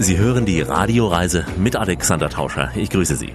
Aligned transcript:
Sie 0.00 0.16
hören 0.16 0.46
die 0.46 0.60
Radioreise 0.60 1.44
mit 1.58 1.74
Alexander 1.74 2.30
Tauscher. 2.30 2.70
Ich 2.76 2.88
grüße 2.88 3.16
Sie. 3.16 3.34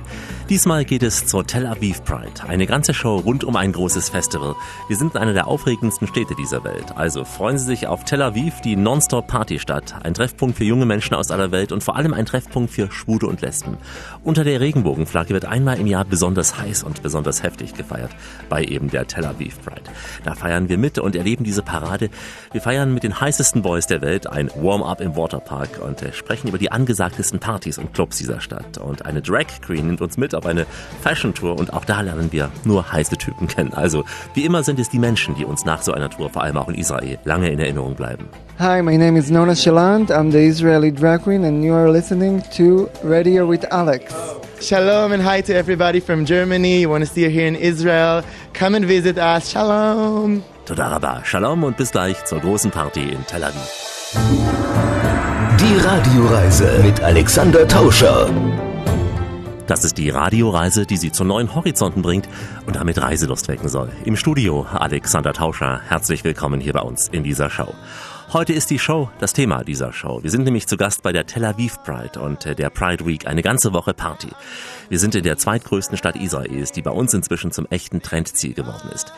Diesmal 0.49 0.85
geht 0.85 1.03
es 1.03 1.25
zur 1.25 1.45
Tel 1.45 1.65
Aviv 1.65 2.03
Pride. 2.03 2.47
Eine 2.47 2.67
ganze 2.67 2.93
Show 2.93 3.17
rund 3.17 3.43
um 3.43 3.55
ein 3.55 3.71
großes 3.73 4.09
Festival. 4.09 4.55
Wir 4.87 4.95
sind 4.95 5.15
in 5.15 5.21
einer 5.21 5.33
der 5.33 5.47
aufregendsten 5.47 6.07
Städte 6.07 6.35
dieser 6.35 6.63
Welt. 6.63 6.95
Also 6.95 7.25
freuen 7.25 7.57
Sie 7.57 7.65
sich 7.65 7.87
auf 7.87 8.05
Tel 8.05 8.21
Aviv, 8.21 8.61
die 8.61 8.77
Non-Stop-Partystadt. 8.77 10.05
Ein 10.05 10.13
Treffpunkt 10.13 10.57
für 10.57 10.63
junge 10.63 10.85
Menschen 10.85 11.15
aus 11.15 11.31
aller 11.31 11.51
Welt 11.51 11.71
und 11.71 11.83
vor 11.83 11.95
allem 11.97 12.13
ein 12.13 12.25
Treffpunkt 12.25 12.71
für 12.71 12.91
Schwule 12.91 13.27
und 13.27 13.41
Lesben. 13.41 13.77
Unter 14.23 14.43
der 14.43 14.61
Regenbogenflagge 14.61 15.33
wird 15.33 15.45
einmal 15.45 15.79
im 15.79 15.87
Jahr 15.87 16.05
besonders 16.05 16.57
heiß 16.57 16.83
und 16.83 17.03
besonders 17.03 17.43
heftig 17.43 17.73
gefeiert. 17.73 18.11
Bei 18.47 18.63
eben 18.63 18.89
der 18.89 19.07
Tel 19.07 19.25
Aviv 19.25 19.61
Pride. 19.63 19.89
Da 20.23 20.35
feiern 20.35 20.69
wir 20.69 20.77
mit 20.77 20.99
und 20.99 21.15
erleben 21.15 21.43
diese 21.43 21.61
Parade. 21.61 22.09
Wir 22.51 22.61
feiern 22.61 22.93
mit 22.93 23.03
den 23.03 23.19
heißesten 23.19 23.61
Boys 23.63 23.87
der 23.87 24.01
Welt 24.01 24.27
ein 24.27 24.49
Warm-up 24.55 25.01
im 25.01 25.15
Waterpark 25.15 25.81
und 25.85 26.01
äh, 26.01 26.13
sprechen 26.13 26.52
über 26.53 26.59
die 26.59 26.71
angesagtesten 26.71 27.39
Partys 27.39 27.79
und 27.79 27.95
Clubs 27.95 28.19
dieser 28.19 28.39
Stadt. 28.39 28.77
Und 28.77 29.07
eine 29.07 29.23
Drag 29.23 29.47
Queen 29.65 29.87
nimmt 29.87 30.01
uns 30.01 30.17
mit 30.17 30.35
auf 30.35 30.45
eine 30.45 30.67
Fashion 31.01 31.33
Tour 31.33 31.57
und 31.57 31.73
auch 31.73 31.83
da 31.83 32.01
lernen 32.01 32.31
wir 32.31 32.51
nur 32.63 32.91
heiße 32.91 33.17
Typen 33.17 33.47
kennen. 33.47 33.73
Also 33.73 34.03
wie 34.35 34.45
immer 34.45 34.61
sind 34.61 34.79
es 34.79 34.87
die 34.87 34.99
Menschen, 34.99 35.33
die 35.33 35.45
uns 35.45 35.65
nach 35.65 35.81
so 35.81 35.93
einer 35.93 36.11
Tour, 36.11 36.29
vor 36.29 36.43
allem 36.43 36.57
auch 36.57 36.69
in 36.69 36.75
Israel, 36.75 37.17
lange 37.25 37.49
in 37.49 37.57
Erinnerung 37.57 37.95
bleiben. 37.95 38.29
Hi, 38.59 38.83
my 38.83 38.95
name 38.95 39.17
is 39.17 39.31
Nona 39.31 39.53
Shalant. 39.53 40.11
I'm 40.11 40.31
the 40.31 40.45
Israeli 40.45 40.91
drag 40.91 41.23
queen 41.23 41.43
and 41.43 41.63
you 41.63 41.73
are 41.73 41.91
listening 41.91 42.43
to 42.55 42.87
Radio 43.03 43.49
with 43.49 43.65
Alex. 43.71 44.13
Shalom 44.61 45.11
and 45.11 45.23
hi 45.23 45.41
to 45.41 45.55
everybody 45.55 45.99
from 45.99 46.23
Germany. 46.23 46.81
You 46.81 46.89
want 46.89 47.03
to 47.03 47.09
see 47.11 47.23
her 47.23 47.31
here 47.31 47.47
in 47.47 47.55
Israel? 47.55 48.23
Come 48.53 48.75
and 48.75 48.85
visit 48.85 49.17
us. 49.17 49.49
Shalom. 49.49 50.43
Toda 50.67 50.87
Rabba, 50.87 51.25
Shalom 51.25 51.63
und 51.63 51.77
bis 51.77 51.89
gleich 51.89 52.23
zur 52.25 52.41
großen 52.41 52.69
Party 52.69 53.01
in 53.01 53.25
Tel 53.25 53.43
Aviv. 53.43 55.02
Die 55.63 55.77
Radioreise 55.77 56.81
mit 56.83 56.99
Alexander 56.99 57.65
Tauscher. 57.65 58.29
Das 59.65 59.85
ist 59.85 59.97
die 59.97 60.09
Radioreise, 60.09 60.85
die 60.85 60.97
Sie 60.97 61.13
zu 61.13 61.23
neuen 61.23 61.55
Horizonten 61.55 62.01
bringt 62.01 62.27
und 62.65 62.75
damit 62.75 63.01
Reiselust 63.01 63.47
wecken 63.47 63.69
soll. 63.69 63.89
Im 64.03 64.17
Studio 64.17 64.67
Alexander 64.73 65.31
Tauscher. 65.31 65.79
Herzlich 65.87 66.25
willkommen 66.25 66.59
hier 66.59 66.73
bei 66.73 66.81
uns 66.81 67.07
in 67.07 67.23
dieser 67.23 67.49
Show. 67.49 67.73
Heute 68.33 68.51
ist 68.51 68.71
die 68.71 68.79
Show 68.79 69.09
das 69.19 69.31
Thema 69.31 69.63
dieser 69.63 69.93
Show. 69.93 70.21
Wir 70.23 70.31
sind 70.31 70.43
nämlich 70.43 70.67
zu 70.67 70.75
Gast 70.75 71.03
bei 71.03 71.13
der 71.13 71.27
Tel 71.27 71.45
Aviv 71.45 71.77
Pride 71.83 72.19
und 72.19 72.57
der 72.57 72.69
Pride 72.69 73.05
Week, 73.05 73.27
eine 73.27 73.41
ganze 73.41 73.73
Woche 73.73 73.93
Party. 73.93 74.29
Wir 74.89 74.99
sind 74.99 75.15
in 75.15 75.23
der 75.23 75.37
zweitgrößten 75.37 75.97
Stadt 75.97 76.15
Israels, 76.15 76.71
die 76.71 76.81
bei 76.81 76.91
uns 76.91 77.13
inzwischen 77.13 77.51
zum 77.51 77.67
echten 77.69 78.01
Trendziel 78.01 78.53
geworden 78.53 78.89
ist. 78.93 79.13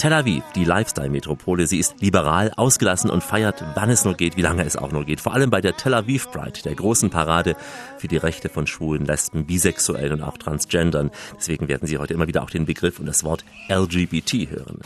Tel 0.00 0.14
Aviv, 0.14 0.42
die 0.54 0.64
Lifestyle-Metropole, 0.64 1.66
sie 1.66 1.78
ist 1.78 2.00
liberal, 2.00 2.50
ausgelassen 2.56 3.10
und 3.10 3.22
feiert, 3.22 3.62
wann 3.74 3.90
es 3.90 4.02
nur 4.02 4.14
geht, 4.14 4.38
wie 4.38 4.40
lange 4.40 4.64
es 4.64 4.78
auch 4.78 4.92
nur 4.92 5.04
geht. 5.04 5.20
Vor 5.20 5.34
allem 5.34 5.50
bei 5.50 5.60
der 5.60 5.76
Tel 5.76 5.92
Aviv 5.92 6.30
Pride, 6.30 6.62
der 6.64 6.74
großen 6.74 7.10
Parade 7.10 7.54
für 8.00 8.08
die 8.08 8.16
Rechte 8.16 8.48
von 8.48 8.66
Schwulen, 8.66 9.04
Lesben, 9.04 9.46
Bisexuellen 9.46 10.14
und 10.14 10.22
auch 10.22 10.38
Transgendern. 10.38 11.10
Deswegen 11.36 11.68
werden 11.68 11.86
Sie 11.86 11.98
heute 11.98 12.14
immer 12.14 12.26
wieder 12.26 12.42
auch 12.42 12.50
den 12.50 12.66
Begriff 12.66 12.98
und 12.98 13.06
das 13.06 13.22
Wort 13.22 13.44
LGBT 13.68 14.50
hören. 14.50 14.80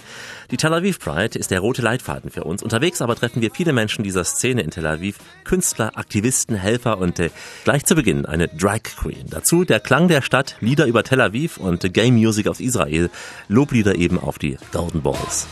Die 0.51 0.57
Tel 0.57 0.75
Aviv 0.75 0.99
Pride 0.99 1.39
ist 1.39 1.51
der 1.51 1.61
rote 1.61 1.83
Leitfaden 1.83 2.31
für 2.31 2.45
uns. 2.45 2.63
Unterwegs 2.63 3.01
aber 3.01 3.17
treffen 3.17 3.41
wir 3.41 3.51
viele 3.51 3.73
Menschen 3.73 4.05
dieser 4.05 4.25
Szene 4.25 4.63
in 4.63 4.71
Tel 4.71 4.87
Aviv, 4.87 5.19
Künstler, 5.45 5.97
Aktivisten, 5.97 6.57
Helfer 6.57 6.99
und 6.99 7.19
äh, 7.21 7.31
gleich 7.65 7.85
zu 7.85 7.95
Beginn 7.95 8.27
eine 8.27 8.49
Drag 8.49 8.83
Queen. 8.83 9.25
Dazu 9.31 9.65
der 9.65 9.81
Klang 9.81 10.09
der 10.09 10.23
Stadt, 10.23 10.57
Lieder 10.61 10.87
über 10.87 11.05
Tel 11.05 11.21
Aviv 11.21 11.57
und 11.57 11.85
äh, 11.85 11.89
Gay 11.89 12.11
Music 12.11 12.49
aus 12.49 12.61
Israel, 12.61 13.11
Loblieder 13.49 13.95
eben 13.95 14.19
auf 14.19 14.39
die 14.39 14.59
Golden 14.73 15.03
Balls. 15.03 15.47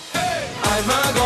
I'm 0.85 1.22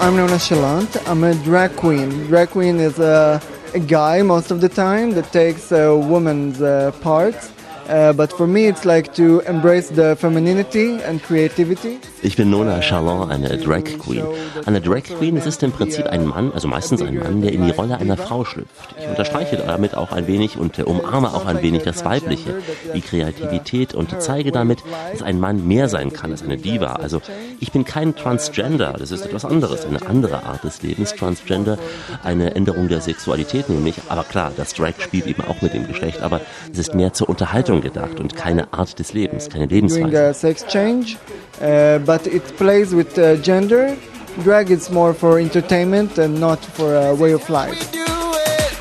I'm 0.00 0.14
Nona 0.14 0.34
Shalant. 0.34 1.08
I'm 1.08 1.24
a 1.24 1.34
drag 1.42 1.74
queen. 1.74 2.08
Drag 2.28 2.50
queen 2.50 2.78
is 2.78 3.00
a, 3.00 3.42
a 3.74 3.80
guy 3.80 4.22
most 4.22 4.52
of 4.52 4.60
the 4.60 4.68
time 4.68 5.10
that 5.12 5.32
takes 5.32 5.72
a 5.72 5.96
woman's 5.96 6.62
uh, 6.62 6.92
parts. 7.00 7.50
Uh, 7.88 8.12
but 8.12 8.30
for 8.32 8.46
me, 8.46 8.66
it's 8.68 8.84
like 8.84 9.14
to 9.14 9.40
embrace 9.48 9.88
the 9.88 10.14
femininity 10.16 11.02
and 11.04 11.22
creativity. 11.22 11.98
Ich 12.22 12.36
bin 12.36 12.50
Nona 12.50 12.82
Charlon, 12.82 13.30
eine 13.30 13.56
Drag 13.56 13.84
Queen. 13.98 14.24
Eine 14.66 14.80
Drag 14.80 15.04
Queen, 15.04 15.36
es 15.36 15.46
ist 15.46 15.62
im 15.62 15.72
Prinzip 15.72 16.06
ein 16.06 16.26
Mann, 16.26 16.52
also 16.52 16.68
meistens 16.68 17.00
ein 17.00 17.18
Mann, 17.18 17.40
der 17.40 17.52
in 17.52 17.64
die 17.64 17.70
Rolle 17.70 17.96
einer 17.96 18.16
Frau 18.16 18.44
schlüpft. 18.44 18.94
Ich 18.98 19.08
unterstreiche 19.08 19.56
damit 19.56 19.94
auch 19.94 20.12
ein 20.12 20.26
wenig 20.26 20.58
und 20.58 20.78
umarme 20.80 21.32
auch 21.32 21.46
ein 21.46 21.62
wenig 21.62 21.84
das 21.84 22.04
Weibliche, 22.04 22.56
die 22.94 23.00
Kreativität 23.00 23.94
und 23.94 24.20
zeige 24.20 24.52
damit, 24.52 24.80
dass 25.12 25.22
ein 25.22 25.40
Mann 25.40 25.66
mehr 25.66 25.88
sein 25.88 26.12
kann 26.12 26.32
als 26.32 26.42
eine 26.42 26.58
Diva. 26.58 26.94
Also 26.94 27.22
ich 27.60 27.72
bin 27.72 27.84
kein 27.84 28.14
Transgender, 28.14 28.96
das 28.98 29.12
ist 29.12 29.24
etwas 29.24 29.44
anderes, 29.44 29.86
eine 29.86 30.02
andere 30.06 30.42
Art 30.42 30.64
des 30.64 30.82
Lebens. 30.82 31.14
Transgender, 31.14 31.78
eine 32.22 32.54
Änderung 32.54 32.88
der 32.88 33.00
Sexualität 33.00 33.70
nämlich. 33.70 33.94
Aber 34.08 34.24
klar, 34.24 34.52
das 34.56 34.74
Drag 34.74 34.94
spielt 34.98 35.26
eben 35.26 35.42
auch 35.42 35.62
mit 35.62 35.72
dem 35.72 35.86
Geschlecht, 35.86 36.20
aber 36.20 36.40
es 36.70 36.78
ist 36.78 36.94
mehr 36.94 37.12
zur 37.12 37.28
Unterhaltung 37.28 37.77
gedacht 37.80 38.20
und 38.20 38.34
keine 38.36 38.72
Art 38.72 38.98
des 38.98 39.12
Lebens, 39.12 39.48
keine 39.48 39.66
Doing 39.68 39.88
Lebensweise. 39.88 40.28
a 40.30 40.34
sex 40.34 40.64
change, 40.66 41.16
uh, 41.60 41.98
but 42.00 42.26
it 42.26 42.42
plays 42.56 42.92
with 42.94 43.18
uh, 43.18 43.36
gender. 43.42 43.96
Drag 44.44 44.70
is 44.70 44.90
more 44.90 45.12
for 45.14 45.38
entertainment 45.38 46.18
and 46.18 46.38
not 46.38 46.58
for 46.64 46.94
a 46.94 47.14
way 47.14 47.32
of 47.34 47.48
life. 47.48 47.90
do 47.92 47.98
it. 47.98 48.72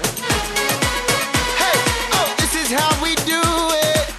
Hey, 1.57 1.79
oh, 2.13 2.35
this 2.37 2.53
is 2.55 2.71
how 2.71 3.03
we 3.03 3.15
do 3.25 3.41
it. 3.41 4.09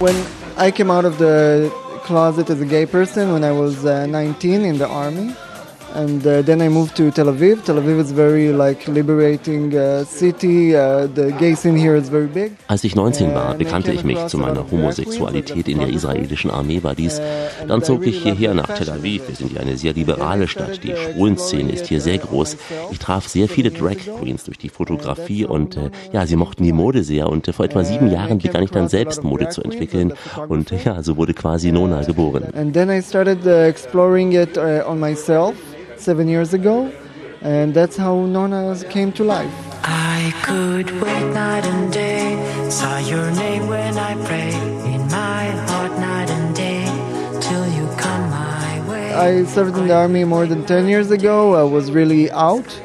When 0.00 0.16
I 0.56 0.70
came 0.70 0.90
out 0.90 1.04
of 1.04 1.18
the 1.18 1.70
closet 2.04 2.50
as 2.50 2.60
a 2.60 2.66
gay 2.66 2.86
person 2.86 3.32
when 3.32 3.42
I 3.44 3.52
was 3.52 3.84
uh, 3.84 4.06
19 4.06 4.64
in 4.64 4.78
the 4.78 4.86
army, 4.88 5.34
and 5.94 6.26
uh, 6.26 6.42
then 6.42 6.60
I 6.60 6.68
moved 6.68 6.96
to 6.96 7.10
Tel 7.10 7.26
Aviv. 7.26 7.64
Tel 7.64 7.76
Aviv 7.76 7.98
is 8.00 8.12
very 8.12 8.52
like 8.52 8.86
liberating 8.88 9.76
uh, 9.76 10.04
city. 10.04 10.76
Uh, 10.76 11.06
the 11.06 11.32
gay 11.38 11.54
scene 11.54 11.76
here 11.76 11.96
is 11.96 12.08
very 12.08 12.26
big. 12.26 12.52
Als 12.68 12.84
ich 12.84 12.94
19 12.94 13.34
war, 13.34 13.54
bekannte 13.54 13.92
ich 13.92 14.04
mich 14.04 14.26
zu 14.26 14.38
meiner 14.38 14.70
Homosexualität 14.70 15.68
in 15.68 15.78
der 15.78 15.88
israelischen 15.88 16.50
Armee 16.50 16.82
war 16.82 16.94
dies. 16.94 17.20
Dann 17.66 17.82
zog 17.82 18.06
ich 18.06 18.22
hierher 18.22 18.54
nach 18.54 18.68
Tel 18.68 18.90
Aviv. 18.90 19.28
Wir 19.28 19.36
sind 19.36 19.52
ja 19.52 19.60
eine 19.60 19.76
sehr 19.76 19.92
liberale 19.94 20.48
Stadt. 20.48 20.82
Die 20.82 20.94
Schwulenszene 20.94 21.72
ist 21.72 21.86
hier 21.86 22.00
sehr 22.00 22.18
groß. 22.18 22.56
Ich 22.90 22.98
traf 22.98 23.28
sehr 23.28 23.48
viele 23.48 23.70
Drag 23.70 23.96
Queens 24.20 24.44
durch 24.44 24.58
die 24.58 24.68
Fotografie 24.68 25.44
und 25.44 25.76
äh, 25.76 25.90
ja, 26.12 26.26
sie 26.26 26.36
mochten 26.36 26.64
die 26.64 26.72
Mode 26.72 27.04
sehr. 27.04 27.28
Und 27.28 27.48
äh, 27.48 27.52
vor 27.52 27.64
etwa 27.64 27.84
sieben 27.84 28.10
Jahren 28.10 28.38
begann 28.38 28.62
ich 28.62 28.70
dann 28.70 28.88
selbst 28.88 29.22
Mode 29.24 29.48
zu 29.48 29.62
entwickeln. 29.62 30.12
Und 30.48 30.72
ja, 30.84 31.02
so 31.02 31.16
wurde 31.16 31.34
quasi 31.34 31.72
Nona 31.72 32.02
geboren. 32.02 32.44
And 32.54 32.74
then 32.74 32.90
I 32.90 33.02
started 33.02 33.46
uh, 33.46 33.68
exploring 33.68 34.32
it 34.32 34.56
uh, 34.56 34.82
on 34.86 35.00
myself 35.00 35.54
seven 35.96 36.28
years 36.28 36.54
ago, 36.54 36.90
and 37.42 37.74
that's 37.74 37.96
how 37.96 38.26
Nona 38.26 38.76
came 38.90 39.12
to 39.12 39.24
life. 39.24 39.52
I 39.84 40.32
could 40.42 40.90
wait 41.00 41.32
night 41.32 41.64
and 41.64 41.92
day, 41.92 42.68
saw 42.70 42.98
your 42.98 43.30
name 43.32 43.68
when 43.68 43.96
I 43.96 44.14
pray, 44.26 44.52
in 44.92 45.02
my 45.08 45.46
heart 45.68 45.92
night 45.98 46.30
and 46.30 46.56
day, 46.56 46.84
till 47.40 47.66
you 47.76 47.86
come 47.96 48.30
my 48.30 48.88
way. 48.88 49.14
I 49.14 49.44
served 49.44 49.76
in 49.76 49.86
the 49.86 49.94
army 49.94 50.24
more 50.24 50.46
than 50.46 50.64
10 50.66 50.88
years 50.88 51.10
ago. 51.10 51.54
I 51.54 51.62
was 51.62 51.90
really 51.90 52.30
out, 52.32 52.80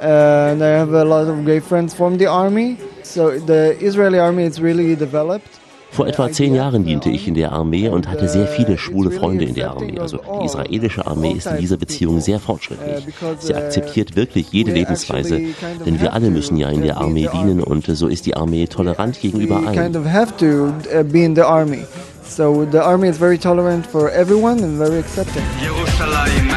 and 0.00 0.62
I 0.64 0.68
have 0.68 0.92
a 0.92 1.04
lot 1.04 1.28
of 1.28 1.44
great 1.44 1.62
friends 1.62 1.94
from 1.94 2.18
the 2.18 2.26
army. 2.26 2.78
So 3.02 3.38
the 3.38 3.76
Israeli 3.80 4.18
army 4.18 4.44
is 4.44 4.60
really 4.60 4.96
developed. 4.96 5.59
Vor 5.92 6.06
etwa 6.06 6.30
zehn 6.30 6.54
Jahren 6.54 6.84
diente 6.84 7.10
ich 7.10 7.26
in 7.26 7.34
der 7.34 7.52
Armee 7.52 7.88
und 7.88 8.08
hatte 8.08 8.28
sehr 8.28 8.46
viele 8.46 8.78
schwule 8.78 9.10
Freunde 9.10 9.44
in 9.44 9.54
der 9.54 9.70
Armee. 9.72 9.98
Also 9.98 10.20
die 10.40 10.46
israelische 10.46 11.06
Armee 11.06 11.32
ist 11.32 11.46
in 11.46 11.58
dieser 11.58 11.76
Beziehung 11.76 12.20
sehr 12.20 12.38
fortschrittlich. 12.38 13.06
Sie 13.38 13.54
akzeptiert 13.54 14.16
wirklich 14.16 14.52
jede 14.52 14.72
Lebensweise, 14.72 15.40
denn 15.84 16.00
wir 16.00 16.12
alle 16.12 16.30
müssen 16.30 16.56
ja 16.56 16.68
in 16.70 16.82
der 16.82 16.98
Armee 16.98 17.28
dienen 17.32 17.60
und 17.60 17.86
so 17.86 18.06
ist 18.06 18.26
die 18.26 18.36
Armee 18.36 18.66
tolerant 18.66 19.20
gegenüber 19.20 19.56
allen. 19.66 19.80
kind 19.80 19.96
of 19.96 20.04
have 20.04 20.36
to 20.36 20.72
uh, 20.94 21.02
be 21.02 21.24
in 21.24 21.34
the 21.34 21.42
army. 21.42 21.84
So 22.24 22.64
the 22.70 22.78
army 22.78 23.08
is 23.08 23.18
very 23.18 23.38
tolerant 23.38 23.86
for 23.86 24.10
everyone 24.10 24.62
and 24.62 24.78
very 24.78 24.98
accepting. 24.98 25.42
Yerushalayim 25.60 26.49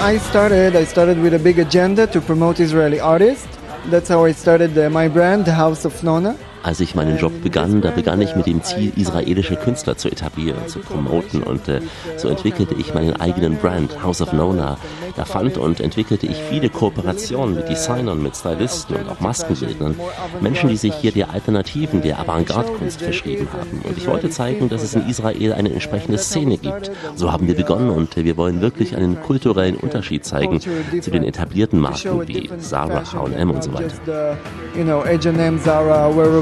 I 0.00 0.18
started, 0.18 0.76
I 0.76 0.84
started 0.84 1.18
with 1.18 1.34
a 1.34 1.40
big 1.40 1.58
agenda 1.58 2.06
to 2.06 2.20
promote 2.20 2.60
Israeli 2.60 3.00
artists. 3.00 3.58
That's 3.86 4.08
how 4.08 4.24
I 4.24 4.30
started 4.30 4.78
uh, 4.78 4.88
my 4.90 5.08
brand, 5.08 5.44
the 5.44 5.52
House 5.52 5.84
of 5.84 6.04
Nona. 6.04 6.38
Als 6.62 6.80
ich 6.80 6.94
meinen 6.94 7.18
Job 7.18 7.32
begann, 7.42 7.80
da 7.80 7.90
begann 7.90 8.20
ich 8.20 8.34
mit 8.34 8.46
dem 8.46 8.62
Ziel, 8.62 8.92
israelische 8.96 9.56
Künstler 9.56 9.96
zu 9.96 10.08
etablieren, 10.08 10.66
zu 10.66 10.80
promoten 10.80 11.42
und 11.42 11.68
äh, 11.68 11.80
so 12.16 12.28
entwickelte 12.28 12.74
ich 12.74 12.94
meinen 12.94 13.16
eigenen 13.16 13.56
Brand, 13.56 14.02
House 14.02 14.20
of 14.20 14.32
Nona. 14.32 14.76
Da 15.16 15.24
fand 15.24 15.58
und 15.58 15.80
entwickelte 15.80 16.26
ich 16.26 16.36
viele 16.36 16.68
Kooperationen 16.68 17.56
mit 17.56 17.68
Designern, 17.68 18.22
mit 18.22 18.36
Stylisten 18.36 18.96
und 18.96 19.08
auch 19.08 19.20
Maskenbildnern. 19.20 19.96
Menschen, 20.40 20.68
die 20.68 20.76
sich 20.76 20.94
hier 20.94 21.12
der 21.12 21.30
Alternativen, 21.30 22.02
der 22.02 22.20
Avantgarde-Kunst 22.20 23.02
verschrieben 23.02 23.48
haben. 23.52 23.82
Und 23.82 23.98
ich 23.98 24.06
wollte 24.06 24.30
zeigen, 24.30 24.68
dass 24.68 24.82
es 24.82 24.94
in 24.94 25.08
Israel 25.08 25.52
eine 25.54 25.72
entsprechende 25.72 26.18
Szene 26.18 26.58
gibt. 26.58 26.90
So 27.16 27.32
haben 27.32 27.46
wir 27.46 27.54
begonnen 27.54 27.90
und 27.90 28.16
äh, 28.16 28.24
wir 28.24 28.36
wollen 28.36 28.60
wirklich 28.60 28.96
einen 28.96 29.20
kulturellen 29.22 29.76
Unterschied 29.76 30.24
zeigen 30.24 30.60
zu 30.60 31.10
den 31.10 31.24
etablierten 31.24 31.80
Marken 31.80 32.26
wie 32.28 32.50
Zara, 32.58 33.02
H&M 33.12 33.50
und 33.50 33.64
so 33.64 33.72
weiter. 33.72 34.36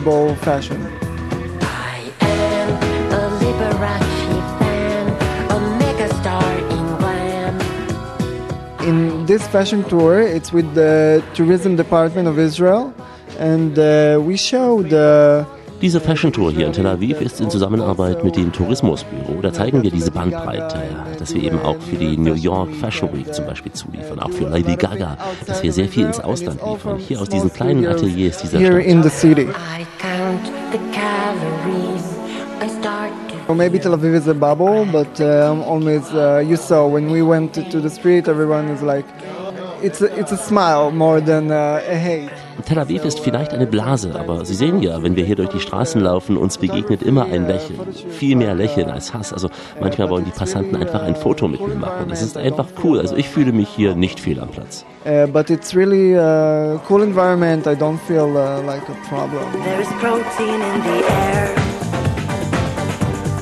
Just 0.07 0.31
the, 0.31 0.47
you 0.47 0.79
know, 0.79 0.89
H&M, 0.89 1.17
Zara, 1.17 1.17
wearable 1.17 1.57
fashion. 1.57 1.59
I 1.61 2.13
am 2.21 2.71
a 3.13 3.31
Liberace 3.41 4.59
fan, 4.59 5.07
a 5.51 5.59
megastar 5.81 6.59
in 6.71 6.87
glam. 6.99 7.61
In 8.89 9.27
this 9.27 9.47
fashion 9.49 9.83
tour, 9.85 10.21
it's 10.21 10.53
with 10.53 10.75
the 10.75 11.23
tourism 11.35 11.77
department 11.77 12.29
of 12.29 12.39
Israel, 12.39 12.95
and 13.39 13.79
uh, 13.79 14.21
we 14.23 14.37
show 14.37 14.83
the 14.83 15.47
Diese 15.83 16.01
Fashion 16.01 16.33
Tour 16.33 16.53
hier 16.53 16.67
in 16.67 16.73
Tel 16.73 16.87
Aviv 16.87 17.21
ist 17.21 17.41
in 17.41 17.51
Zusammenarbeit 17.51 18.25
mit 18.25 18.37
dem 18.37 18.51
Tourismusbüro. 18.51 19.41
Da 19.43 19.53
zeigen 19.53 19.83
wir 19.83 19.91
diese 19.91 20.11
Bandbreite, 20.11 20.79
dass 21.19 21.35
wir 21.35 21.43
eben 21.43 21.59
auch 21.61 21.77
für 21.79 21.97
die 21.97 22.17
New 22.17 22.35
York 22.35 22.75
Fashion 22.77 23.13
Week 23.13 23.33
zum 23.35 23.45
Beispiel 23.47 23.73
zuliefern, 23.73 24.19
auch 24.19 24.31
für 24.31 24.49
Lady 24.49 24.75
Gaga, 24.77 25.19
dass 25.47 25.63
wir 25.63 25.73
sehr 25.73 25.89
viel 25.89 26.07
ins 26.07 26.19
Ausland 26.19 26.61
liefern, 26.67 26.97
hier 26.99 27.21
aus 27.21 27.29
diesen 27.29 27.53
kleinen 27.53 27.87
Ateliers 27.87 28.39
dieser 28.39 28.59
here 28.59 28.81
Stadt. 28.81 28.87
in 28.87 29.03
the 29.03 29.11
city. 29.11 29.43
I 29.43 29.87
count 30.01 30.47
the 30.73 30.79
calories. 30.93 32.05
I 32.63 32.69
start 32.81 33.13
to 33.29 33.53
Or 33.53 33.55
maybe 33.55 33.79
Tel 33.79 33.93
Aviv 33.93 34.15
is 34.15 34.27
a 34.29 34.35
bubble, 34.35 34.87
but 34.91 35.21
I'm 35.21 35.63
always 35.63 36.03
uh, 36.15 36.43
you 36.45 36.57
saw 36.57 36.87
when 36.89 37.11
we 37.11 37.23
went 37.23 37.53
to 37.55 37.81
the 37.81 37.91
street, 37.91 38.29
everyone 38.29 38.69
is 38.69 38.83
like, 38.83 39.05
it's 39.83 40.03
a, 40.03 40.07
it's 40.19 40.33
a 40.33 40.37
smile 40.37 40.91
more 40.91 41.21
than 41.21 41.51
uh, 41.51 41.81
a 41.89 41.97
hate. 41.97 42.31
Tel 42.65 42.79
Aviv 42.79 43.05
ist 43.05 43.21
vielleicht 43.21 43.53
eine 43.53 43.67
Blase, 43.67 44.19
aber 44.19 44.45
Sie 44.45 44.55
sehen 44.55 44.83
ja, 44.83 45.03
wenn 45.03 45.15
wir 45.15 45.25
hier 45.25 45.37
durch 45.37 45.51
die 45.51 45.61
Straßen 45.61 46.01
laufen, 46.01 46.37
uns 46.37 46.59
begegnet 46.59 47.03
immer 47.03 47.27
ein 47.27 47.47
Lächeln. 47.47 47.79
Viel 48.11 48.35
mehr 48.35 48.55
Lächeln 48.55 48.91
als 48.91 49.15
Hass. 49.15 49.33
Also 49.33 49.51
manchmal 49.81 50.09
wollen 50.11 50.25
die 50.25 50.31
Passanten 50.31 50.75
einfach 50.75 51.03
ein 51.03 51.15
Foto 51.15 51.47
mit 51.49 51.61
mir 51.61 51.75
machen. 51.75 52.09
Das 52.09 52.23
ist 52.23 52.37
einfach 52.37 52.67
cool. 52.83 52.99
Also 52.99 53.15
ich 53.15 53.29
fühle 53.29 53.53
mich 53.53 53.69
hier 53.69 53.95
nicht 53.95 54.19
fehl 54.19 54.41
am 54.41 54.49
Platz. 54.49 54.85
Uh, 55.05 55.27
but 55.29 55.51
it's 55.51 55.77
really 55.77 56.17
a 56.17 56.81
cool 56.89 57.03
environment. 57.03 57.67
I 57.67 57.77
don't 57.77 58.01
feel 58.09 58.37
uh, 58.37 58.61
like 58.63 58.83
a 58.89 58.97
problem. 59.09 59.45
There's 59.63 59.89
protein 60.01 60.61
in 60.61 60.83
the 60.83 61.05
air. 61.13 61.55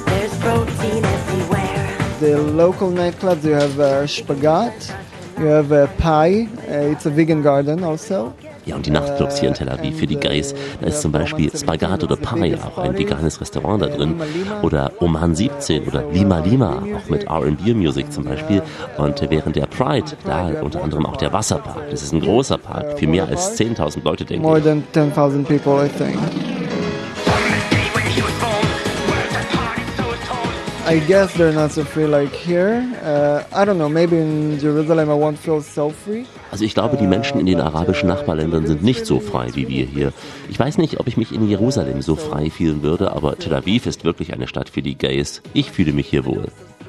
There's 0.07 0.37
protein 0.41 1.03
everywhere. 1.05 1.75
The 2.21 2.37
local 2.37 2.91
nightclubs, 2.91 3.45
you 3.45 3.55
have 3.55 3.79
uh, 3.81 4.07
Spagat, 4.07 4.95
you 5.39 5.47
have 5.47 5.73
uh, 5.73 5.87
Pi. 5.99 6.49
Uh, 6.69 6.93
it's 6.93 7.07
a 7.07 7.11
vegan 7.11 7.43
garden 7.43 7.85
also. 7.85 8.33
Ja, 8.67 8.77
und 8.77 8.87
die 8.87 8.91
Nachtclubs 8.91 9.39
hier 9.41 9.51
in 9.51 9.55
Tel 9.55 9.69
Aviv 9.69 9.99
für 9.99 10.07
die 10.07 10.17
Gays, 10.17 10.55
da 10.81 10.87
ist 10.87 11.03
zum 11.03 11.13
Beispiel 11.13 11.55
Spagat 11.55 12.03
oder 12.03 12.17
Pai, 12.17 12.57
auch 12.57 12.79
ein 12.79 12.97
veganes 12.97 13.39
Restaurant 13.39 13.83
da 13.83 13.89
drin. 13.89 14.15
Oder 14.63 14.91
Oman 15.01 15.35
17 15.35 15.87
oder 15.87 16.03
Lima 16.11 16.39
Lima, 16.39 16.83
auch 16.97 17.11
mit 17.11 17.25
R&B-Music 17.25 18.11
zum 18.11 18.25
Beispiel. 18.25 18.63
Und 18.97 19.21
während 19.29 19.57
der 19.57 19.67
Pride, 19.67 20.07
da 20.25 20.47
unter 20.63 20.83
anderem 20.83 21.05
auch 21.05 21.19
der 21.19 21.33
Wasserpark. 21.33 21.91
Das 21.91 22.03
ist 22.03 22.15
ein 22.15 22.21
großer 22.21 22.57
Park, 22.57 22.99
für 22.99 23.07
mehr 23.07 23.29
als 23.29 23.59
10.000 23.61 24.03
Leute, 24.03 24.25
denke 24.25 24.43
More 24.43 24.59
ich. 24.59 24.65
than 24.65 24.83
10,000 24.95 25.47
people, 25.47 25.85
I 25.85 25.89
think. 25.89 26.17
I 30.87 30.99
guess 30.99 31.33
they're 31.33 31.53
not 31.53 31.73
so 31.73 31.83
free 31.83 32.07
like 32.07 32.33
here. 32.35 32.87
Uh, 33.03 33.43
I 33.55 33.65
don't 33.65 33.79
know, 33.79 33.89
maybe 33.89 34.19
in 34.19 34.59
Jerusalem 34.59 35.09
I 35.09 35.15
won't 35.15 35.39
feel 35.39 35.63
so 35.63 35.89
free. 35.89 36.27
Also 36.51 36.65
ich 36.65 36.75
glaube, 36.75 36.99
die 36.99 37.07
Menschen 37.07 37.41
in 37.41 37.47
den 37.47 37.59
arabischen 37.59 38.09
Nachbarländern 38.09 38.67
sind 38.67 38.83
nicht 38.83 39.07
so 39.07 39.19
frei 39.19 39.49
wie 39.55 39.67
wir 39.67 39.87
hier. 39.87 40.13
Ich 40.51 40.59
weiß 40.59 40.77
nicht, 40.77 41.01
ob 41.01 41.09
ich 41.09 41.17
mich 41.17 41.33
in 41.33 41.49
Jerusalem 41.49 42.03
so 42.03 42.17
frei 42.17 42.51
fühlen 42.51 42.83
würde, 42.83 43.13
aber 43.13 43.39
Tel 43.39 43.55
Aviv 43.55 43.87
ist 43.87 44.05
wirklich 44.05 44.35
eine 44.35 44.47
Stadt 44.47 44.69
für 44.69 44.83
die 44.83 44.95
Gays. 44.95 45.41
Ich 45.55 45.71
fühle 45.71 45.95
mich 45.95 46.07
hier 46.07 46.27
wohl. 46.27 46.49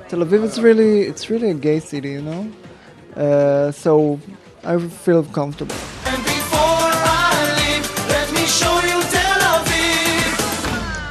Tel 0.10 0.22
Aviv 0.22 0.44
is 0.44 0.62
really, 0.62 1.04
it's 1.04 1.30
really 1.30 1.52
a 1.52 1.54
gay 1.54 1.80
city, 1.80 2.16
you 2.16 2.22
know? 2.22 2.46
Uh, 3.16 3.72
so 3.72 4.20
I 4.66 4.78
feel 4.78 5.24
comfortable. 5.24 5.74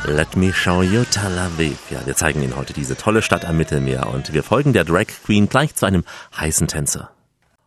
Let 0.06 0.36
me 0.36 0.52
show 0.52 0.82
you 0.82 1.04
Tel 1.10 1.38
Aviv. 1.38 1.78
Ja, 1.90 2.04
wir 2.04 2.14
zeigen 2.14 2.42
Ihnen 2.42 2.56
heute 2.56 2.74
diese 2.74 2.94
tolle 2.94 3.22
Stadt 3.22 3.46
am 3.46 3.56
Mittelmeer 3.56 4.06
und 4.12 4.34
wir 4.34 4.42
folgen 4.42 4.74
der 4.74 4.84
Drag 4.84 5.06
Queen 5.24 5.48
gleich 5.48 5.74
zu 5.74 5.86
einem 5.86 6.04
heißen 6.38 6.68
Tänzer. 6.68 7.10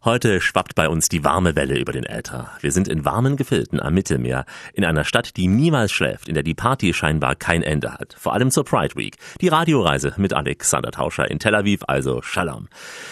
Heute 0.06 0.40
schwappt 0.40 0.76
bei 0.76 0.88
uns 0.88 1.10
die 1.10 1.24
warme 1.24 1.56
Welle 1.56 1.80
über 1.80 1.92
den 1.92 2.06
Äther. 2.06 2.52
Wir 2.62 2.72
sind 2.72 2.88
in 2.88 3.04
warmen 3.06 3.38
Gefilden 3.38 3.82
am 3.82 3.96
Mittelmeer, 3.96 4.46
in 4.74 4.86
einer 4.86 5.04
Stadt, 5.04 5.36
die 5.36 5.48
niemals 5.48 5.92
schläft, 5.92 6.30
in 6.30 6.36
der 6.36 6.44
die 6.44 6.54
Party 6.54 6.94
scheinbar 6.94 7.36
kein 7.36 7.64
Ende 7.64 7.92
hat. 7.94 8.16
Vor 8.20 8.34
allem 8.34 8.52
zur 8.52 8.64
Pride 8.64 8.96
Week. 8.96 9.18
Die 9.42 9.48
Radioreise 9.48 10.14
mit 10.18 10.34
Alexander 10.34 10.92
Tauscher 10.92 11.30
in 11.32 11.40
Tel 11.40 11.56
Aviv, 11.56 11.82
also 11.88 12.22
Shalom. 12.22 12.68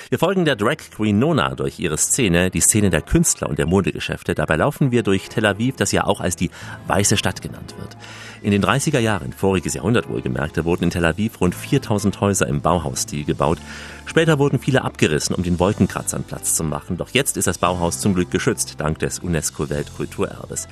Wir 0.10 0.20
folgen 0.20 0.46
der 0.46 0.56
Drag 0.56 0.78
Queen 0.96 1.18
Nona 1.18 1.56
durch 1.56 1.80
ihre 1.80 1.98
Szene, 1.98 2.52
die 2.52 2.62
Szene 2.62 2.92
der 2.92 3.02
Künstler 3.02 3.50
und 3.50 3.58
der 3.58 3.66
Modegeschäfte. 3.66 4.36
Dabei 4.36 4.56
laufen 4.56 4.92
wir 4.92 5.02
durch 5.02 5.30
Tel 5.30 5.48
Aviv, 5.48 5.78
das 5.78 5.92
ja 5.92 6.04
auch 6.04 6.22
als 6.22 6.36
die 6.36 6.52
weiße 6.88 7.18
Stadt 7.18 7.42
genannt 7.42 7.74
wird. 7.80 7.98
In 8.46 8.52
den 8.52 8.64
30er 8.64 9.00
Jahren, 9.00 9.34
voriges 9.34 9.74
Jahrhundert 9.74 10.08
wohlgemerkt, 10.08 10.56
da 10.56 10.66
wurden 10.66 10.84
in 10.84 10.90
Tel 10.92 11.04
Aviv 11.04 11.42
rund 11.42 11.56
4000 11.56 12.22
Häuser 12.22 12.46
im 12.46 12.62
Bauhausstil 12.62 13.26
gebaut. 13.26 13.58
Später 14.06 14.38
wurden 14.38 14.60
viele 14.60 14.84
abgerissen, 14.84 15.34
um 15.36 15.42
den 15.42 15.58
Wolkenkratzern 15.58 16.22
Platz 16.22 16.54
zu 16.54 16.64
machen. 16.64 16.96
Doch 16.96 17.10
jetzt 17.10 17.38
ist 17.38 17.48
das 17.48 17.58
Bauhaus 17.58 18.00
zum 18.00 18.14
Glück 18.14 18.30
geschützt, 18.30 18.76
dank 18.78 19.00
des 19.00 19.18
UNESCO-Weltkulturerbes. 19.18 20.68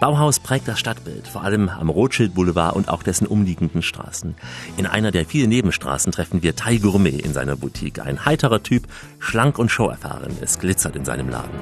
Bauhaus 0.00 0.40
prägt 0.40 0.66
das 0.66 0.80
Stadtbild, 0.80 1.28
vor 1.28 1.44
allem 1.44 1.68
am 1.68 1.90
Rothschild 1.90 2.34
Boulevard 2.34 2.74
und 2.74 2.88
auch 2.88 3.04
dessen 3.04 3.28
umliegenden 3.28 3.82
Straßen. 3.82 4.34
In 4.76 4.86
einer 4.86 5.12
der 5.12 5.24
vielen 5.24 5.50
Nebenstraßen 5.50 6.10
treffen 6.10 6.42
wir 6.42 6.56
Tai 6.56 6.78
Gourmet 6.78 7.20
in 7.20 7.32
seiner 7.34 7.54
Boutique. 7.54 8.00
Ein 8.00 8.24
heiterer 8.24 8.64
Typ, 8.64 8.88
schlank 9.20 9.60
und 9.60 9.70
showerfahren. 9.70 10.36
Es 10.40 10.58
glitzert 10.58 10.96
in 10.96 11.04
seinem 11.04 11.28
Laden. 11.28 11.56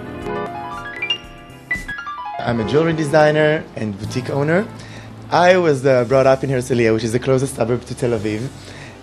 I'm 2.47 2.59
a 2.61 2.67
jewelry 2.67 2.95
designer 2.95 3.63
and 3.77 4.01
boutique 4.01 4.31
owner. 4.31 4.65
I 5.33 5.59
was 5.59 5.87
uh, 5.87 6.05
brought 6.07 6.27
up 6.27 6.43
in 6.43 6.51
Herzliya, 6.51 6.93
which 6.93 7.05
is 7.05 7.13
the 7.13 7.21
closest 7.21 7.55
suburb 7.55 7.85
to 7.85 7.95
Tel 7.95 8.19
Aviv, 8.19 8.49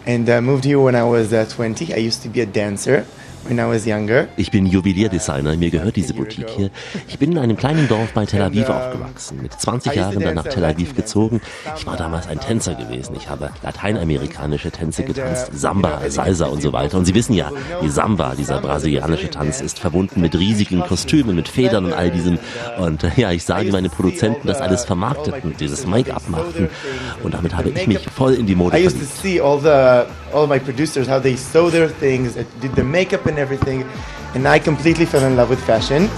and 0.06 0.30
uh, 0.30 0.42
moved 0.42 0.66
here 0.66 0.78
when 0.78 0.94
I 0.94 1.06
was 1.06 1.32
uh, 1.32 1.46
20. 1.46 1.94
I 1.94 1.98
used 1.98 2.22
to 2.24 2.28
be 2.28 2.42
a 2.42 2.46
dancer 2.46 3.06
when 3.46 3.60
I 3.60 3.68
was 3.68 3.86
younger. 3.86 4.28
Ich 4.38 4.52
bin 4.52 4.66
Juwelierdesigner, 4.66 5.56
mir 5.58 5.70
gehört 5.70 5.96
diese 5.96 6.14
Boutique 6.14 6.50
hier. 6.50 6.70
Ich 7.08 7.18
bin 7.20 7.32
in 7.32 7.38
einem 7.38 7.58
kleinen 7.58 7.88
Dorf 7.88 8.14
bei 8.14 8.26
Tel 8.26 8.42
Aviv 8.42 8.70
aufgewachsen, 8.70 9.42
mit 9.42 9.54
20 9.54 9.96
Jahren 9.96 10.20
dann 10.20 10.36
nach 10.36 10.44
Tel 10.46 10.64
Aviv 10.66 10.96
gezogen. 10.96 11.42
Ich 11.78 11.86
war 11.86 11.98
damals 11.98 12.28
ein 12.28 12.40
Tänzer 12.40 12.76
gewesen. 12.76 13.16
Ich 13.16 13.30
habe 13.30 13.50
lateinamerikanische 13.64 14.72
Tänze 14.72 15.04
getanzt, 15.04 15.52
Samba, 15.54 16.02
Salsa 16.10 16.48
und 16.48 16.62
so 16.62 16.74
weiter. 16.74 16.98
Und 16.98 17.06
Sie 17.06 17.16
wissen 17.16 17.34
ja, 17.34 17.52
die 17.82 17.90
Samba, 17.90 18.36
dieser 18.36 18.60
brasilianische 18.60 19.30
Tanz, 19.30 19.62
ist 19.62 19.80
verbunden 19.80 20.22
mit 20.22 20.36
riesigen 20.36 20.82
Kostümen, 20.82 21.36
mit 21.36 21.48
Federn 21.48 21.86
und 21.86 21.94
all 21.94 22.12
diesem. 22.12 22.40
Und 22.80 23.04
äh, 23.04 23.12
ja, 23.16 23.32
ich 23.32 23.44
sage 23.44 23.72
meinen 23.72 23.90
Produzenten, 23.90 24.48
das 24.48 24.62
alles 24.62 24.86
vermarkteten, 24.86 25.56
dieses 25.60 25.86
Make-up 25.86 26.30
machten. 26.30 26.70
Und 27.24 27.34
damit 27.34 27.56
habe 27.56 27.70
ich 27.70 27.88
mich 27.88 28.00
voll 28.10 28.34
in 28.34 28.46
die 28.46 28.56
Mode 28.56 28.72
verliebt. 28.72 28.96
And 33.38 33.42
everything, 33.42 33.84
and 34.34 34.48
I 34.48 34.58
completely 34.60 35.06
fell 35.06 35.24
in 35.24 35.36
love 35.36 35.50
with 35.50 35.64
fashion. 35.64 36.10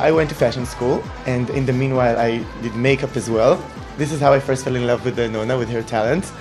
I 0.00 0.10
went 0.10 0.28
to 0.30 0.34
fashion 0.34 0.66
school, 0.66 1.02
and 1.26 1.48
in 1.50 1.66
the 1.66 1.72
meanwhile, 1.72 2.18
I 2.18 2.44
did 2.62 2.74
makeup 2.74 3.16
as 3.16 3.30
well. 3.30 3.62
This 3.96 4.12
is 4.12 4.20
how 4.20 4.32
I 4.32 4.40
first 4.40 4.64
fell 4.64 4.76
in 4.76 4.86
love 4.86 5.04
with 5.04 5.18
Nona, 5.18 5.56
with 5.56 5.68
her 5.70 5.82
talent. 5.82 6.32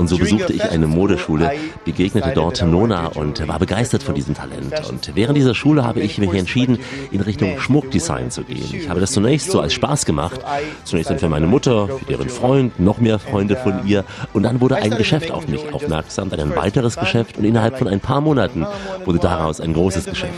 Und 0.00 0.08
so 0.08 0.16
besuchte 0.16 0.54
ich 0.54 0.62
eine 0.62 0.86
Modeschule, 0.86 1.52
begegnete 1.84 2.32
dort 2.34 2.64
Nona 2.64 3.08
und 3.08 3.46
war 3.46 3.58
begeistert 3.58 4.02
von 4.02 4.14
diesem 4.14 4.34
Talent. 4.34 4.88
Und 4.88 5.14
während 5.14 5.36
dieser 5.36 5.54
Schule 5.54 5.84
habe 5.84 6.00
ich 6.00 6.16
mich 6.16 6.32
entschieden, 6.32 6.78
in 7.10 7.20
Richtung 7.20 7.60
Schmuckdesign 7.60 8.30
zu 8.30 8.42
gehen. 8.44 8.64
Ich 8.72 8.88
habe 8.88 9.00
das 9.00 9.12
zunächst 9.12 9.50
so 9.50 9.60
als 9.60 9.74
Spaß 9.74 10.06
gemacht. 10.06 10.40
Zunächst 10.84 11.10
dann 11.10 11.18
für 11.18 11.28
meine 11.28 11.46
Mutter, 11.46 11.86
für 11.86 12.04
deren 12.06 12.30
Freund, 12.30 12.80
noch 12.80 12.96
mehr 12.96 13.18
Freunde 13.18 13.56
von 13.56 13.86
ihr. 13.86 14.04
Und 14.32 14.44
dann 14.44 14.62
wurde 14.62 14.76
ein 14.76 14.92
Geschäft 14.92 15.30
auf 15.30 15.46
mich 15.48 15.70
aufmerksam, 15.70 16.30
dann 16.30 16.40
ein 16.40 16.56
weiteres 16.56 16.96
Geschäft 16.96 17.36
und 17.36 17.44
innerhalb 17.44 17.76
von 17.76 17.86
ein 17.86 18.00
paar 18.00 18.22
Monaten 18.22 18.66
wurde 19.04 19.18
daraus 19.18 19.60
ein 19.60 19.74
großes 19.74 20.06
Geschäft. 20.06 20.32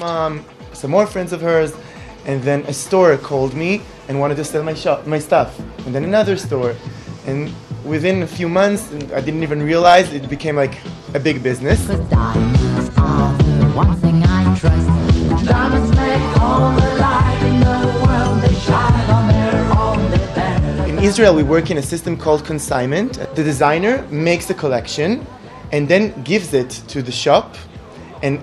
and 2.26 2.42
then 2.44 2.64
a 2.66 2.72
store 2.72 3.16
called 3.16 3.54
me 3.54 3.80
and 4.08 4.18
wanted 4.20 4.36
to 4.36 4.44
sell 4.44 4.62
my 4.62 4.74
shop, 4.74 5.06
my 5.06 5.18
stuff, 5.18 5.58
and 5.86 5.94
then 5.94 6.04
another 6.04 6.36
store, 6.36 6.74
And 7.26 7.52
within 7.84 8.22
a 8.22 8.26
few 8.26 8.48
months, 8.48 8.92
I 9.14 9.20
didn't 9.20 9.42
even 9.42 9.62
realize 9.62 10.12
it 10.12 10.28
became 10.28 10.56
like 10.56 10.74
a 11.14 11.20
big 11.20 11.42
business. 11.42 11.88
In 20.88 20.98
Israel, 20.98 21.34
we 21.34 21.42
work 21.42 21.70
in 21.70 21.78
a 21.78 21.82
system 21.82 22.16
called 22.16 22.44
consignment. 22.44 23.14
The 23.36 23.44
designer 23.44 24.04
makes 24.10 24.50
a 24.50 24.54
collection 24.54 25.26
and 25.70 25.88
then 25.88 26.22
gives 26.22 26.54
it 26.54 26.70
to 26.88 27.02
the 27.02 27.12
shop, 27.12 27.56
and 28.22 28.40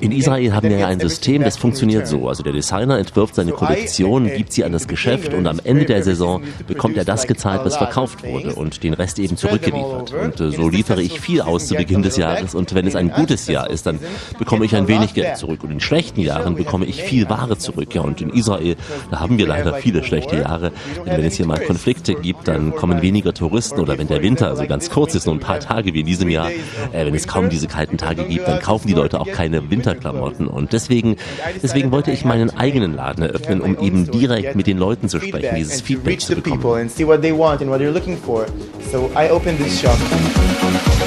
In 0.00 0.12
Israel 0.12 0.54
haben 0.54 0.68
wir 0.68 0.78
ja 0.78 0.88
ein 0.88 1.00
System, 1.00 1.42
das 1.42 1.56
funktioniert 1.56 2.06
so. 2.06 2.28
Also 2.28 2.42
der 2.42 2.52
Designer 2.52 2.98
entwirft 2.98 3.34
seine 3.34 3.52
Kollektion, 3.52 4.26
gibt 4.26 4.52
sie 4.52 4.64
an 4.64 4.72
das 4.72 4.88
Geschäft 4.88 5.34
und 5.34 5.46
am 5.46 5.60
Ende 5.62 5.84
der 5.84 6.02
Saison 6.02 6.42
bekommt 6.66 6.96
er 6.96 7.04
das 7.04 7.26
gezahlt, 7.26 7.64
was 7.64 7.76
verkauft 7.76 8.24
wurde 8.24 8.54
und 8.54 8.82
den 8.82 8.94
Rest 8.94 9.18
eben 9.18 9.36
zurückgeliefert. 9.36 10.12
Und 10.12 10.40
äh, 10.40 10.50
so 10.50 10.68
liefere 10.68 11.02
ich 11.02 11.20
viel 11.20 11.40
aus 11.40 11.66
zu 11.66 11.74
Beginn 11.74 12.02
des 12.02 12.16
Jahres 12.16 12.54
und 12.54 12.74
wenn 12.74 12.86
es 12.86 12.96
ein 12.96 13.10
gutes 13.10 13.46
Jahr 13.46 13.70
ist, 13.70 13.86
dann 13.86 13.98
bekomme 14.38 14.64
ich 14.64 14.74
ein 14.74 14.88
wenig 14.88 15.14
Geld 15.14 15.36
zurück. 15.36 15.62
Und 15.64 15.70
in 15.70 15.80
schlechten 15.80 16.20
Jahren 16.20 16.54
bekomme 16.54 16.86
ich 16.86 17.02
viel 17.02 17.28
Ware 17.28 17.58
zurück. 17.58 17.94
Ja, 17.94 18.02
und 18.02 18.20
in 18.20 18.30
Israel, 18.30 18.76
da 19.10 19.20
haben 19.20 19.38
wir 19.38 19.46
leider 19.46 19.74
viele 19.74 20.02
schlechte 20.04 20.36
Jahre. 20.36 20.72
Denn 21.04 21.18
wenn 21.18 21.24
es 21.24 21.36
hier 21.36 21.46
mal 21.46 21.60
Konflikte 21.60 22.14
gibt, 22.14 22.48
dann 22.48 22.74
kommen 22.74 23.02
weniger 23.02 23.32
Touristen 23.34 23.80
oder 23.80 23.98
wenn 23.98 24.08
der 24.08 24.22
Winter 24.22 24.48
also 24.48 24.66
ganz 24.66 24.90
kurz 24.90 25.14
ist, 25.14 25.26
nur 25.26 25.34
ein 25.34 25.40
paar 25.40 25.60
Tage 25.60 25.94
wie 25.94 26.00
in 26.00 26.06
diesem 26.06 26.28
Jahr, 26.28 26.50
äh, 26.96 27.06
wenn 27.06 27.14
es 27.14 27.26
kaum 27.28 27.48
diese 27.50 27.68
kalten 27.68 27.98
Tage 27.98 28.24
gibt, 28.24 28.48
dann 28.48 28.60
kaufen 28.60 28.88
die 28.88 28.94
Leute 28.94 29.20
auch 29.20 29.26
keine 29.30 29.70
Winterklamotten. 29.70 30.46
Und 30.46 30.72
deswegen, 30.72 31.16
deswegen 31.62 31.90
wollte 31.92 32.10
ich 32.10 32.24
meinen 32.24 32.50
eigenen 32.56 32.94
Laden 32.94 33.22
eröffnen, 33.22 33.60
um 33.60 33.78
eben 33.80 34.10
direkt 34.10 34.56
mit 34.56 34.66
den 34.66 34.78
Leuten 34.78 35.08
zu 35.08 35.20
sprechen, 35.20 35.54
dieses 35.56 35.80
Feedback 35.80 36.14
reach 36.14 36.20
zu 36.26 36.34
the 36.34 36.40
bekommen. 36.40 36.60
people 36.60 36.80
and 36.80 36.90
see 36.90 37.06
what 37.06 37.20
they 37.22 37.32
want 37.32 37.60
and 37.60 37.70
what 37.70 37.80
they're 37.80 37.92
looking 37.92 38.16
for. 38.16 38.46
So 38.90 39.10
I 39.14 39.30
opened 39.30 39.58
this 39.58 39.80
shop. 39.80 39.96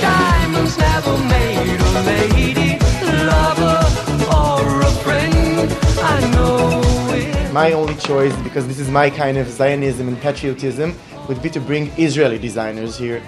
Diamonds 0.02 0.78
never 0.78 1.18
made 1.28 1.80
a 1.96 2.02
lady, 2.06 2.80
lover, 3.26 3.80
or 4.32 4.82
a 4.82 4.92
friend. 5.04 5.72
I 6.02 6.20
know 6.32 6.82
it. 7.16 7.54
My 7.54 7.74
only 7.74 7.96
choice, 7.96 8.36
because 8.44 8.68
this 8.68 8.80
is 8.80 8.90
my 8.90 9.10
kind 9.10 9.38
of 9.38 9.48
Zionism 9.50 10.08
and 10.08 10.20
patriotism, 10.22 10.94
would 11.28 11.42
be 11.42 11.50
to 11.50 11.60
bring 11.60 11.92
Israeli 11.98 12.38
designers 12.40 12.98
here. 12.98 13.22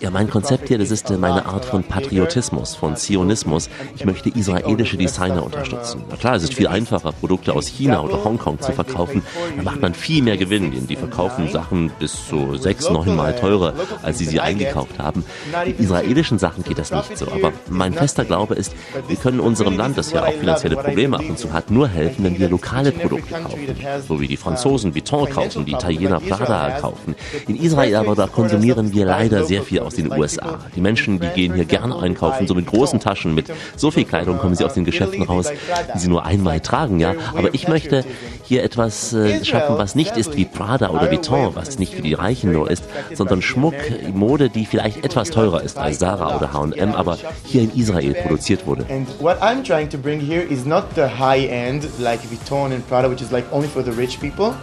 Ja, 0.00 0.10
mein 0.10 0.30
Konzept 0.30 0.68
hier, 0.68 0.78
das 0.78 0.92
ist 0.92 1.10
äh, 1.10 1.16
meine 1.16 1.46
Art 1.46 1.64
von 1.64 1.82
Patriotismus, 1.82 2.76
von 2.76 2.94
Zionismus. 2.94 3.68
Ich 3.96 4.04
möchte 4.04 4.28
israelische 4.28 4.96
Designer 4.96 5.42
unterstützen. 5.42 6.04
Na 6.08 6.16
klar, 6.16 6.36
es 6.36 6.44
ist 6.44 6.54
viel 6.54 6.68
einfacher, 6.68 7.10
Produkte 7.12 7.52
aus 7.52 7.66
China 7.66 8.02
oder 8.02 8.22
Hongkong 8.22 8.60
zu 8.60 8.72
verkaufen. 8.72 9.22
Da 9.56 9.62
macht 9.62 9.80
man 9.82 9.94
viel 9.94 10.22
mehr 10.22 10.36
Gewinn, 10.36 10.70
denn 10.70 10.86
die 10.86 10.94
verkaufen 10.94 11.48
Sachen 11.48 11.90
bis 11.98 12.28
zu 12.28 12.56
sechs, 12.56 12.88
neun 12.88 13.16
Mal 13.16 13.34
teurer, 13.34 13.74
als 14.02 14.18
sie 14.18 14.26
sie 14.26 14.38
eingekauft 14.38 14.98
haben. 14.98 15.24
In 15.64 15.78
israelischen 15.78 16.38
Sachen 16.38 16.62
geht 16.62 16.78
das 16.78 16.92
nicht 16.92 17.18
so. 17.18 17.26
Aber 17.32 17.52
mein 17.68 17.92
fester 17.92 18.24
Glaube 18.24 18.54
ist, 18.54 18.72
wir 19.08 19.16
können 19.16 19.40
unserem 19.40 19.76
Land, 19.76 19.98
das 19.98 20.12
ja 20.12 20.24
auch 20.24 20.32
finanzielle 20.32 20.76
Probleme 20.76 21.16
ab 21.16 21.24
und 21.28 21.38
zu 21.38 21.52
hat, 21.52 21.72
nur 21.72 21.88
helfen, 21.88 22.24
wenn 22.24 22.38
wir 22.38 22.48
lokale 22.48 22.92
Produkte 22.92 23.34
kaufen. 23.34 23.76
So 24.06 24.20
wie 24.20 24.28
die 24.28 24.36
Franzosen 24.36 24.94
Vuitton 24.94 25.28
kaufen, 25.28 25.64
die 25.64 25.72
Italiener 25.72 26.20
Prada 26.20 26.67
kaufen. 26.72 27.14
In 27.46 27.56
Israel 27.56 27.96
aber, 27.96 28.14
da 28.14 28.26
konsumieren 28.26 28.92
wir 28.92 29.04
leider 29.04 29.44
sehr 29.44 29.62
viel 29.62 29.80
aus 29.80 29.94
den 29.94 30.12
USA. 30.12 30.58
Die 30.74 30.80
Menschen, 30.80 31.20
die 31.20 31.28
gehen 31.28 31.54
hier 31.54 31.64
gerne 31.64 31.98
einkaufen, 31.98 32.46
so 32.46 32.54
mit 32.54 32.66
großen 32.66 33.00
Taschen, 33.00 33.34
mit 33.34 33.52
so 33.76 33.90
viel 33.90 34.04
Kleidung 34.04 34.38
kommen 34.38 34.54
sie 34.54 34.64
aus 34.64 34.74
den 34.74 34.84
Geschäften 34.84 35.22
raus, 35.22 35.50
die 35.94 35.98
sie 35.98 36.08
nur 36.08 36.24
einmal 36.24 36.60
tragen, 36.60 37.00
ja. 37.00 37.14
Aber 37.34 37.54
ich 37.54 37.68
möchte 37.68 38.04
hier 38.44 38.62
etwas 38.62 39.12
äh, 39.12 39.44
schaffen, 39.44 39.78
was 39.78 39.94
nicht 39.94 40.16
ist 40.16 40.36
wie 40.36 40.44
Prada 40.44 40.90
oder 40.90 41.10
Vuitton, 41.10 41.54
was 41.54 41.78
nicht 41.78 41.94
für 41.94 42.02
die 42.02 42.14
Reichen 42.14 42.52
nur 42.52 42.70
ist, 42.70 42.84
sondern 43.14 43.42
Schmuck, 43.42 43.74
Mode, 44.12 44.48
die 44.50 44.66
vielleicht 44.66 45.04
etwas 45.04 45.30
teurer 45.30 45.62
ist 45.62 45.78
als 45.78 45.98
Zara 45.98 46.36
oder 46.36 46.52
H&M, 46.52 46.92
aber 46.92 47.18
hier 47.44 47.62
in 47.62 47.74
Israel 47.74 48.14
produziert 48.14 48.66
wurde. 48.66 48.86
And 48.88 49.08
what 49.20 49.40
I'm 49.40 49.62
trying 49.62 49.88
to 49.90 49.98
bring 49.98 50.20
here 50.20 50.42
is 50.42 50.64
not 50.64 50.84
end 50.96 51.86
like 51.98 52.20
Vuitton 52.30 52.72
and 52.72 52.86
Prada, 52.88 53.08
which 53.08 53.22
is 53.22 53.30
like 53.30 53.44
only 53.52 53.68
for 53.68 53.82
the 53.82 53.92
rich 53.92 54.20
people. 54.20 54.54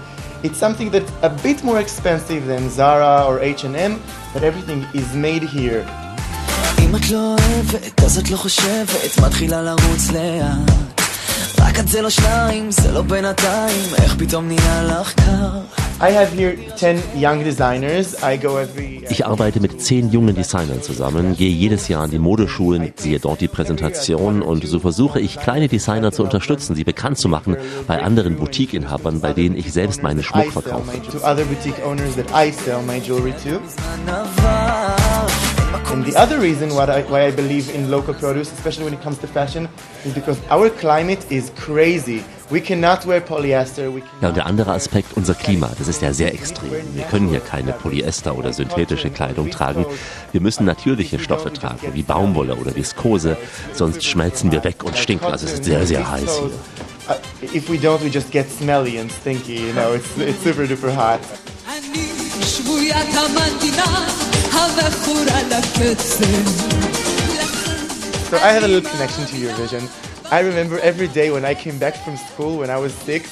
It's 0.44 0.58
something 0.64 0.88
that's 0.90 1.12
a 1.22 1.30
bit 1.46 1.58
more 1.68 1.78
expensive 1.86 2.42
than 2.46 2.62
Zara 2.78 3.14
or 3.28 3.34
H&M, 3.40 3.92
but 4.32 4.42
everything 4.42 4.80
is 4.94 5.08
made 5.14 5.44
here. 5.56 5.84
אם 6.78 6.96
את 6.96 7.10
לא 7.10 7.18
אוהבת, 7.18 8.00
אז 8.04 8.18
את 8.18 8.30
לא 8.30 8.36
חושבת, 8.36 9.18
מתחילה 9.26 9.62
לרוץ 9.62 10.10
לאט. 10.10 10.90
Ich 19.09 19.25
arbeite 19.25 19.59
mit 19.59 19.81
zehn 19.81 20.11
jungen 20.11 20.35
Designern 20.35 20.81
zusammen, 20.81 21.37
gehe 21.37 21.49
jedes 21.49 21.87
Jahr 21.87 22.03
an 22.03 22.11
die 22.11 22.19
Modeschulen, 22.19 22.93
sehe 22.97 23.19
dort 23.19 23.39
die 23.39 23.47
Präsentationen 23.47 24.41
und 24.41 24.67
so 24.67 24.79
versuche 24.79 25.19
ich, 25.19 25.39
kleine 25.39 25.67
Designer 25.67 26.11
zu 26.11 26.23
unterstützen, 26.23 26.75
sie 26.75 26.83
bekannt 26.83 27.17
zu 27.17 27.29
machen 27.29 27.55
bei 27.87 28.01
anderen 28.01 28.35
Boutique-Inhabern, 28.35 29.21
bei 29.21 29.33
denen 29.33 29.55
ich 29.55 29.71
selbst 29.71 30.03
meinen 30.03 30.19
I 30.19 30.23
Schmuck 30.23 30.43
sell 30.43 30.51
verkaufe. 30.51 30.91
The 36.05 36.15
other 36.15 36.39
reason 36.39 36.69
why 36.69 36.85
I, 36.85 37.01
why 37.03 37.27
I 37.27 37.31
believe 37.31 37.73
in 37.73 37.89
local 37.89 38.13
produce, 38.13 38.51
especially 38.51 38.85
when 38.85 38.93
it 38.93 39.01
comes 39.01 39.17
to 39.19 39.27
fashion, 39.27 39.67
is 40.05 40.13
because 40.13 40.39
our 40.49 40.69
climate 40.69 41.25
is 41.31 41.51
crazy. 41.55 42.23
We 42.51 42.61
cannot 42.61 43.05
wear 43.07 43.21
polyester. 43.21 43.91
We 43.93 44.03
Ja, 44.21 44.29
und 44.29 44.37
der 44.37 44.45
andere 44.45 44.71
Aspekt, 44.71 45.13
unser 45.15 45.33
Klima, 45.33 45.71
das 45.77 45.87
ist 45.87 46.01
ja 46.01 46.13
sehr 46.13 46.33
extrem. 46.33 46.69
Wir 46.93 47.03
können 47.05 47.27
hier 47.29 47.39
keine 47.39 47.73
Polyester 47.73 48.37
oder 48.37 48.53
synthetische 48.53 49.09
Kleidung 49.09 49.49
tragen. 49.49 49.85
Wir 50.31 50.41
müssen 50.41 50.65
natürliche 50.65 51.17
Stoffe 51.17 51.51
tragen, 51.51 51.93
wie 51.93 52.03
Baumwolle 52.03 52.55
oder 52.55 52.75
Viskose, 52.75 53.37
sonst 53.73 54.05
schmelzen 54.05 54.51
wir 54.51 54.63
weg 54.63 54.83
und 54.83 54.95
stinken. 54.95 55.25
Also 55.25 55.47
es 55.47 55.53
ist 55.53 55.65
sehr, 55.65 55.85
sehr 55.87 56.09
heiß 56.09 56.39
hier. 56.39 56.51
Uh, 57.07 57.13
if 57.55 57.69
we 57.69 57.77
don't, 57.77 58.01
we 58.03 58.09
just 58.09 58.31
get 58.31 58.49
smelly 58.49 58.99
and 58.99 59.11
stinky. 59.11 59.67
You 59.67 59.73
know, 59.73 59.93
it's 59.93 60.17
it's 60.17 60.43
super 60.43 60.65
duper 60.65 60.91
hot. 60.95 61.19
אני 62.44 62.44
שבוית 62.46 62.94
המנגינה 63.14 64.06
המכורה 64.52 65.42
לקצב 65.42 66.80
So 68.30 68.36
I 68.36 68.52
have 68.52 68.62
a 68.62 68.68
little 68.68 68.88
connection 68.88 69.26
to 69.26 69.34
Eurovision. 69.44 69.82
I 70.30 70.38
remember 70.50 70.78
every 70.90 71.08
day 71.08 71.32
when 71.32 71.44
I 71.44 71.54
came 71.64 71.78
back 71.84 71.96
from 72.04 72.16
school 72.16 72.58
when 72.60 72.70
I 72.70 72.78
was 72.84 72.92
six, 72.94 73.22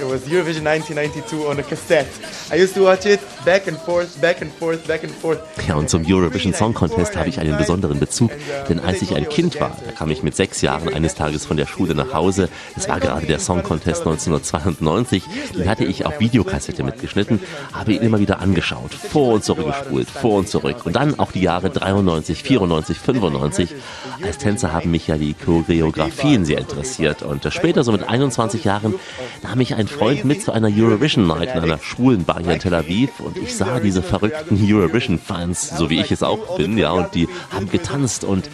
there 0.00 0.10
was 0.10 0.22
Eurovision 0.26 0.64
1992 0.64 1.46
on 1.46 1.58
a 1.58 1.62
cassette. 1.62 2.08
I 2.50 2.56
used 2.56 2.74
to 2.74 2.84
watch 2.84 3.06
it 3.06 3.20
back 3.44 3.68
and 3.68 3.76
forth, 3.78 4.20
back 4.20 4.40
and 4.40 4.50
forth, 4.52 4.86
back 4.86 5.04
and 5.04 5.12
forth. 5.12 5.40
Ja, 5.68 5.76
und 5.76 5.90
zum 5.90 6.04
Eurovision 6.06 6.54
Song 6.54 6.74
Contest 6.74 7.16
habe 7.16 7.28
ich 7.28 7.38
einen 7.38 7.56
besonderen 7.56 8.00
Bezug, 8.00 8.30
denn 8.68 8.80
als 8.80 9.02
ich 9.02 9.14
ein 9.14 9.28
Kind 9.28 9.60
war, 9.60 9.76
da 9.84 9.92
kam 9.92 10.10
ich 10.10 10.22
mit 10.22 10.34
sechs 10.34 10.62
Jahren 10.62 10.92
eines 10.92 11.14
Tages 11.14 11.44
von 11.44 11.56
der 11.56 11.66
Schule 11.66 11.94
nach 11.94 12.14
Hause. 12.14 12.48
Es 12.76 12.88
war 12.88 12.98
gerade 12.98 13.26
der 13.26 13.38
Song 13.38 13.62
Contest 13.62 14.00
1992. 14.00 15.22
Den 15.54 15.68
hatte 15.68 15.84
ich 15.84 16.06
auf 16.06 16.18
Videokassette 16.18 16.82
mitgeschnitten, 16.82 17.40
habe 17.72 17.92
ihn 17.92 18.02
immer 18.02 18.18
wieder 18.18 18.40
angeschaut, 18.40 18.94
vor 18.94 19.34
und 19.34 19.44
zurück 19.44 19.66
gespult, 19.66 20.08
vor 20.08 20.38
und 20.38 20.48
zurück. 20.48 20.86
Und 20.86 20.96
dann 20.96 21.18
auch 21.18 21.32
die 21.32 21.42
Jahre 21.42 21.70
93, 21.70 22.42
94, 22.42 22.98
95. 22.98 23.74
Als 24.22 24.38
Tänzer 24.38 24.72
haben 24.72 24.90
mich 24.90 25.06
ja 25.06 25.18
die 25.18 25.34
Choreografien 25.34 26.44
sehr 26.44 26.58
interessiert. 26.58 27.22
Und 27.22 27.46
später, 27.52 27.84
so 27.84 27.92
mit 27.92 28.08
21 28.08 28.64
Jahren, 28.64 28.94
nahm 29.42 29.60
ich 29.60 29.74
einen 29.74 29.89
Freund 29.90 30.24
mit 30.24 30.42
zu 30.42 30.52
einer 30.52 30.68
Eurovision 30.68 31.26
Night 31.26 31.54
in 31.54 31.60
einer 31.60 31.78
schwulen 31.78 32.24
Bar 32.24 32.40
hier 32.42 32.52
in 32.52 32.60
Tel 32.60 32.74
Aviv 32.74 33.20
und 33.20 33.36
ich 33.36 33.56
sah 33.56 33.80
diese 33.80 34.02
verrückten 34.02 34.58
Eurovision-Fans, 34.60 35.76
so 35.76 35.90
wie 35.90 36.00
ich 36.00 36.12
es 36.12 36.22
auch 36.22 36.56
bin, 36.56 36.78
ja, 36.78 36.92
und 36.92 37.14
die 37.14 37.28
haben 37.50 37.68
getanzt 37.68 38.24
und 38.24 38.48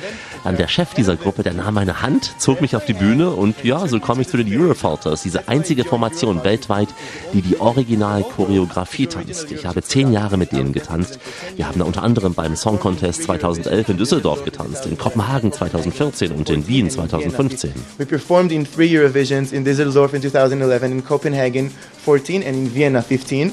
dann 0.45 0.57
der 0.57 0.69
Chef 0.69 0.95
dieser 0.95 1.16
Gruppe, 1.16 1.43
der 1.43 1.55
nahm 1.55 1.75
meine 1.75 2.02
Hand, 2.02 2.35
zog 2.38 2.61
mich 2.61 2.76
auf 2.76 2.85
die 2.85 2.95
Bühne 2.95 3.31
und 3.31 3.64
ja, 3.64 3.87
so 3.88 4.00
kam 4.00 4.21
ich 4.21 4.28
zu 4.28 4.37
den 4.37 4.49
Eurofalters, 4.59 5.23
diese 5.23 5.49
einzige 5.49 5.85
Formation 5.85 6.45
weltweit, 6.45 6.88
die 7.33 7.43
die 7.43 7.61
Original-Choreografie 7.61 9.09
tanzt. 9.09 9.50
Ich 9.50 9.66
habe 9.66 9.83
zehn 9.83 10.12
Jahre 10.12 10.37
mit 10.37 10.52
denen 10.52 10.73
getanzt. 10.73 11.19
Wir 11.57 11.66
haben 11.69 11.78
da 11.78 11.85
unter 11.85 12.02
anderem 12.02 12.35
beim 12.35 12.57
Song 12.57 12.78
Contest 12.78 13.25
2011 13.25 13.88
in 13.90 13.97
Düsseldorf 13.99 14.45
getanzt, 14.45 14.87
in 14.87 14.97
Kopenhagen 14.97 15.52
2014 15.52 16.33
und 16.33 16.49
in 16.49 16.66
Wien 16.66 16.90
2015. 16.90 17.73
We 17.99 18.07
performed 18.07 18.52
in 18.52 18.64
three 18.64 18.97
Eurovisions 18.97 19.52
in 19.52 19.64
Düsseldorf 19.64 20.14
in 20.14 20.23
2011, 20.23 20.83
in 20.85 21.05
Copenhagen 21.05 21.25
14, 21.35 22.42
and 22.42 22.56
in 22.56 22.75
Vienna 22.75 23.02
15. 23.02 23.52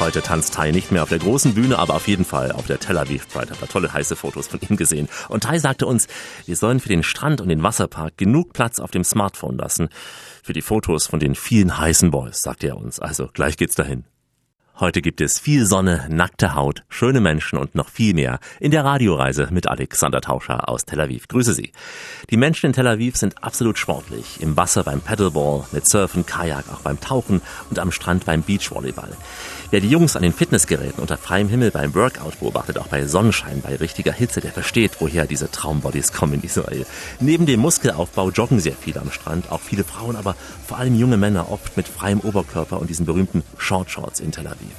Heute 0.00 0.22
tanzt 0.22 0.54
Tai 0.54 0.70
nicht 0.70 0.92
mehr 0.92 1.02
auf 1.02 1.08
der 1.08 1.18
großen 1.18 1.54
Bühne, 1.54 1.78
aber 1.78 1.94
auf 1.94 2.06
jeden 2.06 2.24
Fall 2.24 2.52
auf 2.52 2.66
der 2.66 2.78
Tel 2.78 2.98
Aviv 2.98 3.28
Pride. 3.28 3.50
Hat 3.50 3.60
da 3.60 3.66
tolle 3.66 3.92
heiße 3.92 4.14
Fotos 4.14 4.46
von 4.46 4.60
ihm 4.60 4.76
gesehen. 4.76 5.08
Und 5.28 5.42
Tai 5.42 5.58
sagte 5.58 5.86
uns, 5.86 6.06
wir 6.46 6.56
sollen 6.56 6.78
für 6.78 6.88
den 6.88 7.02
Strand 7.02 7.40
und 7.40 7.48
den 7.48 7.62
Wasserpark 7.62 8.16
genug 8.16 8.52
Platz 8.52 8.78
auf 8.78 8.90
dem 8.90 9.02
Smartphone 9.02 9.56
lassen. 9.56 9.88
Für 10.42 10.52
die 10.52 10.62
Fotos 10.62 11.06
von 11.06 11.18
den 11.18 11.34
vielen 11.34 11.78
heißen 11.78 12.10
Boys, 12.10 12.42
sagte 12.42 12.68
er 12.68 12.76
uns. 12.76 13.00
Also 13.00 13.28
gleich 13.32 13.56
geht's 13.56 13.74
dahin. 13.74 14.04
Heute 14.80 15.02
gibt 15.02 15.20
es 15.20 15.40
viel 15.40 15.66
Sonne, 15.66 16.06
nackte 16.08 16.54
Haut, 16.54 16.84
schöne 16.88 17.20
Menschen 17.20 17.58
und 17.58 17.74
noch 17.74 17.88
viel 17.88 18.14
mehr 18.14 18.38
in 18.60 18.70
der 18.70 18.84
Radioreise 18.84 19.48
mit 19.50 19.66
Alexander 19.66 20.20
Tauscher 20.20 20.68
aus 20.68 20.84
Tel 20.84 21.00
Aviv. 21.00 21.26
Grüße 21.26 21.52
Sie. 21.52 21.72
Die 22.30 22.36
Menschen 22.36 22.66
in 22.66 22.72
Tel 22.74 22.86
Aviv 22.86 23.16
sind 23.16 23.42
absolut 23.42 23.76
sportlich. 23.76 24.40
Im 24.40 24.56
Wasser 24.56 24.84
beim 24.84 25.00
Paddleball, 25.00 25.64
mit 25.72 25.88
Surfen, 25.88 26.26
Kajak, 26.26 26.66
auch 26.72 26.82
beim 26.82 27.00
Tauchen 27.00 27.42
und 27.70 27.80
am 27.80 27.90
Strand 27.90 28.24
beim 28.24 28.42
Beachvolleyball. 28.42 29.10
Wer 29.70 29.80
die 29.82 29.90
Jungs 29.90 30.16
an 30.16 30.22
den 30.22 30.32
Fitnessgeräten 30.32 31.02
unter 31.02 31.18
freiem 31.18 31.50
Himmel 31.50 31.70
beim 31.70 31.94
Workout 31.94 32.40
beobachtet, 32.40 32.78
auch 32.78 32.86
bei 32.86 33.04
Sonnenschein, 33.04 33.60
bei 33.60 33.76
richtiger 33.76 34.14
Hitze, 34.14 34.40
der 34.40 34.50
versteht, 34.50 34.92
woher 35.00 35.26
diese 35.26 35.50
Traumbodies 35.50 36.14
kommen 36.14 36.32
in 36.32 36.42
Israel. 36.42 36.86
Neben 37.20 37.44
dem 37.44 37.60
Muskelaufbau 37.60 38.30
joggen 38.30 38.60
sehr 38.60 38.72
viele 38.72 39.02
am 39.02 39.10
Strand, 39.10 39.52
auch 39.52 39.60
viele 39.60 39.84
Frauen, 39.84 40.16
aber 40.16 40.36
vor 40.66 40.78
allem 40.78 40.98
junge 40.98 41.18
Männer, 41.18 41.52
oft 41.52 41.76
mit 41.76 41.86
freiem 41.86 42.20
Oberkörper 42.20 42.80
und 42.80 42.88
diesen 42.88 43.04
berühmten 43.04 43.42
Short 43.58 43.90
Shorts 43.90 44.20
in 44.20 44.32
Tel 44.32 44.46
Aviv. 44.46 44.72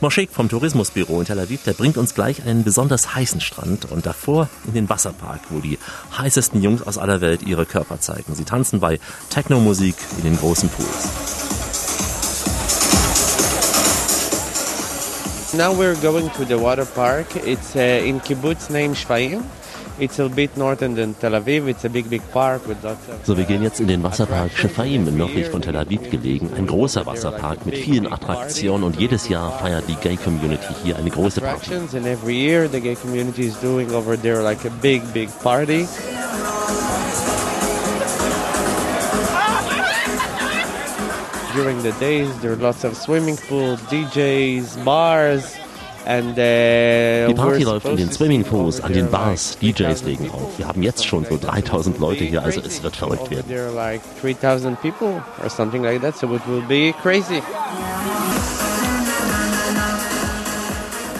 Moschek 0.00 0.30
vom 0.30 0.48
Tourismusbüro 0.48 1.18
in 1.18 1.26
Tel 1.26 1.40
Aviv, 1.40 1.64
der 1.64 1.72
bringt 1.72 1.96
uns 1.96 2.14
gleich 2.14 2.46
einen 2.46 2.62
besonders 2.62 3.16
heißen 3.16 3.40
Strand 3.40 3.90
und 3.90 4.06
davor 4.06 4.48
in 4.68 4.74
den 4.74 4.88
Wasserpark, 4.88 5.40
wo 5.50 5.58
die 5.58 5.80
heißesten 6.16 6.62
Jungs 6.62 6.82
aus 6.82 6.96
aller 6.96 7.20
Welt 7.20 7.42
ihre 7.42 7.66
Körper 7.66 7.98
zeigen. 7.98 8.36
Sie 8.36 8.44
tanzen 8.44 8.78
bei 8.78 9.00
Techno-Musik 9.30 9.96
in 10.18 10.22
den 10.22 10.38
großen 10.38 10.68
Pools. 10.68 11.67
Now 15.54 15.72
we're 15.72 15.96
going 16.02 16.28
to 16.30 16.44
the 16.44 16.58
water 16.58 16.84
park. 16.84 17.34
It's 17.36 17.74
uh, 17.74 17.80
in 17.80 18.20
kibbutz 18.20 18.70
named 18.70 18.96
Shfaim. 18.96 19.42
It's 19.98 20.18
a 20.18 20.28
bit 20.28 20.56
northern 20.56 20.94
than 20.94 21.14
Tel 21.14 21.32
Aviv. 21.32 21.66
It's 21.68 21.84
a 21.84 21.88
big, 21.88 22.08
big 22.10 22.22
park 22.30 22.66
with 22.68 22.84
lots 22.84 23.08
of. 23.08 23.24
So, 23.26 23.36
wir 23.36 23.44
gehen 23.44 23.62
jetzt 23.62 23.80
in 23.80 23.88
den 23.88 24.02
Wasserpark 24.02 24.52
Shefaim, 24.52 25.04
nördlich 25.16 25.48
von 25.48 25.62
Tel 25.62 25.74
Aviv 25.76 26.10
gelegen. 26.10 26.50
Ein 26.54 26.66
großer 26.66 27.06
Wasserpark 27.06 27.64
mit 27.66 27.76
vielen 27.78 28.12
Attraktionen 28.12 28.84
und 28.84 28.96
jedes 29.00 29.28
Jahr 29.28 29.58
feiert 29.58 29.84
die 29.88 29.96
Gay 29.96 30.16
Community 30.16 30.74
hier 30.84 30.96
eine 30.96 31.10
große 31.10 31.40
Party. 31.40 31.74
and 31.74 32.06
every 32.06 32.36
year 32.36 32.68
the 32.68 32.80
gay 32.80 32.94
community 32.94 33.46
is 33.46 33.56
doing 33.60 33.90
over 33.92 34.16
there 34.16 34.42
like 34.42 34.64
a 34.66 34.70
big, 34.82 35.02
big 35.14 35.30
party. 35.42 35.88
During 41.58 41.82
the 41.82 41.90
days, 41.98 42.28
there 42.40 42.52
are 42.52 42.56
lots 42.56 42.84
of 42.84 42.96
swimming 42.96 43.36
pools, 43.36 43.80
DJs, 43.90 44.84
bars, 44.84 45.56
uh, 46.38 47.26
Die 47.28 47.34
Party 47.34 47.64
läuft 47.64 47.86
in 47.88 47.96
den 47.96 48.12
Swimmingpools, 48.12 48.80
an 48.80 48.92
den 48.92 49.10
Bars, 49.10 49.58
DJs 49.58 50.02
3,000 50.04 50.06
legen 50.06 50.30
auf. 50.30 50.56
Wir 50.56 50.68
haben 50.68 50.84
jetzt 50.84 51.04
schon 51.04 51.24
so 51.24 51.36
3000 51.36 51.98
Leute 51.98 52.22
hier, 52.22 52.44
also 52.44 52.60
es 52.60 52.80
wird 52.84 52.94
verrückt 52.94 53.28
werden. 53.32 53.46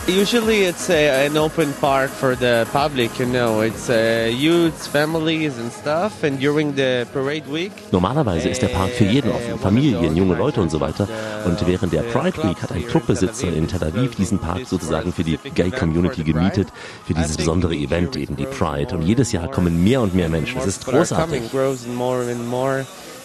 Usually 0.08 0.64
it's 0.64 0.88
a, 0.88 1.26
an 1.26 1.36
open 1.36 1.72
park 1.80 2.10
for 2.10 2.34
the 2.34 2.66
public, 2.72 3.18
you 3.18 3.26
know. 3.26 3.60
It's 3.60 3.90
uh, 3.90 4.30
youths, 4.32 4.86
families 4.86 5.58
and 5.58 5.70
stuff. 5.70 6.24
And 6.24 6.40
during 6.40 6.74
the 6.74 7.06
parade 7.12 7.46
week, 7.46 7.72
Normalerweise 7.92 8.48
ist 8.48 8.62
der 8.62 8.68
Park 8.68 8.90
für 8.90 9.04
jeden 9.04 9.30
offen, 9.30 9.58
Familien, 9.58 10.16
junge 10.16 10.34
Leute 10.34 10.62
und 10.62 10.70
so 10.70 10.80
weiter. 10.80 11.06
Und 11.44 11.66
während 11.66 11.92
der 11.92 12.02
Pride 12.02 12.42
Week 12.42 12.62
hat 12.62 12.72
ein 12.72 12.86
Clubbesitzer 12.86 13.48
in 13.48 13.68
Tel 13.68 13.84
Aviv 13.84 14.16
diesen 14.16 14.38
Park 14.38 14.66
sozusagen 14.66 15.12
für 15.12 15.24
die 15.24 15.38
Gay 15.54 15.70
Community 15.70 16.24
gemietet, 16.24 16.68
für 17.06 17.12
dieses 17.12 17.36
besondere 17.36 17.74
Event 17.74 18.16
eben 18.16 18.34
die 18.36 18.46
Pride. 18.46 18.96
Und 18.96 19.02
jedes 19.02 19.32
Jahr 19.32 19.48
kommen 19.48 19.84
mehr 19.84 20.00
und 20.00 20.14
mehr 20.14 20.30
Menschen. 20.30 20.58
Es 20.58 20.66
ist 20.66 20.86
großartig. 20.86 21.42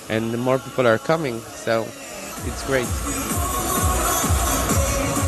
and 0.10 0.38
more 0.40 0.60
people 0.60 0.86
are 0.86 1.00
coming. 1.00 1.40
So 1.40 1.88
it's 2.46 2.64
great. 2.68 2.88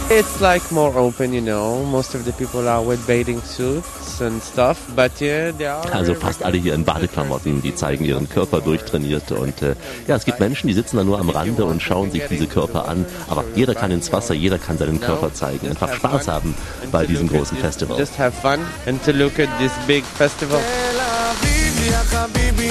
It's 0.08 0.40
like 0.40 0.72
more 0.72 0.96
open, 0.96 1.34
you 1.34 1.42
know. 1.42 1.84
Most 1.84 2.14
of 2.14 2.26
the 2.26 2.32
people 2.32 2.70
are 2.70 2.86
with 2.86 3.06
bathing 3.08 3.42
suits 3.42 4.22
and 4.22 4.42
stuff, 4.42 4.80
but 4.96 5.20
yeah, 5.20 5.52
they 5.52 5.66
are 5.66 5.84
Also 5.92 6.14
fast 6.14 6.44
alle 6.44 6.58
hier 6.58 6.76
in 6.76 6.86
Badeklamotten, 6.86 7.64
die 7.64 7.74
zeigen 7.74 8.06
ihren 8.06 8.30
Körper 8.30 8.62
durchtrainiert 8.62 9.32
und 9.32 9.64
äh, 9.64 9.76
ja, 10.08 10.16
es 10.16 10.26
gibt 10.26 10.40
Menschen, 10.40 10.68
die 10.68 10.74
sitzen 10.74 10.98
da 10.98 11.04
nur 11.04 11.20
am 11.20 11.30
Rande 11.30 11.66
und 11.66 11.82
schauen 11.82 12.12
sich 12.12 12.22
diese 12.30 12.46
Körper 12.46 12.88
an, 12.88 13.06
aber 13.28 13.44
jeder 13.56 13.74
kann 13.74 13.90
ins 13.90 14.14
Wasser, 14.14 14.36
jeder 14.36 14.60
kann 14.60 14.78
seinen 14.78 15.02
Körper 15.02 15.34
zeigen, 15.34 15.68
einfach 15.68 15.92
Spaß 15.92 16.28
haben 16.28 16.54
bei 16.92 17.08
diesem 17.08 17.28
großen 17.28 17.58
Festival. 17.58 17.98
Just 17.98 18.18
have 18.20 18.40
fun 18.40 18.60
and 18.86 19.04
to 19.04 19.12
look 19.12 19.40
at 19.40 19.50
this 19.58 19.72
big 19.88 20.04
festival. 20.04 20.60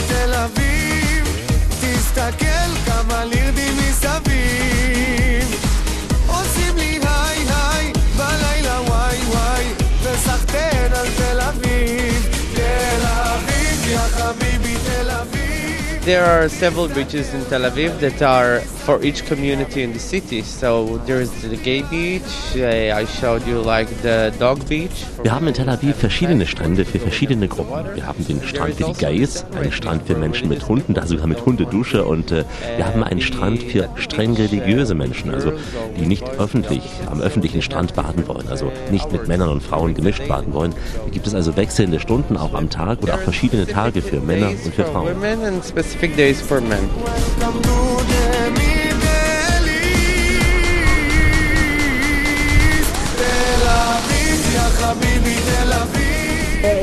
Tel 0.08 0.34
Aviv, 0.34 0.64
There 16.04 16.22
are 16.22 16.50
several 16.50 16.88
beaches 16.88 17.32
in 17.32 17.42
Tel 17.46 17.62
Aviv 17.62 17.98
that 18.00 18.20
are 18.20 18.60
for 18.84 19.02
each 19.02 19.24
community 19.24 19.82
in 19.82 19.94
the 19.94 19.98
city. 19.98 20.42
So 20.42 20.98
there's 21.06 21.30
the 21.40 21.56
gay 21.56 21.80
beach. 21.80 22.54
Uh, 22.54 22.94
I 22.94 23.06
showed 23.06 23.46
you 23.46 23.62
like 23.62 23.88
the 24.02 24.30
dog 24.38 24.68
beach. 24.68 25.06
Wir 25.22 25.32
haben 25.34 25.48
in 25.48 25.54
Tel 25.54 25.70
Aviv 25.70 25.94
verschiedene 25.94 26.46
Strände 26.46 26.84
für 26.84 26.98
verschiedene 26.98 27.48
Gruppen. 27.48 27.94
Wir 27.94 28.06
haben 28.06 28.22
den 28.26 28.42
Strand 28.42 28.74
für 28.74 28.84
die 28.84 28.92
Gays, 28.92 29.46
einen 29.58 29.72
Strand 29.72 30.06
für 30.06 30.14
Menschen 30.14 30.50
mit 30.50 30.68
Hunden, 30.68 30.92
da 30.92 31.06
sogar 31.06 31.26
mit 31.26 31.46
Hundedusche 31.46 32.04
und 32.04 32.30
äh, 32.32 32.44
wir 32.76 32.86
haben 32.86 33.02
einen 33.02 33.22
Strand 33.22 33.62
für 33.62 33.88
streng 33.96 34.34
religiöse 34.34 34.94
Menschen, 34.94 35.32
also 35.32 35.54
die 35.98 36.04
nicht 36.04 36.28
öffentlich 36.38 36.82
am 37.10 37.22
öffentlichen 37.22 37.62
Strand 37.62 37.94
baden 37.94 38.28
wollen, 38.28 38.46
also 38.48 38.70
nicht 38.90 39.10
mit 39.10 39.26
Männern 39.26 39.48
und 39.48 39.62
Frauen 39.62 39.94
gemischt 39.94 40.28
baden 40.28 40.52
wollen. 40.52 40.72
Da 40.72 41.10
gibt 41.10 41.26
es 41.26 41.34
also 41.34 41.56
wechselnde 41.56 41.98
Stunden 41.98 42.36
auch 42.36 42.52
am 42.52 42.68
Tag 42.68 43.02
oder 43.02 43.14
auch 43.14 43.20
verschiedene 43.20 43.66
Tage 43.66 44.02
für 44.02 44.20
Männer 44.20 44.50
und 44.50 44.74
für 44.74 44.84
Frauen. 44.84 45.08
specific 45.94 46.16
days 46.16 46.40
for 46.40 46.60
men. 46.60 46.90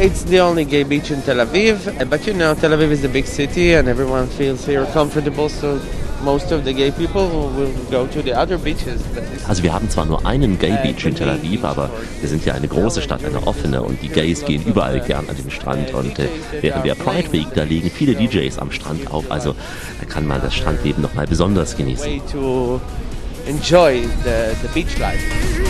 It's 0.04 0.24
the 0.24 0.40
only 0.40 0.66
gay 0.66 0.84
beach 0.84 1.12
in 1.12 1.22
Tel 1.22 1.46
Aviv, 1.46 1.88
eh, 2.00 2.06
but 2.06 2.26
you 2.26 2.34
know, 2.34 2.56
Tel 2.56 2.72
Aviv 2.72 2.90
is 2.92 3.04
a 3.04 3.10
big 3.10 3.26
city 3.26 3.74
and 3.74 3.88
everyone 3.88 4.28
feels 4.28 4.66
here 4.66 4.86
comfortable, 4.88 5.50
so 5.50 5.80
most 6.24 6.52
of 6.52 6.64
the 6.64 6.74
gay 6.74 6.92
people 6.92 7.28
will 7.56 7.72
go 7.90 8.08
to 8.08 8.22
the 8.22 8.34
other 8.34 8.58
beaches. 8.58 9.02
But 9.14 9.24
this 9.32 9.48
Also 9.48 9.64
wir 9.64 9.74
haben 9.74 9.90
zwar 9.90 10.06
nur 10.06 10.26
einen 10.26 10.58
Gay 10.60 10.78
Beach 10.84 11.06
in 11.06 11.16
Tel 11.16 11.30
Aviv, 11.30 11.64
aber 11.64 11.90
wir 12.20 12.30
sind 12.30 12.46
ja 12.46 12.54
eine 12.54 12.68
große 12.68 13.02
Stadt, 13.02 13.24
eine 13.26 13.46
offene 13.48 13.82
und 13.82 14.02
die 14.02 14.10
Gays 14.10 14.46
gehen 14.46 14.64
überall 14.66 15.00
gern 15.02 15.30
an 15.30 15.36
den 15.36 15.52
Strand 15.52 15.94
und 15.94 16.20
äh, 16.20 16.28
während 16.62 16.86
der 16.86 16.96
Pride 16.96 17.32
Week, 17.32 17.48
da 17.54 17.64
legen 17.64 17.90
viele 17.90 18.16
DJs 18.16 18.60
am 18.60 18.72
Strand 18.72 19.12
auf, 19.12 19.32
also 19.32 19.56
da 20.00 20.06
kann 20.06 20.28
man 20.28 20.42
das 20.42 20.54
Strandleben 20.54 21.02
nochmal 21.02 21.28
besonders 21.28 21.76
genießen. 21.76 22.06
way 22.06 22.22
to 22.32 22.80
enjoy 23.48 24.02
the, 24.24 24.56
the 24.62 24.68
beach 24.74 24.98
life. 25.00 25.61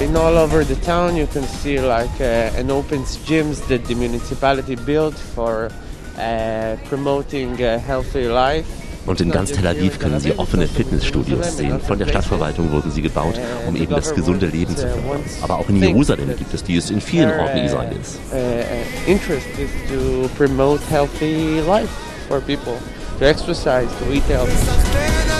In 0.00 0.14
all 0.14 0.38
over 0.38 0.64
the 0.64 0.76
town, 0.76 1.16
you 1.16 1.26
can 1.26 1.42
see 1.42 1.80
like 1.80 2.20
uh, 2.20 2.56
an 2.56 2.70
open 2.70 3.02
gyms 3.26 3.66
that 3.66 3.84
the 3.86 3.96
municipality 3.96 4.76
built 4.76 5.14
for 5.14 5.70
uh, 6.16 6.76
promoting 6.88 7.60
a 7.60 7.78
healthy 7.78 8.28
life. 8.28 8.66
Und 9.06 9.20
in 9.20 9.32
ganz 9.32 9.50
Tel 9.50 9.66
Aviv 9.66 9.98
können 9.98 10.20
Sie 10.20 10.38
offene 10.38 10.68
Fitnessstudios 10.68 11.56
sehen. 11.56 11.80
Von 11.80 11.98
der 11.98 12.06
Stadtverwaltung 12.06 12.70
wurden 12.70 12.92
sie 12.92 13.02
gebaut, 13.02 13.40
um 13.66 13.74
eben 13.74 13.92
das 13.92 14.14
gesunde 14.14 14.46
Leben 14.46 14.76
zu 14.76 14.86
fördern. 14.86 15.24
Aber 15.42 15.58
auch 15.58 15.68
in 15.68 15.82
Jerusalem 15.82 16.28
gibt 16.36 16.54
es 16.54 16.62
dies 16.62 16.90
in 16.90 17.00
vielen 17.00 17.30
Orten 17.30 17.58
Israels. 17.58 18.18
Uh, 18.30 18.36
uh, 18.36 19.10
interest 19.10 19.48
is 19.58 19.70
to 19.90 20.28
promote 20.36 20.80
healthy 20.90 21.60
life 21.66 21.90
for 22.28 22.40
people, 22.40 22.78
to 23.18 23.24
exercise, 23.24 23.88
to 23.98 24.12
eat 24.12 24.22
healthy. 24.28 25.37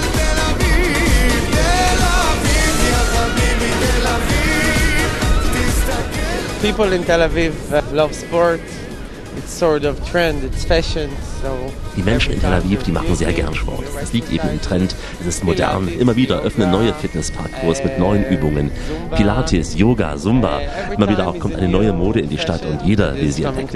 People 6.60 6.92
in 6.92 7.04
Tel 7.04 7.20
Aviv 7.20 7.52
uh, 7.72 7.82
love 7.94 8.12
sport. 8.12 8.60
It's 9.36 9.52
sort 9.52 9.84
of 9.84 10.04
trend, 10.10 10.42
it's 10.42 10.64
fashion. 10.64 11.08
Die 11.96 12.02
Menschen 12.02 12.32
in 12.32 12.40
Tel 12.40 12.52
Aviv, 12.52 12.82
die 12.82 12.90
machen 12.90 13.14
sehr 13.14 13.32
gern 13.32 13.54
Sport. 13.54 13.84
Es 14.02 14.12
liegt 14.12 14.32
eben 14.32 14.48
im 14.48 14.60
Trend, 14.60 14.96
es 15.20 15.26
ist 15.28 15.44
modern. 15.44 15.86
Immer 15.86 16.16
wieder 16.16 16.42
öffnen 16.42 16.72
neue 16.72 16.92
Fitnessparcours 16.92 17.84
mit 17.84 17.96
neuen 18.00 18.24
Übungen. 18.28 18.72
Pilates, 19.14 19.78
Yoga, 19.78 20.16
Zumba. 20.16 20.60
Immer 20.92 21.08
wieder 21.08 21.28
auch 21.28 21.38
kommt 21.38 21.54
eine 21.54 21.68
neue 21.68 21.92
Mode 21.92 22.18
in 22.20 22.28
die 22.28 22.38
Stadt 22.38 22.66
und 22.66 22.82
jeder 22.82 23.14
will 23.14 23.30
sie 23.30 23.44
entdecken. 23.44 23.68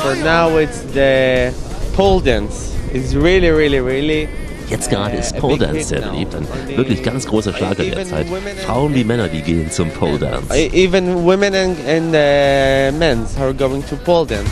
For 0.00 0.14
now 0.22 0.58
it's 0.58 0.84
the 0.94 1.52
pole 1.96 2.20
dance. 2.20 2.72
It's 2.92 3.14
really, 3.14 3.50
really, 3.50 3.80
really 3.80 4.28
Jetzt 4.72 4.88
gerade 4.88 5.16
ist 5.16 5.36
Pole 5.36 5.58
Dance 5.58 5.84
sehr 5.84 6.00
beliebt, 6.00 6.34
ein 6.34 6.48
wirklich 6.78 7.02
ganz 7.02 7.26
großer 7.26 7.52
Schlager 7.52 7.84
der 7.84 8.06
Zeit. 8.06 8.26
Frauen 8.64 8.94
wie 8.94 9.04
Männer, 9.04 9.28
die 9.28 9.42
gehen 9.42 9.70
zum 9.70 9.90
Pole 9.90 10.18
Dance. 10.18 10.50
Even 10.72 11.24
women 11.24 11.54
and, 11.54 11.78
and 11.86 12.08
uh, 12.08 12.98
men 12.98 13.26
are 13.38 13.52
going 13.52 13.84
to 13.86 13.96
pole 13.96 14.26
dance. 14.26 14.50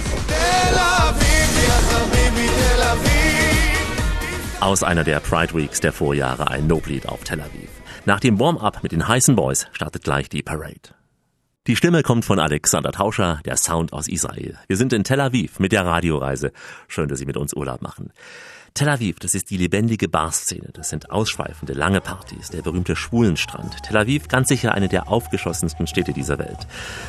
Aus 4.61 4.83
einer 4.83 5.05
der 5.05 5.21
Pride 5.21 5.55
Weeks 5.55 5.81
der 5.81 5.95
Vorjahre 5.95 6.51
ein 6.51 6.69
Loblied 6.69 7.09
auf 7.09 7.25
Tel 7.25 7.41
Aviv. 7.41 7.71
Nach 8.05 8.21
dem 8.21 8.39
Warm-up 8.39 8.83
mit 8.83 8.93
den 8.93 9.09
heißen 9.09 9.35
Boys 9.35 9.69
startet 9.73 10.05
gleich 10.05 10.29
die 10.29 10.43
Parade. 10.43 10.95
Die 11.67 11.77
Stimme 11.77 12.03
kommt 12.03 12.27
von 12.27 12.39
Alexander 12.39 12.93
Tauscher, 12.93 13.41
der 13.47 13.57
Sound 13.57 13.95
aus 13.95 14.07
Israel. 14.07 14.59
Wir 14.67 14.77
sind 14.77 14.93
in 14.93 15.03
Tel 15.03 15.21
Aviv 15.21 15.61
mit 15.61 15.73
der 15.73 15.87
Radioreise. 15.87 16.53
Schön, 16.89 17.09
dass 17.09 17.21
Sie 17.21 17.27
mit 17.27 17.39
uns 17.39 17.55
Urlaub 17.55 17.81
machen. 17.81 18.13
Tel 18.75 18.89
Aviv, 18.89 19.19
das 19.19 19.35
ist 19.35 19.51
die 19.51 19.57
lebendige 19.57 20.09
Barszene. 20.09 20.71
Das 20.73 20.91
sind 20.91 21.11
ausschweifende, 21.11 21.73
lange 21.73 22.01
Partys, 22.01 22.51
der 22.51 22.63
berühmte 22.63 22.95
Schwulenstrand. 22.95 23.83
Tel 23.83 23.97
Aviv 23.97 24.29
ganz 24.29 24.49
sicher 24.49 24.75
eine 24.75 24.89
der 24.89 25.09
aufgeschlossensten 25.09 25.87
Städte 25.87 26.13
dieser 26.13 26.39
Welt. 26.39 26.67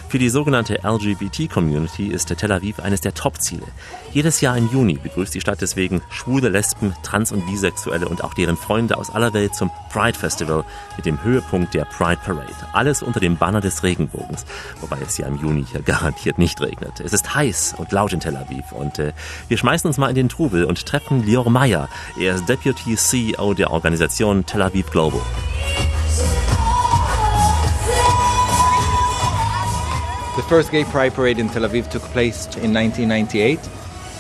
Für 0.10 0.18
die 0.18 0.30
sogenannte 0.30 0.80
LGBT-Community 0.84 2.08
ist 2.08 2.36
Tel 2.36 2.52
Aviv 2.52 2.80
eines 2.80 3.02
der 3.02 3.14
Top-Ziele. 3.14 3.66
Jedes 4.12 4.42
Jahr 4.42 4.58
im 4.58 4.70
Juni 4.72 4.96
begrüßt 4.96 5.34
die 5.34 5.42
Stadt 5.42 5.62
deswegen 5.62 6.02
schwule 6.10 6.50
Lesben, 6.50 6.94
Trans- 7.04 7.32
und 7.32 7.46
Bisexuelle 7.46 8.10
und 8.10 8.24
auch 8.24 8.34
deren 8.34 8.58
Freunde 8.58 8.98
aus 8.98 9.10
aller 9.10 9.34
Welt 9.34 9.54
zum 9.54 9.70
Pride 9.92 10.18
Festival 10.18 10.64
mit 10.98 11.06
dem 11.06 11.24
Höhepunkt 11.24 11.74
der 11.74 11.86
Pride 11.86 12.20
Parade. 12.26 12.54
Alles 12.74 13.04
unter 13.04 13.20
dem 13.20 13.38
Banner 13.38 13.62
des 13.62 13.84
Regenbogens, 13.84 14.46
wobei 14.82 14.98
es 15.06 15.18
ja 15.18 15.28
im 15.28 15.38
Juni 15.38 15.66
hier 15.70 15.82
garantiert 15.82 16.38
nicht 16.38 16.60
regnet. 16.60 17.00
Es 17.00 17.14
ist 17.14 17.36
heiß 17.36 17.76
und 17.78 17.92
laut 17.92 18.14
in 18.14 18.20
Tel 18.20 18.36
Aviv 18.36 18.72
und 18.72 19.00
äh, 19.00 19.14
wir 19.48 19.58
schmeißen 19.58 19.88
uns 19.88 19.98
mal 19.98 20.10
in 20.10 20.16
den 20.16 20.30
Trubel 20.30 20.66
und 20.66 20.86
treffen 20.86 21.24
Lior 21.24 21.52
Meyer. 21.62 21.88
Er 22.18 22.34
ist 22.34 22.50
Deputy 22.50 22.96
CEO 22.96 23.54
der 23.54 23.70
Organisation 23.70 24.44
Tel 24.48 24.64
Aviv 24.64 24.90
Global. 24.90 25.22
The 30.36 30.42
first 30.50 30.72
gay 30.72 30.84
pride 30.86 31.12
parade 31.12 31.40
in 31.40 31.52
Tel 31.52 31.64
Aviv 31.64 31.88
took 31.88 32.02
place 32.14 32.48
in 32.58 32.74
1998, 32.74 33.60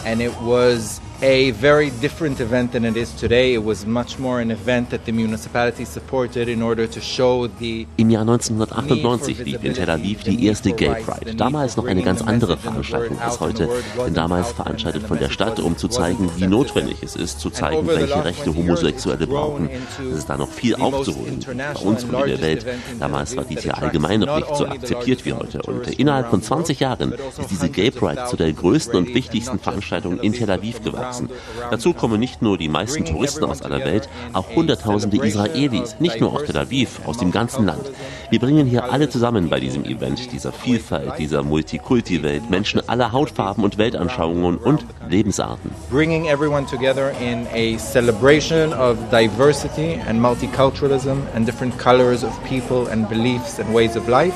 and 0.05 0.21
it 0.21 0.39
was 0.41 1.01
a 1.21 1.51
very 1.51 1.91
different 2.01 2.39
event 2.39 2.71
than 2.71 2.83
it 2.83 2.97
is 2.97 3.13
today. 3.13 3.53
It 3.53 3.63
was 3.63 3.85
much 3.85 4.17
more 4.17 4.41
an 4.41 4.51
event 4.51 4.89
that 4.89 5.05
the 5.05 5.11
municipality 5.11 5.85
supported 5.85 6.47
in 6.47 6.61
order 6.61 6.87
to 6.87 6.99
show 6.99 7.47
the 7.59 7.87
Im 7.97 8.09
Jahr 8.09 8.27
1998 8.27 9.45
lief 9.45 9.63
in 9.63 9.73
Tel 9.73 9.89
Aviv 9.89 10.23
die 10.23 10.45
erste 10.47 10.73
Gay 10.73 10.95
Pride. 11.03 11.35
Damals 11.35 11.77
noch 11.77 11.85
eine 11.85 12.01
ganz 12.01 12.21
andere 12.21 12.57
Veranstaltung 12.57 13.19
als 13.19 13.39
heute, 13.39 13.69
denn 14.05 14.13
damals 14.13 14.51
veranstaltet 14.51 15.03
von 15.03 15.19
der 15.19 15.29
Stadt, 15.29 15.59
um 15.59 15.77
zu 15.77 15.87
zeigen, 15.87 16.29
wie 16.37 16.47
notwendig 16.47 16.97
es 17.03 17.15
ist, 17.15 17.39
zu 17.39 17.49
zeigen, 17.49 17.87
welche 17.87 18.25
Rechte 18.25 18.55
Homosexuelle 18.55 19.27
brauchen. 19.27 19.69
Es 20.13 20.25
da 20.25 20.37
noch 20.37 20.49
viel 20.49 20.75
aufzuholen. 20.75 21.39
Bei 21.45 21.79
uns 21.81 22.03
und 22.03 22.13
in 22.13 22.25
der 22.25 22.41
Welt. 22.41 22.65
Damals 22.99 23.35
war 23.37 23.43
dies 23.43 23.63
ja 23.63 23.75
allgemein 23.75 24.21
noch 24.21 24.35
nicht 24.35 24.55
so 24.55 24.65
akzeptiert 24.65 25.25
wie 25.25 25.33
heute. 25.33 25.61
Und 25.61 25.87
innerhalb 25.99 26.29
von 26.29 26.41
20 26.41 26.79
Jahren 26.79 27.13
ist 27.13 27.51
diese 27.51 27.69
Gay 27.69 27.91
Pride 27.91 28.25
zu 28.29 28.37
der 28.37 28.51
größten 28.51 28.95
und 28.95 29.13
wichtigsten 29.13 29.59
Veranstaltung 29.59 30.19
in 30.19 30.33
Tel 30.33 30.49
Aviv 30.49 30.79
gewachsen. 31.10 31.28
Dazu 31.70 31.92
kommen 31.92 32.18
nicht 32.18 32.40
nur 32.42 32.56
die 32.56 32.68
meisten 32.78 33.04
Touristen 33.04 33.44
aus 33.44 33.60
aller 33.62 33.84
Welt, 33.84 34.08
auch 34.32 34.48
Hunderttausende 34.54 35.18
Israelis, 35.24 35.96
nicht 35.98 36.20
nur 36.20 36.32
aus 36.32 36.44
Tel 36.44 36.56
Aviv, 36.56 37.00
aus 37.06 37.18
dem 37.18 37.30
ganzen 37.30 37.66
Land. 37.66 37.86
Wir 38.30 38.40
bringen 38.40 38.66
hier 38.66 38.82
alle 38.92 39.08
zusammen 39.08 39.50
bei 39.50 39.60
diesem 39.60 39.84
Event, 39.84 40.32
dieser 40.32 40.52
Vielfalt, 40.52 41.18
dieser 41.18 41.42
Multikulti-Welt, 41.42 42.48
Menschen 42.50 42.80
aller 42.88 43.12
Hautfarben 43.12 43.62
und 43.64 43.78
Weltanschauungen 43.78 44.56
und 44.56 44.84
Lebensarten. 45.08 45.70
bringing 45.90 46.28
everyone 46.28 46.66
together 46.66 47.10
in 47.20 47.46
a 47.52 47.76
celebration 47.78 48.72
of 48.74 48.92
diversity 49.10 49.94
and 50.06 50.20
multiculturalism 50.20 51.16
and 51.34 51.46
different 51.46 51.74
colors 51.78 52.22
of 52.22 52.32
people 52.44 52.86
and 52.88 53.08
beliefs 53.08 53.58
and 53.58 53.66
ways 53.74 53.96
of 53.96 54.08
life. 54.08 54.34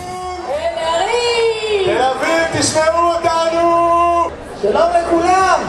תל 1.85 2.03
אביב, 2.03 2.61
תשמעו 2.61 3.15
אותנו! 3.15 4.31
שלום 4.63 4.91
לכולם! 4.97 5.61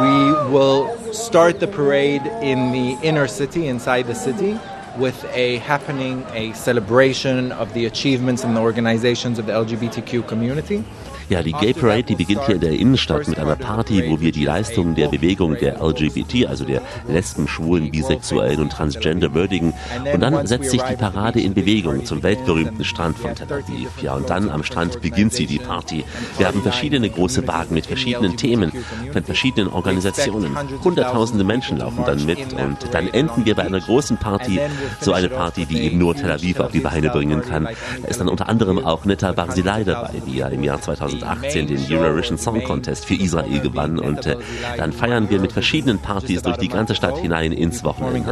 We 0.00 0.32
will 0.50 1.12
start 1.12 1.60
the 1.60 1.68
parade 1.68 2.26
in 2.42 2.72
the 2.72 2.98
inner 3.06 3.28
city, 3.28 3.68
inside 3.68 4.08
the 4.08 4.14
city, 4.14 4.58
with 4.98 5.24
a 5.26 5.58
happening, 5.58 6.26
a 6.32 6.52
celebration 6.54 7.52
of 7.52 7.72
the 7.74 7.86
achievements 7.86 8.42
and 8.42 8.56
the 8.56 8.60
organizations 8.60 9.38
of 9.38 9.46
the 9.46 9.52
LGBTQ 9.52 10.26
community. 10.26 10.82
Ja, 11.28 11.42
die 11.42 11.52
Gay 11.52 11.72
Parade, 11.72 12.02
die 12.02 12.16
beginnt 12.16 12.44
hier 12.46 12.56
in 12.56 12.60
der 12.60 12.72
Innenstadt 12.72 13.28
mit 13.28 13.38
einer 13.38 13.56
Party, 13.56 14.04
wo 14.08 14.20
wir 14.20 14.30
die 14.30 14.44
Leistungen 14.44 14.94
der 14.94 15.08
Bewegung 15.08 15.56
der 15.56 15.82
LGBT, 15.82 16.46
also 16.46 16.64
der 16.64 16.82
Lesben, 17.08 17.48
Schwulen, 17.48 17.90
Bisexuellen 17.90 18.60
und 18.60 18.70
Transgender 18.70 19.34
würdigen. 19.34 19.72
Und 20.12 20.20
dann 20.20 20.46
setzt 20.46 20.70
sich 20.70 20.82
die 20.82 20.96
Parade 20.96 21.40
in 21.40 21.54
Bewegung 21.54 22.04
zum 22.04 22.22
weltberühmten 22.22 22.84
Strand 22.84 23.18
von 23.18 23.34
Tel 23.34 23.50
Aviv. 23.50 23.88
Ja, 24.02 24.14
und 24.14 24.28
dann 24.28 24.50
am 24.50 24.62
Strand 24.62 25.00
beginnt 25.00 25.32
sie, 25.32 25.46
die 25.46 25.58
Party. 25.58 26.04
Wir 26.36 26.46
haben 26.46 26.62
verschiedene 26.62 27.08
große 27.08 27.46
Wagen 27.48 27.74
mit 27.74 27.86
verschiedenen 27.86 28.36
Themen, 28.36 28.72
von 29.12 29.24
verschiedenen 29.24 29.72
Organisationen. 29.72 30.56
Hunderttausende 30.82 31.44
Menschen 31.44 31.78
laufen 31.78 32.04
dann 32.04 32.24
mit 32.26 32.52
und 32.52 32.76
dann 32.92 33.08
enden 33.08 33.46
wir 33.46 33.54
bei 33.54 33.62
einer 33.62 33.80
großen 33.80 34.18
Party, 34.18 34.60
so 35.00 35.12
eine 35.12 35.28
Party, 35.28 35.64
die 35.64 35.80
eben 35.80 35.98
nur 35.98 36.14
Tel 36.14 36.30
Aviv 36.30 36.60
auf 36.60 36.72
die 36.72 36.80
Beine 36.80 37.08
bringen 37.10 37.40
kann. 37.40 37.64
Da 38.02 38.08
ist 38.08 38.20
dann 38.20 38.28
unter 38.28 38.48
anderem 38.48 38.84
auch 38.84 39.04
Netta 39.04 39.32
Barzilai 39.32 39.84
dabei, 39.84 40.22
die 40.26 40.36
ja 40.36 40.48
im 40.48 40.62
Jahr 40.62 40.80
2018 41.20 41.66
den 41.66 41.86
Eurovision 41.90 42.38
Song 42.38 42.62
Contest 42.64 43.06
für 43.06 43.14
Israel 43.14 43.60
gewann 43.60 43.98
und 43.98 44.26
äh, 44.26 44.36
dann 44.76 44.92
feiern 44.92 45.30
wir 45.30 45.40
mit 45.40 45.52
verschiedenen 45.52 45.98
Partys 45.98 46.42
durch 46.42 46.56
die 46.56 46.68
ganze 46.68 46.94
Stadt 46.94 47.18
hinein 47.18 47.52
ins 47.52 47.82
Wochenende. 47.84 48.24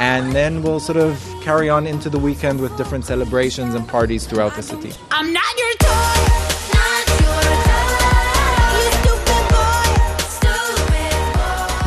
And 0.00 0.32
then 0.32 0.62
we'll 0.62 0.78
sort 0.78 0.96
of 0.96 1.18
carry 1.42 1.70
on 1.70 1.84
into 1.84 2.08
the 2.08 2.18
weekend 2.18 2.60
with 2.60 2.76
different 2.76 3.04
celebrations 3.04 3.74
and 3.74 3.88
parties 3.88 4.28
throughout 4.28 4.54
the 4.54 4.62
city. 4.62 4.92
I'm 5.10 5.32
not 5.32 5.58
your 5.58 5.87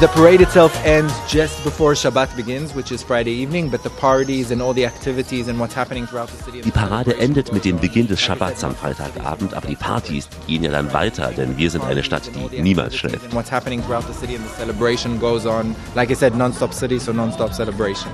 The 0.01 0.07
parade 0.07 0.41
itself 0.41 0.75
ends 0.83 1.13
just 1.27 1.63
before 1.63 1.93
Shabbat 1.93 2.35
begins, 2.35 2.73
which 2.73 2.91
is 2.91 3.03
Friday 3.03 3.33
evening, 3.33 3.69
but 3.69 3.83
the 3.83 3.91
parties 3.91 4.49
and 4.49 4.59
all 4.59 4.73
the 4.73 4.83
activities 4.83 5.47
and 5.47 5.59
what's 5.59 5.75
happening 5.75 6.07
throughout 6.07 6.29
the 6.29 6.41
city. 6.43 6.61
Die 6.61 6.71
Parade 6.71 7.15
endet 7.19 7.53
mit 7.53 7.65
dem 7.65 7.77
Beginn 7.77 8.07
des 8.07 8.19
Schabbats 8.19 8.63
am 8.63 8.73
Freitagabend, 8.73 9.53
aber 9.53 9.67
die 9.67 9.75
Partys 9.75 10.27
gehen 10.47 10.63
ja 10.63 10.71
dann 10.71 10.91
weiter, 10.91 11.31
denn 11.37 11.55
wir 11.55 11.69
sind 11.69 11.83
eine 11.83 12.01
Stadt, 12.01 12.23
die 12.51 12.63
niemals 12.63 12.95
schläft. 12.95 13.31
What's 13.31 13.51
happening 13.51 13.79
throughout 13.83 14.07
the 14.07 14.13
city 14.19 14.35
and 14.35 14.43
the 14.43 14.55
celebration 14.55 15.19
goes 15.19 15.45
on. 15.45 15.75
Like 15.93 16.09
I 16.09 16.15
said, 16.15 16.35
non-stop 16.35 16.73
city, 16.73 16.97
so 16.97 17.11
non-stop 17.11 17.53
celebration. 17.53 18.09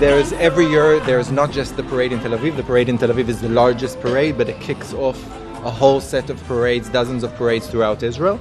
There's 0.00 0.32
every 0.40 0.64
year. 0.64 0.98
There's 1.00 1.30
not 1.30 1.52
just 1.52 1.76
the 1.76 1.82
parade 1.82 2.12
in 2.12 2.20
Tel 2.20 2.32
Aviv. 2.32 2.56
The 2.56 2.62
parade 2.62 2.88
in 2.88 2.96
Tel 2.96 3.10
Aviv 3.10 3.28
is 3.28 3.42
the 3.42 3.50
largest 3.50 4.00
parade, 4.00 4.38
but 4.38 4.48
it 4.48 4.58
kicks 4.58 4.94
off 4.94 5.18
a 5.64 5.70
whole 5.70 6.00
set 6.00 6.28
of 6.30 6.42
parades, 6.44 6.88
dozens 6.88 7.22
of 7.22 7.34
parades 7.34 7.66
throughout 7.68 8.02
Israel. 8.02 8.40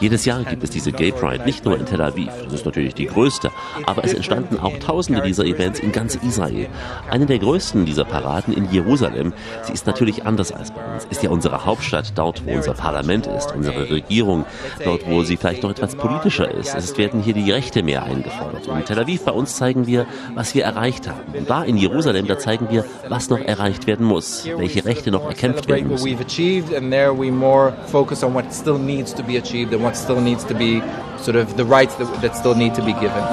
Jedes 0.00 0.24
Jahr 0.24 0.44
gibt 0.44 0.64
es 0.64 0.70
diese 0.70 0.92
Gay 0.92 1.12
Pride, 1.12 1.44
nicht 1.44 1.64
nur 1.64 1.78
in 1.78 1.86
Tel 1.86 2.00
Aviv, 2.00 2.30
das 2.44 2.52
ist 2.52 2.66
natürlich 2.66 2.94
die 2.94 3.06
größte, 3.06 3.50
aber 3.86 4.04
es 4.04 4.14
entstanden 4.14 4.58
auch 4.58 4.78
tausende 4.78 5.22
dieser 5.22 5.44
Events 5.44 5.80
in 5.80 5.92
ganz 5.92 6.14
Israel. 6.16 6.68
Eine 7.10 7.26
der 7.26 7.38
größten 7.38 7.84
dieser 7.84 8.04
Paraden 8.04 8.54
in 8.54 8.70
Jerusalem, 8.70 9.32
sie 9.62 9.72
ist 9.72 9.86
natürlich 9.86 10.24
anders 10.26 10.52
als 10.52 10.70
bei 10.70 10.94
uns, 10.94 11.06
ist 11.10 11.22
ja 11.22 11.30
unsere 11.30 11.64
Hauptstadt, 11.64 12.12
dort 12.14 12.44
wo 12.46 12.52
unser 12.52 12.74
Parlament 12.74 13.26
ist, 13.26 13.54
unsere 13.54 13.90
Regierung, 13.90 14.44
dort 14.84 15.08
wo 15.08 15.22
sie 15.22 15.36
vielleicht 15.36 15.62
noch 15.62 15.70
etwas 15.70 15.96
politischer 15.96 16.50
ist. 16.50 16.74
Es 16.74 16.96
werden 16.98 17.22
hier 17.22 17.34
die 17.34 17.50
Rechte 17.50 17.82
mehr 17.82 18.02
eingefordert. 18.04 18.66
In 18.66 18.84
Tel 18.84 18.98
Aviv 18.98 19.24
bei 19.24 19.32
uns 19.32 19.56
zeigen 19.56 19.86
wir, 19.86 20.06
was 20.34 20.54
wir 20.54 20.64
erreicht 20.64 21.08
haben. 21.08 21.20
Und 21.36 21.50
da 21.50 21.62
in 21.62 21.76
Jerusalem, 21.76 22.26
da 22.26 22.38
zeigen 22.38 22.68
wir, 22.70 22.84
was 23.08 23.28
noch 23.28 23.40
erreicht 23.40 23.86
werden 23.86 24.06
muss, 24.06 24.46
welche 24.56 24.84
Rechte 24.84 25.10
noch 25.10 25.26
erkämpft 25.26 25.68
werden 25.68 25.88
müssen. 25.88 26.18
Achieved, 26.28 26.72
and 26.72 26.92
there 26.92 27.14
we 27.14 27.30
more 27.30 27.72
focus 27.86 28.22
on 28.22 28.34
what 28.34 28.52
still 28.52 28.78
needs 28.78 29.14
to 29.14 29.22
be 29.22 29.38
achieved 29.38 29.72
and 29.72 29.82
what 29.82 29.96
still 29.96 30.20
needs 30.20 30.44
to 30.44 30.54
be 30.54 30.82
sort 31.16 31.36
of 31.36 31.56
the 31.56 31.64
rights 31.64 31.94
that, 31.94 32.08
that 32.20 32.36
still 32.36 32.54
need 32.54 32.74
to 32.74 32.84
be 32.84 32.92
given. 33.04 33.24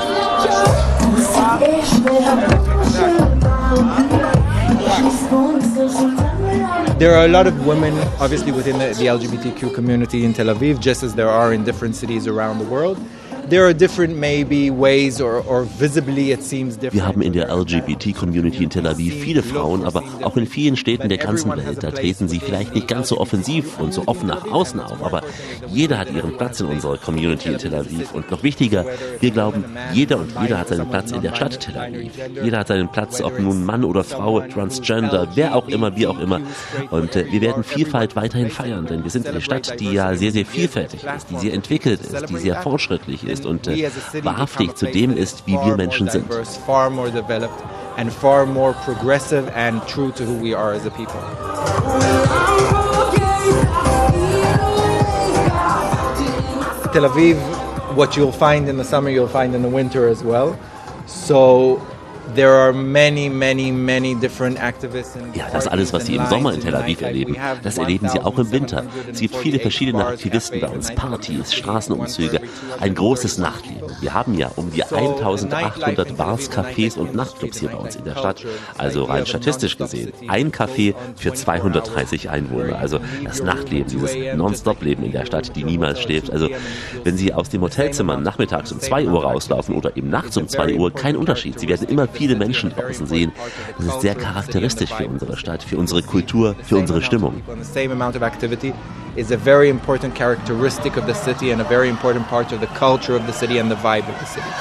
There 6.97 7.13
are 7.17 7.25
a 7.25 7.27
lot 7.37 7.47
of 7.47 7.67
women, 7.67 7.93
obviously, 8.21 8.53
within 8.53 8.77
the, 8.77 8.87
the 8.93 9.07
LGBTQ 9.07 9.75
community 9.75 10.23
in 10.23 10.33
Tel 10.33 10.45
Aviv, 10.45 10.79
just 10.79 11.03
as 11.03 11.13
there 11.15 11.29
are 11.29 11.51
in 11.51 11.65
different 11.65 11.95
cities 11.97 12.27
around 12.27 12.59
the 12.59 12.65
world. 12.65 12.97
There 13.49 13.65
are 13.65 13.73
different 13.73 14.17
maybe 14.17 14.69
ways 14.69 15.21
or, 15.21 15.43
or 15.47 15.63
visibly 15.63 16.31
it 16.31 16.43
seems 16.43 16.75
different. 16.75 16.93
Wir 16.93 17.05
haben 17.05 17.21
in 17.21 17.33
der 17.33 17.49
LGBT-Community 17.49 18.63
in 18.63 18.69
Tel 18.69 18.87
Aviv 18.87 19.13
viele 19.13 19.43
Frauen, 19.43 19.85
aber 19.85 20.03
auch 20.23 20.35
in 20.37 20.47
vielen 20.47 20.75
Städten 20.75 21.09
der 21.09 21.17
ganzen 21.17 21.55
Welt. 21.55 21.83
Da 21.83 21.91
treten 21.91 22.27
sie 22.27 22.39
vielleicht 22.39 22.73
nicht 22.73 22.87
ganz 22.87 23.09
so 23.09 23.19
offensiv 23.19 23.79
und 23.79 23.93
so 23.93 24.03
offen 24.07 24.27
nach 24.27 24.45
außen 24.51 24.79
auf, 24.79 25.03
aber 25.03 25.21
jeder 25.67 25.97
hat 25.97 26.11
ihren 26.11 26.37
Platz 26.37 26.59
in 26.59 26.67
unserer 26.67 26.97
Community 26.97 27.49
in 27.49 27.57
Tel 27.57 27.75
Aviv. 27.75 28.13
Und 28.13 28.31
noch 28.31 28.43
wichtiger, 28.43 28.85
wir 29.19 29.31
glauben, 29.31 29.63
jeder 29.93 30.19
und 30.19 30.33
jeder 30.41 30.59
hat 30.59 30.69
seinen 30.69 30.89
Platz 30.89 31.11
in 31.11 31.21
der 31.21 31.35
Stadt 31.35 31.59
Tel 31.59 31.77
Aviv. 31.77 32.11
Jeder 32.43 32.59
hat 32.59 32.67
seinen 32.67 32.89
Platz, 32.89 33.21
ob 33.21 33.39
nun 33.39 33.65
Mann 33.65 33.83
oder 33.83 34.03
Frau, 34.03 34.41
Transgender, 34.41 35.27
wer 35.35 35.55
auch 35.55 35.67
immer, 35.67 35.95
wie 35.95 36.07
auch 36.07 36.19
immer. 36.19 36.41
Und 36.89 37.15
äh, 37.15 37.25
wir 37.31 37.41
werden 37.41 37.63
Vielfalt 37.63 38.15
weiterhin 38.15 38.49
feiern, 38.49 38.85
denn 38.85 39.03
wir 39.03 39.11
sind 39.11 39.27
eine 39.27 39.41
Stadt, 39.41 39.79
die 39.79 39.91
ja 39.91 40.15
sehr, 40.15 40.31
sehr 40.31 40.45
vielfältig 40.45 41.03
ist, 41.03 41.29
die 41.29 41.37
sehr 41.37 41.53
entwickelt 41.53 42.01
ist, 42.01 42.29
die 42.29 42.37
sehr 42.37 42.61
fortschrittlich 42.61 43.23
ist 43.27 43.34
und 43.43 43.67
äh, 43.67 43.89
wahrhaftig 44.23 44.75
zu 44.75 44.85
dem 44.85 45.17
ist, 45.17 45.47
wie 45.47 45.53
wir 45.53 45.75
Menschen 45.75 46.09
sind. 46.09 46.25
and 47.97 48.11
far 48.11 48.45
more 48.45 48.73
progressive 48.73 49.47
and 49.55 49.85
true 49.87 50.11
to 50.11 50.25
who 50.25 50.35
we 50.35 50.53
are 50.53 50.73
as 50.73 50.85
a 50.85 50.91
people. 50.91 51.19
Tel 56.91 57.03
Aviv, 57.03 57.37
what 57.95 58.15
you'll 58.15 58.31
find 58.31 58.67
in 58.67 58.77
the 58.77 58.83
summer, 58.83 59.09
you'll 59.09 59.27
find 59.27 59.55
in 59.55 59.61
the 59.61 59.69
winter 59.69 60.07
as 60.07 60.23
well. 60.23 60.57
So 61.07 61.85
Ja, 65.33 65.47
das 65.51 65.67
alles, 65.67 65.93
was 65.93 66.05
Sie 66.05 66.15
im 66.15 66.25
Sommer 66.27 66.53
in 66.53 66.61
Tel 66.61 66.75
Aviv 66.75 67.01
erleben, 67.01 67.35
das 67.63 67.77
erleben 67.77 68.09
Sie 68.09 68.19
auch 68.19 68.37
im 68.39 68.51
Winter. 68.51 68.83
Es 69.11 69.19
gibt 69.19 69.35
viele 69.35 69.59
verschiedene 69.59 70.05
Aktivisten 70.05 70.59
bei 70.59 70.67
uns, 70.67 70.93
Partys, 70.93 71.53
Straßenumzüge, 71.53 72.41
ein 72.79 72.95
großes 72.95 73.37
Nachtleben. 73.37 73.89
Wir 74.01 74.13
haben 74.13 74.37
ja 74.37 74.51
um 74.55 74.71
die 74.71 74.83
1800 74.83 76.17
Bars, 76.17 76.51
Cafés 76.51 76.97
und 76.97 77.15
Nachtclubs 77.15 77.59
hier 77.59 77.69
bei 77.69 77.77
uns 77.77 77.95
in 77.95 78.03
der 78.05 78.15
Stadt. 78.15 78.45
Also 78.77 79.03
rein 79.03 79.25
statistisch 79.25 79.77
gesehen, 79.77 80.11
ein 80.27 80.51
Café 80.51 80.93
für 81.15 81.33
230 81.33 82.29
Einwohner. 82.29 82.79
Also 82.79 82.99
das 83.23 83.43
Nachtleben, 83.43 83.89
dieses 83.89 84.15
Non-Stop-Leben 84.35 85.03
in 85.03 85.11
der 85.11 85.25
Stadt, 85.25 85.55
die 85.55 85.63
niemals 85.63 86.01
schläft. 86.01 86.31
Also 86.31 86.49
wenn 87.03 87.17
Sie 87.17 87.33
aus 87.33 87.49
dem 87.49 87.61
Hotelzimmer 87.61 88.17
nachmittags 88.17 88.71
um 88.71 88.79
2 88.79 89.05
Uhr 89.07 89.23
rauslaufen 89.23 89.75
oder 89.75 89.95
eben 89.95 90.09
nachts 90.09 90.37
um 90.37 90.47
2 90.47 90.75
Uhr, 90.75 90.91
kein 90.91 91.15
Unterschied. 91.15 91.59
Sie 91.59 91.67
werden 91.67 91.87
immer 91.87 92.07
viele 92.15 92.35
Menschen 92.35 92.71
draußen 92.71 93.07
sehen. 93.07 93.31
Das 93.77 93.87
ist 93.87 94.01
sehr 94.01 94.15
charakteristisch 94.15 94.91
für 94.93 95.07
unsere 95.07 95.37
Stadt, 95.37 95.63
für 95.63 95.77
unsere 95.77 96.01
Kultur, 96.01 96.55
für 96.63 96.77
unsere 96.77 97.01
Stimmung. 97.01 97.41
is 99.17 99.31
a 99.31 99.37
very 99.37 99.69
important 99.69 100.13
characteristic 100.13 100.97
of 100.97 101.05
the 101.05 101.13
city 101.13 101.51
and 101.51 101.61
a 101.61 101.63
very 101.63 101.87
important 101.87 102.27
part 102.27 102.51
of 102.51 102.59
the 102.59 102.67
culture 102.67 103.15
of 103.15 103.25
the 103.25 103.31
city 103.31 103.59
and 103.59 103.71
the 103.71 103.75
vibe 103.77 104.07
of 104.09 104.19
the 104.19 104.25
city. 104.25 104.51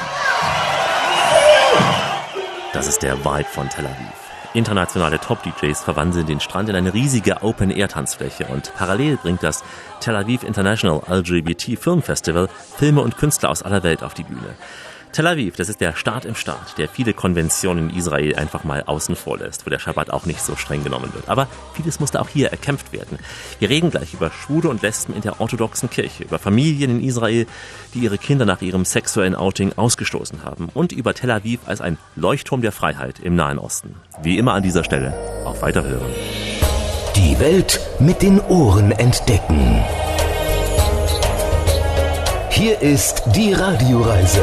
Das 2.72 2.86
ist 2.88 3.02
der 3.02 3.24
Vibe 3.24 3.48
von 3.48 3.68
Tel 3.68 3.86
Aviv. 3.86 4.24
Internationale 4.52 5.18
Top-DJs 5.18 5.82
verwandeln 5.82 6.26
den 6.26 6.38
Strand 6.38 6.68
in 6.68 6.76
eine 6.76 6.94
riesige 6.94 7.42
Open-Air-Tanzfläche 7.42 8.46
und 8.46 8.72
parallel 8.76 9.16
bringt 9.16 9.42
das 9.42 9.64
Tel 9.98 10.14
Aviv 10.14 10.44
International 10.44 11.02
LGBT 11.08 11.76
Film 11.76 12.02
Festival 12.02 12.48
Filme 12.76 13.00
und 13.00 13.16
Künstler 13.16 13.50
aus 13.50 13.62
aller 13.62 13.82
Welt 13.82 14.04
auf 14.04 14.14
die 14.14 14.22
Bühne. 14.22 14.54
Tel 15.14 15.28
Aviv, 15.28 15.54
das 15.54 15.68
ist 15.68 15.80
der 15.80 15.94
Staat 15.94 16.24
im 16.24 16.34
Staat, 16.34 16.76
der 16.76 16.88
viele 16.88 17.12
Konventionen 17.12 17.88
in 17.88 17.96
Israel 17.96 18.34
einfach 18.34 18.64
mal 18.64 18.82
außen 18.82 19.14
vor 19.14 19.38
lässt, 19.38 19.64
wo 19.64 19.70
der 19.70 19.78
Schabbat 19.78 20.10
auch 20.10 20.26
nicht 20.26 20.40
so 20.40 20.56
streng 20.56 20.82
genommen 20.82 21.14
wird. 21.14 21.28
Aber 21.28 21.46
vieles 21.72 22.00
musste 22.00 22.20
auch 22.20 22.28
hier 22.28 22.48
erkämpft 22.48 22.92
werden. 22.92 23.20
Wir 23.60 23.68
reden 23.70 23.92
gleich 23.92 24.12
über 24.12 24.32
Schwule 24.32 24.68
und 24.68 24.82
Lesben 24.82 25.14
in 25.14 25.22
der 25.22 25.40
orthodoxen 25.40 25.88
Kirche, 25.88 26.24
über 26.24 26.40
Familien 26.40 26.90
in 26.90 27.04
Israel, 27.04 27.46
die 27.94 28.00
ihre 28.00 28.18
Kinder 28.18 28.44
nach 28.44 28.60
ihrem 28.60 28.84
sexuellen 28.84 29.36
Outing 29.36 29.74
ausgestoßen 29.76 30.42
haben 30.42 30.68
und 30.74 30.90
über 30.90 31.14
Tel 31.14 31.30
Aviv 31.30 31.60
als 31.66 31.80
ein 31.80 31.96
Leuchtturm 32.16 32.60
der 32.60 32.72
Freiheit 32.72 33.20
im 33.20 33.36
Nahen 33.36 33.60
Osten. 33.60 33.94
Wie 34.20 34.36
immer 34.36 34.54
an 34.54 34.64
dieser 34.64 34.82
Stelle, 34.82 35.14
auf 35.44 35.62
Weiterhören. 35.62 36.10
Die 37.14 37.38
Welt 37.38 37.78
mit 38.00 38.20
den 38.20 38.40
Ohren 38.40 38.90
entdecken. 38.90 39.80
Hier 42.50 42.80
ist 42.80 43.22
die 43.36 43.52
Radioreise 43.52 44.42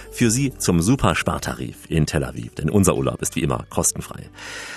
Für 0.13 0.29
Sie 0.29 0.51
zum 0.57 0.81
Super-Spartarif 0.81 1.89
in 1.89 2.05
Tel 2.05 2.25
Aviv, 2.25 2.53
denn 2.55 2.69
unser 2.69 2.95
Urlaub 2.95 3.21
ist 3.21 3.37
wie 3.37 3.41
immer 3.41 3.65
kostenfrei. 3.69 4.29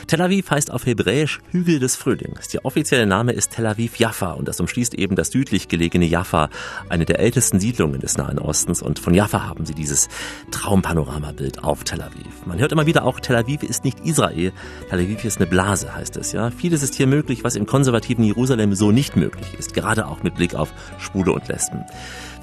Tel 0.06 0.22
Aviv 0.22 0.48
heißt 0.48 0.70
auf 0.70 0.86
Hebräisch 0.86 1.40
Hügel 1.50 1.80
des 1.80 1.96
Frühlings. 1.96 2.48
Der 2.48 2.64
offizielle 2.64 3.04
Name 3.04 3.32
ist 3.32 3.50
Tel 3.50 3.66
Aviv 3.66 3.96
Jaffa 3.96 4.32
und 4.32 4.46
das 4.46 4.60
umschließt 4.60 4.94
eben 4.94 5.16
das 5.16 5.32
südlich 5.32 5.66
gelegene 5.66 6.06
Jaffa, 6.06 6.50
eine 6.88 7.04
der 7.04 7.18
ältesten 7.18 7.58
Siedlungen 7.58 8.00
des 8.00 8.16
Nahen 8.16 8.38
Ostens 8.38 8.80
und 8.80 9.00
von 9.00 9.12
Jaffa 9.12 9.46
haben 9.46 9.66
Sie 9.66 9.74
dieses 9.74 10.08
Traumpanoramabild 10.52 11.64
auf 11.64 11.82
Tel 11.82 12.00
Aviv. 12.00 12.46
Man 12.46 12.60
hört 12.60 12.70
immer 12.70 12.86
wieder 12.86 13.04
auch, 13.04 13.18
Tel 13.18 13.36
Aviv 13.36 13.64
ist 13.64 13.84
nicht 13.84 14.00
Israel, 14.00 14.52
Tel 14.88 15.00
Aviv 15.00 15.24
ist 15.24 15.38
eine 15.38 15.48
Blase, 15.48 15.94
heißt 15.94 16.16
es, 16.16 16.30
ja. 16.30 16.52
Vieles 16.52 16.82
ist 16.84 16.94
hier 16.94 17.08
möglich, 17.08 17.42
was 17.42 17.56
im 17.56 17.66
konservativen 17.66 18.24
Jerusalem 18.24 18.74
so 18.74 18.92
nicht 18.92 19.16
möglich 19.16 19.54
ist, 19.58 19.74
gerade 19.74 20.06
auch 20.06 20.22
mit 20.22 20.36
Blick 20.36 20.54
auf 20.54 20.72
Schwule 20.98 21.32
und 21.32 21.48
Lesben. 21.48 21.84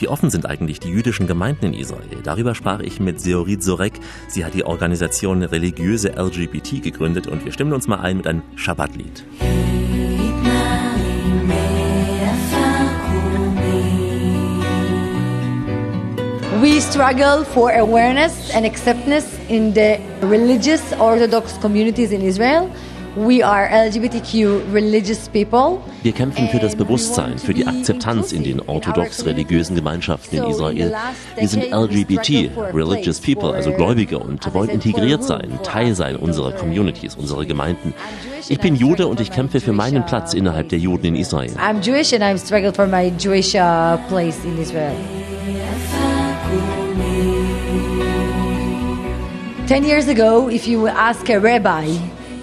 Wie 0.01 0.07
offen 0.07 0.31
sind 0.31 0.47
eigentlich 0.47 0.79
die 0.79 0.89
jüdischen 0.89 1.27
Gemeinden 1.27 1.67
in 1.67 1.73
Israel? 1.75 2.23
Darüber 2.23 2.55
sprach 2.55 2.79
ich 2.79 2.99
mit 2.99 3.21
Seorit 3.21 3.63
Zorek. 3.63 3.93
Sie 4.27 4.43
hat 4.43 4.55
die 4.55 4.65
Organisation 4.65 5.43
Religiöse 5.43 6.13
LGBT 6.17 6.81
gegründet 6.81 7.27
und 7.27 7.45
wir 7.45 7.51
stimmen 7.51 7.71
uns 7.71 7.87
mal 7.87 7.99
ein 7.99 8.17
mit 8.17 8.25
einem 8.25 8.41
Schabbatlied. 8.55 9.23
We 16.59 16.81
struggle 16.81 17.45
for 17.45 17.71
awareness 17.71 18.49
and 18.55 18.65
acceptance 18.65 19.27
in 19.49 19.71
the 19.75 19.99
religious 20.23 20.81
Orthodox 20.99 21.59
communities 21.61 22.11
in 22.11 22.21
Israel. 22.21 22.67
We 23.15 23.43
are 23.43 23.67
LGBTQ 23.67 24.73
religious 24.73 25.27
people. 25.27 25.81
Wir 26.01 26.13
kämpfen 26.13 26.47
für 26.47 26.59
das 26.59 26.77
Bewusstsein, 26.77 27.37
für 27.37 27.53
die 27.53 27.67
Akzeptanz 27.67 28.31
in 28.31 28.43
den 28.43 28.61
orthodox-religiösen 28.61 29.75
Gemeinschaften 29.75 30.37
in 30.37 30.49
Israel. 30.49 30.95
Wir 31.35 31.47
sind 31.49 31.71
LGBT, 31.71 32.51
religious 32.73 33.19
people, 33.19 33.53
also 33.53 33.73
Gläubige 33.73 34.17
und 34.17 34.53
wollen 34.53 34.69
integriert 34.69 35.25
sein, 35.25 35.59
Teil 35.61 35.93
sein 35.93 36.15
unserer 36.15 36.53
Communities, 36.53 37.15
unserer 37.15 37.43
Gemeinden. 37.43 37.93
Ich 38.47 38.59
bin 38.61 38.77
Jude 38.77 39.07
und 39.07 39.19
ich 39.19 39.29
kämpfe 39.29 39.59
für 39.59 39.73
meinen 39.73 40.05
Platz 40.05 40.33
innerhalb 40.33 40.69
der 40.69 40.79
Juden 40.79 41.07
in 41.07 41.15
Israel. 41.17 41.51
I'm 41.57 41.81
Jewish 41.81 42.13
and 42.13 42.23
I've 42.23 42.39
struggled 42.39 42.77
for 42.77 42.87
my 42.87 43.11
Jewish 43.19 43.53
uh, 43.55 43.97
place 44.07 44.37
in 44.45 44.57
Israel. 44.57 44.95
Ten 49.67 49.83
years 49.83 50.07
ago, 50.07 50.49
if 50.49 50.65
you 50.65 50.87
ask 50.87 51.29
a 51.29 51.37
rabbi, 51.37 51.97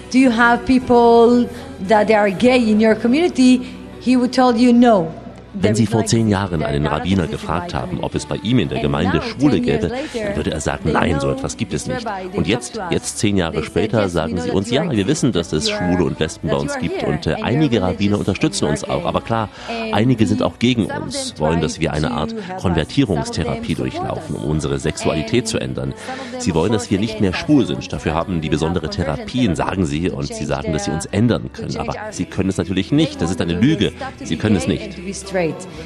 do 0.09 0.17
you 0.19 0.29
have 0.31 0.65
people 0.65 1.45
that 1.81 2.09
are 2.11 2.29
gay 2.29 2.69
in 2.69 2.79
your 2.79 2.95
community? 2.95 3.57
He 4.01 4.15
would 4.15 4.33
tell 4.33 4.55
you 4.55 4.73
no. 4.73 5.13
Wenn 5.61 5.75
Sie 5.75 5.85
vor 5.85 6.05
zehn 6.05 6.29
Jahren 6.29 6.63
einen 6.63 6.85
Rabbiner 6.85 7.27
gefragt 7.27 7.73
haben, 7.73 7.99
ob 8.01 8.15
es 8.15 8.25
bei 8.25 8.37
ihm 8.37 8.59
in 8.59 8.69
der 8.69 8.81
Gemeinde 8.81 9.21
Schwule 9.21 9.59
gäbe, 9.59 9.91
dann 10.13 10.35
würde 10.35 10.51
er 10.51 10.61
sagen, 10.61 10.91
nein, 10.91 11.19
so 11.19 11.31
etwas 11.31 11.57
gibt 11.57 11.73
es 11.73 11.87
nicht. 11.87 12.05
Und 12.33 12.47
jetzt, 12.47 12.79
jetzt 12.91 13.19
zehn 13.19 13.37
Jahre 13.37 13.63
später, 13.63 14.09
sagen 14.09 14.39
Sie 14.39 14.51
uns, 14.51 14.69
ja, 14.69 14.89
wir 14.89 15.07
wissen, 15.07 15.31
dass 15.31 15.53
es 15.53 15.69
Schwule 15.69 16.05
und 16.05 16.19
Lesben 16.19 16.49
bei 16.49 16.55
uns 16.55 16.77
gibt 16.79 17.03
und 17.03 17.27
äh, 17.27 17.35
einige 17.41 17.81
Rabbiner 17.81 18.17
unterstützen 18.17 18.65
uns 18.65 18.83
auch. 18.83 19.05
Aber 19.05 19.21
klar, 19.21 19.49
einige 19.91 20.25
sind 20.27 20.43
auch 20.43 20.59
gegen 20.59 20.85
uns, 20.85 21.35
wollen, 21.37 21.61
dass 21.61 21.79
wir 21.79 21.93
eine 21.93 22.11
Art 22.11 22.33
Konvertierungstherapie 22.59 23.75
durchlaufen, 23.75 24.35
um 24.35 24.49
unsere 24.49 24.79
Sexualität 24.79 25.47
zu 25.47 25.59
ändern. 25.59 25.93
Sie 26.39 26.53
wollen, 26.53 26.71
dass 26.71 26.89
wir 26.89 26.99
nicht 26.99 27.21
mehr 27.21 27.33
schwul 27.33 27.65
sind. 27.65 27.91
Dafür 27.91 28.13
haben 28.13 28.41
die 28.41 28.49
besondere 28.49 28.89
Therapien, 28.89 29.55
sagen 29.55 29.85
sie, 29.85 30.09
und 30.09 30.27
sie 30.27 30.45
sagen, 30.45 30.73
dass 30.73 30.85
sie 30.85 30.91
uns 30.91 31.05
ändern 31.05 31.51
können. 31.53 31.77
Aber 31.77 31.95
sie 32.11 32.25
können 32.25 32.49
es 32.49 32.57
natürlich 32.57 32.91
nicht. 32.91 33.21
Das 33.21 33.31
ist 33.31 33.41
eine 33.41 33.53
Lüge. 33.53 33.91
Sie 34.23 34.37
können 34.37 34.55
es 34.55 34.67
nicht. 34.67 34.97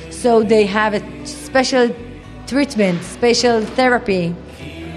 So 0.10 0.44
they 0.44 0.66
have 0.66 0.94
a 0.94 1.02
special 1.26 1.94
treatment, 2.48 3.04
special 3.04 3.62
therapy. 3.62 4.36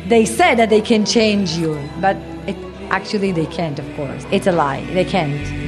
They 0.08 0.24
say 0.24 0.54
that 0.54 0.70
they 0.70 0.80
can 0.80 1.04
change 1.04 1.52
you, 1.52 1.78
but 2.00 2.16
it, 2.46 2.56
actually 2.90 3.32
they 3.32 3.46
can't, 3.46 3.78
of 3.78 3.96
course. 3.96 4.24
It's 4.30 4.46
a 4.46 4.52
lie. 4.52 4.84
They 4.86 5.04
can't. 5.04 5.66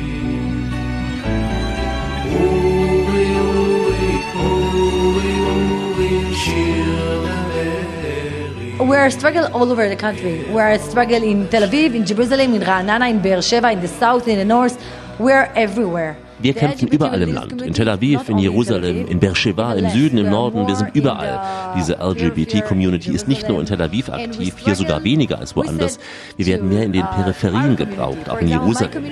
We're 8.80 9.06
a 9.06 9.11
struggle 9.11 9.46
all 9.52 9.70
over 9.70 9.88
the 9.88 9.96
country. 9.96 10.44
We're 10.50 10.70
a 10.70 10.78
struggle 10.78 11.22
in 11.22 11.48
Tel 11.48 11.68
Aviv, 11.68 11.94
in 11.94 12.06
Jerusalem, 12.06 12.54
in 12.54 12.62
Ra'anana, 12.62 13.11
in 13.11 13.20
Be'er 13.20 13.38
Sheva, 13.38 13.72
in 13.72 13.80
the 13.80 13.88
south, 13.88 14.28
in 14.28 14.38
the 14.38 14.44
north. 14.44 14.80
We're 15.18 15.52
everywhere. 15.54 16.16
Wir 16.40 16.55
kämpfen 16.55 16.88
überall 16.88 17.20
im 17.22 17.33
Land. 17.33 17.62
In 17.62 17.72
Tel 17.74 17.88
Aviv, 17.88 18.29
in 18.29 18.38
Jerusalem, 18.38 19.07
in 19.09 19.18
Beersheba, 19.18 19.74
im 19.74 19.90
Süden, 19.90 20.18
im 20.18 20.31
Norden. 20.31 20.66
Wir 20.66 20.77
sind 20.77 20.94
überall. 20.94 21.74
Diese 21.77 21.94
LGBT-Community 21.94 23.11
ist 23.11 23.29
nicht 23.29 23.48
nur 23.48 23.61
in 23.61 23.66
Tel 23.66 23.81
Aviv 23.83 24.09
aktiv, 24.09 24.55
hier 24.59 24.74
sogar 24.74 25.03
weniger 25.05 25.38
als 25.38 25.57
woanders. 25.57 25.98
Wir 26.37 26.46
werden 26.46 26.68
mehr 26.68 26.85
in 26.85 26.92
den 26.92 27.05
Peripherien 27.05 27.77
gebraucht, 27.77 28.29
auch 28.29 28.40
in 28.40 28.48
Jerusalem. 28.48 29.05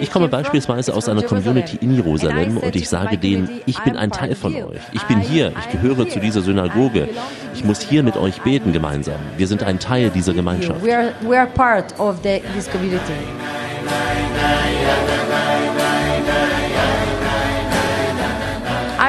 Ich 0.00 0.10
komme 0.10 0.28
beispielsweise 0.28 0.94
aus 0.94 1.08
einer 1.08 1.22
Community 1.22 1.78
in 1.80 1.94
Jerusalem 1.94 2.58
und 2.58 2.76
ich 2.76 2.88
sage 2.88 3.18
denen, 3.18 3.48
ich 3.66 3.82
bin 3.82 3.96
ein 3.96 4.10
Teil 4.10 4.34
von 4.34 4.54
euch. 4.54 4.80
Ich 4.92 5.02
bin 5.04 5.20
hier, 5.20 5.52
ich 5.58 5.72
gehöre 5.72 6.08
zu 6.08 6.20
dieser 6.20 6.42
Synagoge. 6.42 7.08
Ich 7.54 7.64
muss 7.64 7.80
hier 7.80 8.02
mit 8.02 8.16
euch 8.16 8.40
beten 8.42 8.72
gemeinsam. 8.72 9.16
Wir 9.36 9.46
sind 9.46 9.62
ein 9.62 9.78
Teil 9.78 10.10
dieser 10.10 10.32
Gemeinschaft. 10.32 10.84
We 10.84 10.96
are, 10.96 11.12
we 11.22 11.38
are 11.38 11.48
part 11.48 11.98
of 11.98 12.16
the, 12.22 12.40
this 12.54 12.70
community. 12.70 13.12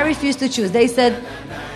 I 0.09 0.11
refuse 0.11 0.37
to 0.37 0.49
choose. 0.49 0.71
They 0.71 0.87
said, 0.87 1.13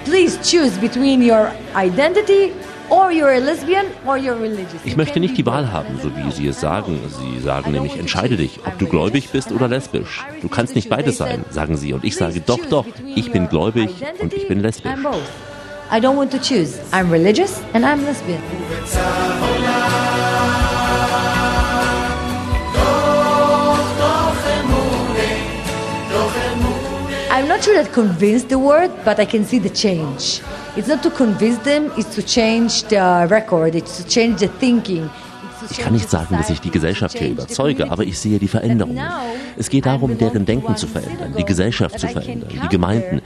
please 0.05 0.39
choose 0.41 0.75
between 0.79 1.21
your 1.21 1.51
identity 1.75 2.51
or 2.89 3.11
you're 3.11 3.31
a 3.31 3.39
lesbian 3.39 3.85
or 4.07 4.17
you're 4.17 4.35
religious. 4.35 4.81
Ich 4.83 4.97
möchte 4.97 5.19
nicht 5.19 5.37
die 5.37 5.45
Wahl 5.45 5.71
haben, 5.71 5.99
so 6.01 6.09
wie 6.15 6.31
Sie 6.31 6.47
es 6.47 6.59
sagen. 6.59 6.99
Sie 7.09 7.39
sagen 7.41 7.71
nämlich, 7.71 7.95
entscheide 7.95 8.35
dich, 8.35 8.59
ob 8.65 8.79
du 8.79 8.87
gläubig 8.87 9.29
bist 9.29 9.51
oder 9.51 9.67
lesbisch. 9.67 10.25
Du 10.41 10.49
kannst 10.49 10.73
nicht 10.73 10.89
beides 10.89 11.17
sein, 11.17 11.45
sagen 11.51 11.77
Sie. 11.77 11.93
Und 11.93 12.03
ich 12.03 12.15
sage, 12.15 12.41
doch, 12.41 12.65
doch, 12.71 12.87
ich 13.15 13.31
bin 13.31 13.49
gläubig 13.49 13.91
und 14.19 14.33
ich 14.33 14.47
bin 14.47 14.61
lesbisch. 14.61 14.91
I 15.91 15.99
don't 15.99 16.17
want 16.17 16.31
to 16.31 16.39
choose. 16.39 16.79
I'm 16.91 17.11
religious 17.11 17.61
and 17.73 17.85
I'm 17.85 18.03
lesbian. 18.03 18.41
Not 27.63 27.75
sure 27.75 27.83
that 27.83 27.93
convinced 27.93 28.49
the 28.49 28.57
word, 28.57 28.91
but 29.05 29.19
I 29.19 29.25
can 29.25 29.45
see 29.45 29.59
the 29.59 29.69
change. 29.69 30.41
It's 30.75 30.87
not 30.87 31.01
to 31.03 31.09
convince 31.09 31.57
them, 31.59 31.91
it's 31.97 32.15
to 32.15 32.23
change 32.23 32.83
the 32.89 33.27
record, 33.29 33.75
it's 33.75 33.97
to 33.97 34.03
change 34.03 34.39
the 34.39 34.47
thinking. 34.59 35.09
Ich 35.69 35.77
kann 35.77 35.93
nicht 35.93 36.09
sagen, 36.09 36.35
dass 36.35 36.49
ich 36.49 36.59
die 36.59 36.71
Gesellschaft 36.71 37.17
hier 37.17 37.29
überzeuge, 37.29 37.89
aber 37.89 38.03
ich 38.03 38.19
sehe 38.19 38.37
die 38.37 38.49
Veränderungen. 38.49 39.01
Es 39.57 39.69
geht 39.69 39.85
darum, 39.85 40.17
deren 40.17 40.45
Denken 40.45 40.75
zu 40.75 40.87
verändern, 40.87 41.33
die 41.37 41.45
Gesellschaft 41.45 41.99
zu 41.99 42.07
verändern, 42.07 42.49
die 42.51 42.67
Gemeinden. 42.67 43.21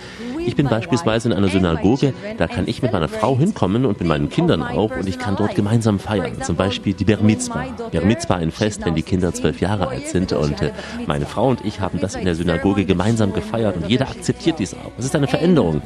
Ich 0.47 0.55
bin 0.55 0.67
beispielsweise 0.67 1.29
in 1.29 1.33
einer 1.35 1.49
Synagoge, 1.49 2.13
da 2.37 2.47
kann 2.47 2.67
ich 2.67 2.81
mit 2.81 2.91
meiner 2.91 3.07
Frau 3.07 3.37
hinkommen 3.37 3.85
und 3.85 3.99
mit 3.99 4.07
meinen 4.07 4.29
Kindern 4.29 4.63
auch 4.63 4.95
und 4.95 5.07
ich 5.07 5.19
kann 5.19 5.35
dort 5.35 5.55
gemeinsam 5.55 5.99
feiern. 5.99 6.41
Zum 6.41 6.55
Beispiel 6.55 6.93
die 6.93 7.05
Ber 7.05 7.17
Mitzvah. 7.21 7.65
Ber 7.91 8.01
Mitzvah 8.01 8.35
ein 8.35 8.51
Fest, 8.51 8.85
wenn 8.85 8.95
die 8.95 9.03
Kinder 9.03 9.33
zwölf 9.33 9.61
Jahre 9.61 9.89
alt 9.89 10.07
sind 10.07 10.33
und 10.33 10.61
äh, 10.61 10.71
meine 11.05 11.25
Frau 11.25 11.49
und 11.49 11.63
ich 11.65 11.79
haben 11.79 11.99
das 11.99 12.15
in 12.15 12.25
der 12.25 12.35
Synagoge 12.35 12.85
gemeinsam 12.85 13.33
gefeiert 13.33 13.75
und 13.75 13.87
jeder 13.87 14.09
akzeptiert 14.09 14.59
dies 14.59 14.73
auch. 14.73 14.91
Es 14.97 15.05
ist 15.05 15.15
eine 15.15 15.27
Veränderung. 15.27 15.81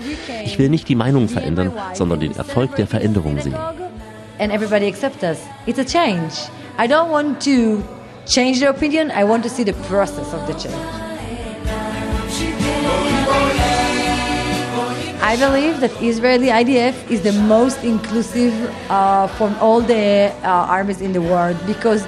Ich 0.45 0.57
will 0.57 0.69
nicht 0.69 0.87
die 0.87 0.95
Meinung 0.95 1.27
verändern, 1.27 1.71
sondern 1.93 2.19
den 2.21 2.35
Erfolg 2.35 2.75
der 2.77 2.87
Veränderung 2.87 3.39
sehen. 3.41 3.55
and 4.41 4.51
everybody 4.51 4.87
accept 4.87 5.23
us. 5.23 5.39
It's 5.67 5.77
a 5.77 5.85
change. 5.85 6.33
I 6.77 6.87
don't 6.87 7.11
want 7.11 7.41
to 7.41 7.83
change 8.25 8.59
their 8.59 8.71
opinion. 8.71 9.11
I 9.11 9.23
want 9.23 9.43
to 9.43 9.49
see 9.49 9.63
the 9.63 9.73
process 9.87 10.33
of 10.33 10.47
the 10.47 10.53
change. 10.53 11.10
I 15.23 15.37
believe 15.37 15.81
that 15.81 15.91
Israeli 16.01 16.47
IDF 16.47 17.11
is 17.11 17.21
the 17.21 17.33
most 17.33 17.83
inclusive 17.83 18.53
uh, 18.89 19.27
from 19.27 19.55
all 19.59 19.79
the 19.79 20.33
uh, 20.41 20.47
armies 20.47 20.99
in 20.99 21.13
the 21.13 21.21
world 21.21 21.57
because 21.67 22.07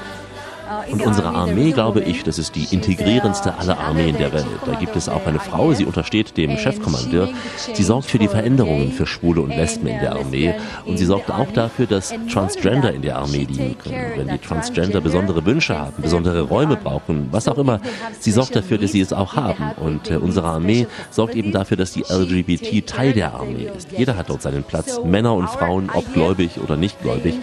Und 0.92 1.02
unsere 1.02 1.30
Armee, 1.30 1.72
glaube 1.72 2.02
ich, 2.02 2.24
das 2.24 2.40
ist 2.40 2.56
die 2.56 2.74
integrierendste 2.74 3.58
aller 3.58 3.80
Armeen 3.80 4.18
der 4.18 4.34
Welt. 4.34 4.46
Da 4.66 4.76
gibt 4.76 4.96
es 4.96 5.10
auch 5.10 5.26
eine 5.26 5.40
Frau, 5.40 5.74
sie 5.74 5.86
untersteht 5.86 6.38
dem 6.38 6.58
Chefkommandeur. 6.58 7.30
Sie 7.74 7.84
sorgt 7.84 8.10
für 8.10 8.20
die 8.20 8.28
Veränderungen 8.28 8.92
für 8.92 9.06
Schwule 9.06 9.42
und 9.42 9.50
Lesben 9.50 9.88
in 9.88 10.00
der 10.00 10.16
Armee. 10.16 10.56
Und 10.86 10.98
sie 10.98 11.06
sorgt 11.06 11.32
auch 11.32 11.52
dafür, 11.52 11.86
dass 11.88 12.14
Transgender 12.32 12.94
in 12.94 13.02
der 13.02 13.18
Armee 13.18 13.46
dienen 13.46 13.78
können. 13.78 14.14
Wenn 14.16 14.28
die 14.28 14.38
Transgender 14.38 15.02
besondere 15.02 15.46
Wünsche 15.46 15.78
haben, 15.78 16.02
besondere 16.02 16.42
Räume 16.42 16.76
brauchen, 16.76 17.28
was 17.32 17.48
auch 17.48 17.58
immer, 17.58 17.80
sie 18.20 18.32
sorgt 18.32 18.56
dafür, 18.56 18.78
dass 18.78 18.92
sie 18.92 19.02
es 19.02 19.14
auch 19.14 19.36
haben. 19.36 19.72
Und 19.78 20.10
äh, 20.10 20.18
unsere 20.18 20.48
Armee 20.48 20.88
sorgt 21.12 21.36
eben 21.36 21.52
dafür, 21.52 21.78
dass 21.78 21.92
die 21.92 22.04
LGBT 22.08 22.86
Teil 22.86 23.14
der 23.14 23.34
Armee 23.34 23.70
ist. 23.76 23.92
Jeder 23.92 24.18
hat 24.18 24.30
dort 24.30 24.42
seinen 24.42 24.64
Platz. 24.64 25.00
Männer 25.04 25.34
und 25.34 25.50
Frauen, 25.50 25.90
ob 25.94 26.12
gläubig 26.14 26.60
oder 26.64 26.78
nicht 26.78 27.02
gläubig. 27.02 27.36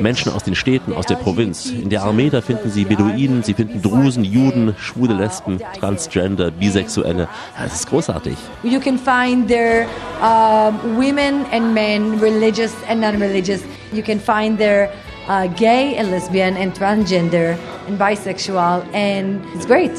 Menschen 0.00 0.32
aus 0.32 0.44
den 0.44 0.54
Städten, 0.54 0.92
aus 0.92 1.06
der 1.06 1.16
Provinz. 1.16 1.70
In 1.70 1.88
der 1.88 2.02
Armee, 2.02 2.30
da 2.30 2.40
finden 2.40 2.70
sie 2.70 2.77
Beduinen, 2.84 3.42
sie 3.42 3.54
finden 3.54 3.82
Drusen, 3.82 4.24
Juden, 4.24 4.74
schwule 4.78 5.14
Lesben, 5.14 5.60
Transgender, 5.78 6.50
Bisexuelle. 6.50 7.28
Das 7.58 7.74
ist 7.74 7.88
großartig. 7.88 8.36
You 8.62 8.80
can 8.80 8.98
find 8.98 9.48
there 9.48 9.86
um, 10.20 10.96
women 10.96 11.44
and 11.52 11.74
men, 11.74 12.20
religious 12.20 12.72
and 12.88 13.00
non-religious. 13.00 13.62
You 13.92 14.02
can 14.02 14.20
find 14.20 14.58
there 14.58 14.90
uh, 15.28 15.48
gay 15.56 15.96
and 15.98 16.10
lesbian 16.10 16.56
and 16.56 16.76
transgender 16.76 17.56
and 17.86 17.98
bisexual, 17.98 18.82
and 18.92 19.40
it's 19.54 19.66
great. 19.66 19.92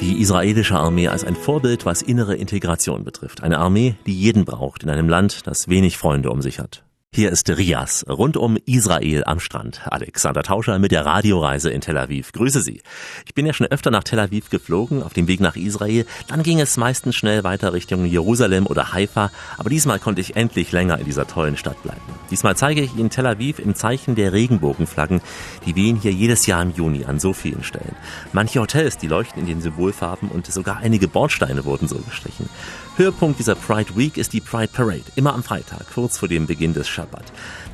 Die 0.00 0.20
israelische 0.20 0.76
Armee 0.76 1.08
als 1.08 1.24
ein 1.24 1.34
Vorbild, 1.34 1.86
was 1.86 2.02
innere 2.02 2.34
Integration 2.34 3.02
betrifft. 3.02 3.42
Eine 3.42 3.58
Armee, 3.58 3.94
die 4.06 4.12
jeden 4.12 4.44
braucht 4.44 4.82
in 4.82 4.90
einem 4.90 5.08
Land, 5.08 5.46
das 5.46 5.68
wenig 5.68 5.96
Freunde 5.96 6.30
um 6.30 6.42
sich 6.42 6.58
hat. 6.58 6.85
Hier 7.16 7.32
ist 7.32 7.48
Rias, 7.48 8.04
rund 8.06 8.36
um 8.36 8.58
Israel 8.66 9.24
am 9.24 9.40
Strand. 9.40 9.80
Alexander 9.86 10.42
Tauscher 10.42 10.78
mit 10.78 10.92
der 10.92 11.06
Radioreise 11.06 11.70
in 11.70 11.80
Tel 11.80 11.96
Aviv. 11.96 12.30
Grüße 12.32 12.60
Sie. 12.60 12.82
Ich 13.24 13.32
bin 13.32 13.46
ja 13.46 13.54
schon 13.54 13.68
öfter 13.68 13.90
nach 13.90 14.04
Tel 14.04 14.18
Aviv 14.18 14.50
geflogen, 14.50 15.02
auf 15.02 15.14
dem 15.14 15.26
Weg 15.26 15.40
nach 15.40 15.56
Israel. 15.56 16.04
Dann 16.28 16.42
ging 16.42 16.60
es 16.60 16.76
meistens 16.76 17.16
schnell 17.16 17.42
weiter 17.42 17.72
Richtung 17.72 18.04
Jerusalem 18.04 18.66
oder 18.66 18.92
Haifa. 18.92 19.30
Aber 19.56 19.70
diesmal 19.70 19.98
konnte 19.98 20.20
ich 20.20 20.36
endlich 20.36 20.72
länger 20.72 20.98
in 20.98 21.06
dieser 21.06 21.26
tollen 21.26 21.56
Stadt 21.56 21.82
bleiben. 21.82 22.02
Diesmal 22.30 22.54
zeige 22.54 22.82
ich 22.82 22.94
Ihnen 22.94 23.08
Tel 23.08 23.26
Aviv 23.26 23.60
im 23.60 23.74
Zeichen 23.74 24.14
der 24.14 24.34
Regenbogenflaggen. 24.34 25.22
Die 25.64 25.74
wehen 25.74 25.96
hier 25.96 26.12
jedes 26.12 26.44
Jahr 26.44 26.60
im 26.60 26.72
Juni 26.72 27.06
an 27.06 27.18
so 27.18 27.32
vielen 27.32 27.64
Stellen. 27.64 27.96
Manche 28.34 28.60
Hotels, 28.60 28.98
die 28.98 29.08
leuchten 29.08 29.40
in 29.40 29.48
den 29.48 29.62
Symbolfarben 29.62 30.28
und 30.28 30.46
sogar 30.52 30.76
einige 30.76 31.08
Bordsteine 31.08 31.64
wurden 31.64 31.88
so 31.88 31.96
gestrichen. 31.96 32.50
Höhepunkt 32.98 33.38
dieser 33.38 33.54
Pride 33.54 33.94
Week 33.94 34.16
ist 34.16 34.32
die 34.32 34.40
Pride 34.40 34.70
Parade, 34.72 35.02
immer 35.16 35.34
am 35.34 35.42
Freitag, 35.42 35.84
kurz 35.92 36.16
vor 36.16 36.28
dem 36.28 36.46
Beginn 36.46 36.72
des 36.72 36.88
Schabbat. 36.88 37.24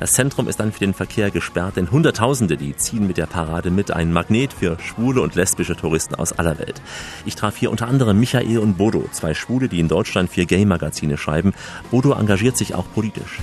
Das 0.01 0.11
Zentrum 0.11 0.49
ist 0.49 0.59
dann 0.59 0.73
für 0.73 0.81
den 0.81 0.93
Verkehr 0.93 1.31
gesperrt, 1.31 1.77
denn 1.77 1.91
Hunderttausende, 1.91 2.57
die 2.57 2.75
ziehen 2.75 3.07
mit 3.07 3.15
der 3.15 3.25
Parade 3.25 3.71
mit, 3.71 3.89
ein 3.89 4.11
Magnet 4.11 4.51
für 4.51 4.77
schwule 4.81 5.21
und 5.21 5.35
lesbische 5.35 5.77
Touristen 5.77 6.15
aus 6.15 6.33
aller 6.33 6.59
Welt. 6.59 6.81
Ich 7.25 7.35
traf 7.35 7.55
hier 7.55 7.71
unter 7.71 7.87
anderem 7.87 8.19
Michael 8.19 8.57
und 8.57 8.77
Bodo, 8.77 9.05
zwei 9.13 9.33
Schwule, 9.33 9.69
die 9.69 9.79
in 9.79 9.87
Deutschland 9.87 10.29
für 10.29 10.45
Gay-Magazine 10.45 11.17
schreiben. 11.17 11.53
Bodo 11.89 12.11
engagiert 12.11 12.57
sich 12.57 12.75
auch 12.75 12.85
politisch. 12.93 13.39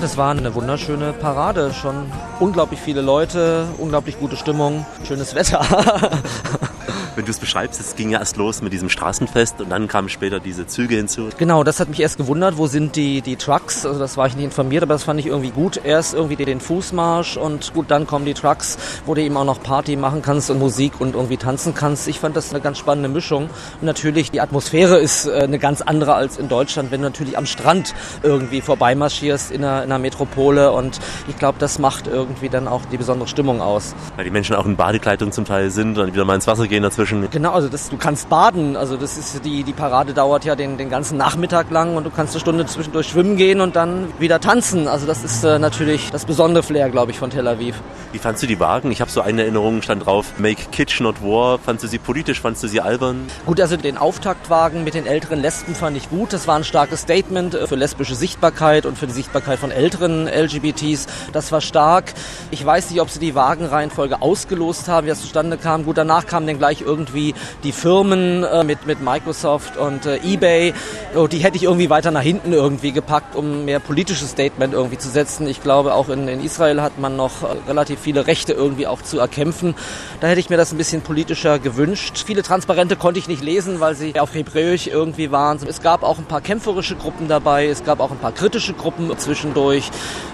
Das 0.00 0.16
war 0.16 0.32
eine 0.32 0.52
wunderschöne 0.56 1.12
Parade. 1.12 1.72
Schon 1.72 2.10
unglaublich 2.40 2.80
viele 2.80 3.00
Leute, 3.00 3.68
unglaublich 3.78 4.18
gute 4.18 4.36
Stimmung, 4.36 4.84
schönes 5.06 5.36
Wetter. 5.36 5.64
Wenn 7.14 7.26
du 7.26 7.30
es 7.30 7.38
beschreibst, 7.38 7.78
es 7.78 7.94
ging 7.94 8.10
ja 8.10 8.20
erst 8.20 8.38
los 8.38 8.62
mit 8.62 8.72
diesem 8.72 8.88
Straßenfest 8.88 9.60
und 9.60 9.68
dann 9.68 9.86
kamen 9.86 10.08
später 10.08 10.40
diese 10.40 10.66
Züge 10.66 10.96
hinzu. 10.96 11.28
Genau, 11.36 11.62
das 11.62 11.78
hat 11.78 11.90
mich 11.90 12.00
erst 12.00 12.16
gewundert, 12.16 12.56
wo 12.56 12.66
sind 12.66 12.96
die, 12.96 13.20
die 13.20 13.36
Trucks? 13.36 13.84
Also 13.84 13.98
das 13.98 14.16
war 14.16 14.26
ich 14.26 14.34
nicht 14.34 14.46
informiert, 14.46 14.82
aber 14.82 14.94
das 14.94 15.04
fand 15.04 15.20
ich 15.20 15.26
irgendwie 15.26 15.50
gut. 15.50 15.80
Erst 15.84 16.14
irgendwie 16.14 16.36
den 16.36 16.60
Fußmarsch 16.60 17.36
und 17.36 17.74
gut, 17.74 17.90
dann 17.90 18.06
kommen 18.06 18.24
die 18.24 18.32
Trucks, 18.32 18.78
wo 19.04 19.14
du 19.14 19.20
eben 19.20 19.36
auch 19.36 19.44
noch 19.44 19.62
Party 19.62 19.96
machen 19.96 20.22
kannst 20.22 20.50
und 20.50 20.58
Musik 20.58 21.00
und 21.00 21.14
irgendwie 21.14 21.36
tanzen 21.36 21.74
kannst. 21.74 22.08
Ich 22.08 22.18
fand 22.18 22.34
das 22.34 22.50
eine 22.50 22.62
ganz 22.62 22.78
spannende 22.78 23.10
Mischung. 23.10 23.50
Und 23.80 23.82
natürlich, 23.82 24.30
die 24.30 24.40
Atmosphäre 24.40 24.98
ist 24.98 25.26
äh, 25.26 25.42
eine 25.42 25.58
ganz 25.58 25.82
andere 25.82 26.14
als 26.14 26.38
in 26.38 26.48
Deutschland, 26.48 26.90
wenn 26.92 27.02
du 27.02 27.08
natürlich 27.08 27.36
am 27.36 27.44
Strand 27.44 27.94
irgendwie 28.22 28.62
vorbeimarschierst 28.62 29.50
in 29.50 29.64
einer, 29.64 29.82
in 29.82 29.92
einer 29.92 29.98
Metropole 29.98 30.72
und 30.72 30.98
ich 31.28 31.36
glaube, 31.36 31.58
das 31.58 31.78
macht 31.78 32.06
irgendwie 32.06 32.48
dann 32.48 32.68
auch 32.68 32.82
die 32.86 32.96
besondere 32.96 33.28
Stimmung 33.28 33.60
aus. 33.60 33.94
Weil 34.16 34.24
die 34.24 34.30
Menschen 34.30 34.56
auch 34.56 34.64
in 34.64 34.76
Badekleidung 34.76 35.30
zum 35.30 35.44
Teil 35.44 35.70
sind 35.70 35.98
und 35.98 36.14
wieder 36.14 36.24
mal 36.24 36.36
ins 36.36 36.46
Wasser 36.46 36.66
gehen 36.66 36.82
dazwischen. 37.02 37.30
Genau, 37.30 37.52
also 37.52 37.68
das, 37.68 37.88
du 37.88 37.96
kannst 37.96 38.28
baden. 38.28 38.76
Also 38.76 38.96
das 38.96 39.16
ist 39.16 39.44
die, 39.44 39.62
die 39.62 39.72
Parade 39.72 40.14
dauert 40.14 40.44
ja 40.44 40.56
den, 40.56 40.78
den 40.78 40.90
ganzen 40.90 41.16
Nachmittag 41.16 41.70
lang 41.70 41.96
und 41.96 42.04
du 42.04 42.10
kannst 42.10 42.34
eine 42.34 42.40
Stunde 42.40 42.66
zwischendurch 42.66 43.08
schwimmen 43.08 43.36
gehen 43.36 43.60
und 43.60 43.76
dann 43.76 44.12
wieder 44.18 44.40
tanzen. 44.40 44.88
Also 44.88 45.06
das 45.06 45.24
ist 45.24 45.44
äh, 45.44 45.58
natürlich 45.58 46.10
das 46.10 46.24
besondere 46.24 46.62
Flair, 46.62 46.90
glaube 46.90 47.10
ich, 47.10 47.18
von 47.18 47.30
Tel 47.30 47.46
Aviv. 47.46 47.76
Wie 48.12 48.18
fandst 48.18 48.42
du 48.42 48.46
die 48.46 48.60
Wagen? 48.60 48.90
Ich 48.90 49.00
habe 49.00 49.10
so 49.10 49.20
eine 49.20 49.42
Erinnerung, 49.42 49.82
stand 49.82 50.06
drauf, 50.06 50.34
Make 50.38 50.66
Kitsch 50.70 51.00
not 51.00 51.22
War. 51.22 51.58
Fandst 51.58 51.84
du 51.84 51.88
sie 51.88 51.98
politisch, 51.98 52.40
fandst 52.40 52.62
du 52.62 52.68
sie 52.68 52.80
albern? 52.80 53.26
Gut, 53.46 53.60
also 53.60 53.76
den 53.76 53.96
Auftaktwagen 53.96 54.84
mit 54.84 54.94
den 54.94 55.06
älteren 55.06 55.40
Lesben 55.40 55.74
fand 55.74 55.96
ich 55.96 56.08
gut. 56.10 56.32
Das 56.32 56.46
war 56.46 56.56
ein 56.56 56.64
starkes 56.64 57.02
Statement 57.02 57.54
äh, 57.54 57.66
für 57.66 57.76
lesbische 57.76 58.14
Sichtbarkeit 58.14 58.86
und 58.86 58.98
für 58.98 59.06
die 59.06 59.12
Sichtbarkeit 59.12 59.58
von 59.58 59.70
älteren 59.70 60.28
LGBTs. 60.28 61.06
Das 61.32 61.52
war 61.52 61.60
stark. 61.60 62.12
Ich 62.50 62.64
weiß 62.64 62.90
nicht, 62.90 63.00
ob 63.00 63.10
sie 63.10 63.18
die 63.18 63.34
Wagenreihenfolge 63.34 64.22
ausgelost 64.22 64.88
haben, 64.88 65.06
wie 65.06 65.10
das 65.10 65.20
zustande 65.20 65.56
kam. 65.56 65.84
Gut, 65.84 65.98
danach 65.98 66.26
kamen 66.26 66.46
dann 66.46 66.58
gleich 66.58 66.82
irgendwie 66.92 67.34
die 67.64 67.72
Firmen 67.72 68.44
äh, 68.44 68.64
mit, 68.64 68.86
mit 68.86 69.00
Microsoft 69.02 69.76
und 69.76 70.04
äh, 70.04 70.18
eBay, 70.22 70.74
oh, 71.14 71.26
die 71.26 71.38
hätte 71.38 71.56
ich 71.56 71.64
irgendwie 71.64 71.88
weiter 71.88 72.10
nach 72.10 72.22
hinten 72.22 72.52
irgendwie 72.52 72.92
gepackt, 72.92 73.34
um 73.34 73.64
mehr 73.64 73.80
politisches 73.80 74.30
Statement 74.30 74.74
irgendwie 74.74 74.98
zu 74.98 75.08
setzen. 75.08 75.46
Ich 75.46 75.62
glaube, 75.62 75.94
auch 75.94 76.08
in, 76.10 76.28
in 76.28 76.44
Israel 76.44 76.82
hat 76.82 76.98
man 76.98 77.16
noch 77.16 77.42
äh, 77.42 77.46
relativ 77.66 78.00
viele 78.00 78.26
Rechte 78.26 78.52
irgendwie 78.52 78.86
auch 78.86 79.00
zu 79.00 79.18
erkämpfen. 79.18 79.74
Da 80.20 80.26
hätte 80.28 80.40
ich 80.40 80.50
mir 80.50 80.58
das 80.58 80.72
ein 80.72 80.78
bisschen 80.78 81.00
politischer 81.00 81.58
gewünscht. 81.58 82.22
Viele 82.26 82.42
Transparente 82.42 82.96
konnte 82.96 83.18
ich 83.18 83.28
nicht 83.28 83.42
lesen, 83.42 83.80
weil 83.80 83.94
sie 83.94 84.20
auf 84.20 84.34
Hebräisch 84.34 84.86
irgendwie 84.86 85.30
waren. 85.30 85.58
Es 85.66 85.80
gab 85.80 86.02
auch 86.02 86.18
ein 86.18 86.26
paar 86.26 86.40
kämpferische 86.40 86.96
Gruppen 86.96 87.28
dabei, 87.28 87.68
es 87.68 87.84
gab 87.84 88.00
auch 88.00 88.10
ein 88.10 88.18
paar 88.18 88.32
kritische 88.32 88.74
Gruppen 88.74 89.10
zwischendurch, 89.16 89.90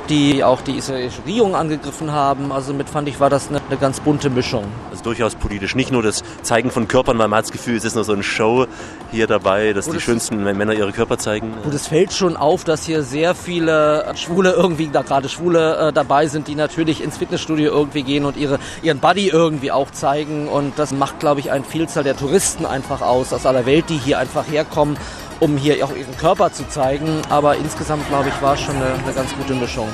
die 0.08 0.42
auch 0.42 0.60
die 0.62 0.76
israelische 0.76 1.22
Regierung 1.26 1.54
angegriffen 1.54 2.12
haben. 2.12 2.50
Also 2.52 2.72
mit 2.72 2.88
fand 2.88 3.08
ich, 3.08 3.20
war 3.20 3.30
das 3.30 3.48
eine, 3.48 3.60
eine 3.68 3.78
ganz 3.78 4.00
bunte 4.00 4.30
Mischung. 4.30 4.64
Also 4.90 5.04
durchaus 5.04 5.34
politisch. 5.34 5.74
Nicht 5.74 5.92
nur 5.92 6.02
das 6.02 6.22
Zeigen 6.48 6.70
von 6.70 6.88
Körpern, 6.88 7.18
weil 7.18 7.28
man 7.28 7.38
hat 7.38 7.44
das 7.44 7.52
Gefühl, 7.52 7.76
es 7.76 7.84
ist 7.84 7.94
nur 7.94 8.04
so 8.04 8.14
eine 8.14 8.22
Show 8.22 8.66
hier 9.10 9.26
dabei, 9.26 9.74
dass 9.74 9.84
Gut, 9.84 9.96
die 9.96 10.00
schönsten 10.00 10.42
Männer 10.42 10.72
ihre 10.72 10.92
Körper 10.92 11.18
zeigen. 11.18 11.52
Gut, 11.62 11.74
es 11.74 11.88
fällt 11.88 12.14
schon 12.14 12.38
auf, 12.38 12.64
dass 12.64 12.86
hier 12.86 13.02
sehr 13.02 13.34
viele 13.34 14.06
Schwule 14.14 14.52
irgendwie, 14.52 14.88
da 14.88 15.02
gerade 15.02 15.28
Schwule 15.28 15.88
äh, 15.88 15.92
dabei 15.92 16.26
sind, 16.26 16.48
die 16.48 16.54
natürlich 16.54 17.02
ins 17.02 17.18
Fitnessstudio 17.18 17.70
irgendwie 17.70 18.02
gehen 18.02 18.24
und 18.24 18.38
ihre, 18.38 18.58
ihren 18.82 18.98
Body 18.98 19.28
irgendwie 19.28 19.70
auch 19.70 19.90
zeigen. 19.90 20.48
Und 20.48 20.78
das 20.78 20.92
macht, 20.92 21.20
glaube 21.20 21.40
ich, 21.40 21.50
eine 21.50 21.64
Vielzahl 21.64 22.02
der 22.02 22.16
Touristen 22.16 22.64
einfach 22.64 23.02
aus, 23.02 23.34
aus 23.34 23.44
aller 23.44 23.66
Welt, 23.66 23.84
die 23.90 23.98
hier 23.98 24.18
einfach 24.18 24.50
herkommen, 24.50 24.96
um 25.40 25.58
hier 25.58 25.84
auch 25.84 25.94
ihren 25.94 26.16
Körper 26.16 26.50
zu 26.50 26.66
zeigen. 26.66 27.20
Aber 27.28 27.56
insgesamt, 27.56 28.08
glaube 28.08 28.30
ich, 28.30 28.42
war 28.42 28.54
es 28.54 28.60
schon 28.60 28.76
eine, 28.76 28.94
eine 29.04 29.12
ganz 29.12 29.34
gute 29.36 29.52
Mischung. 29.52 29.88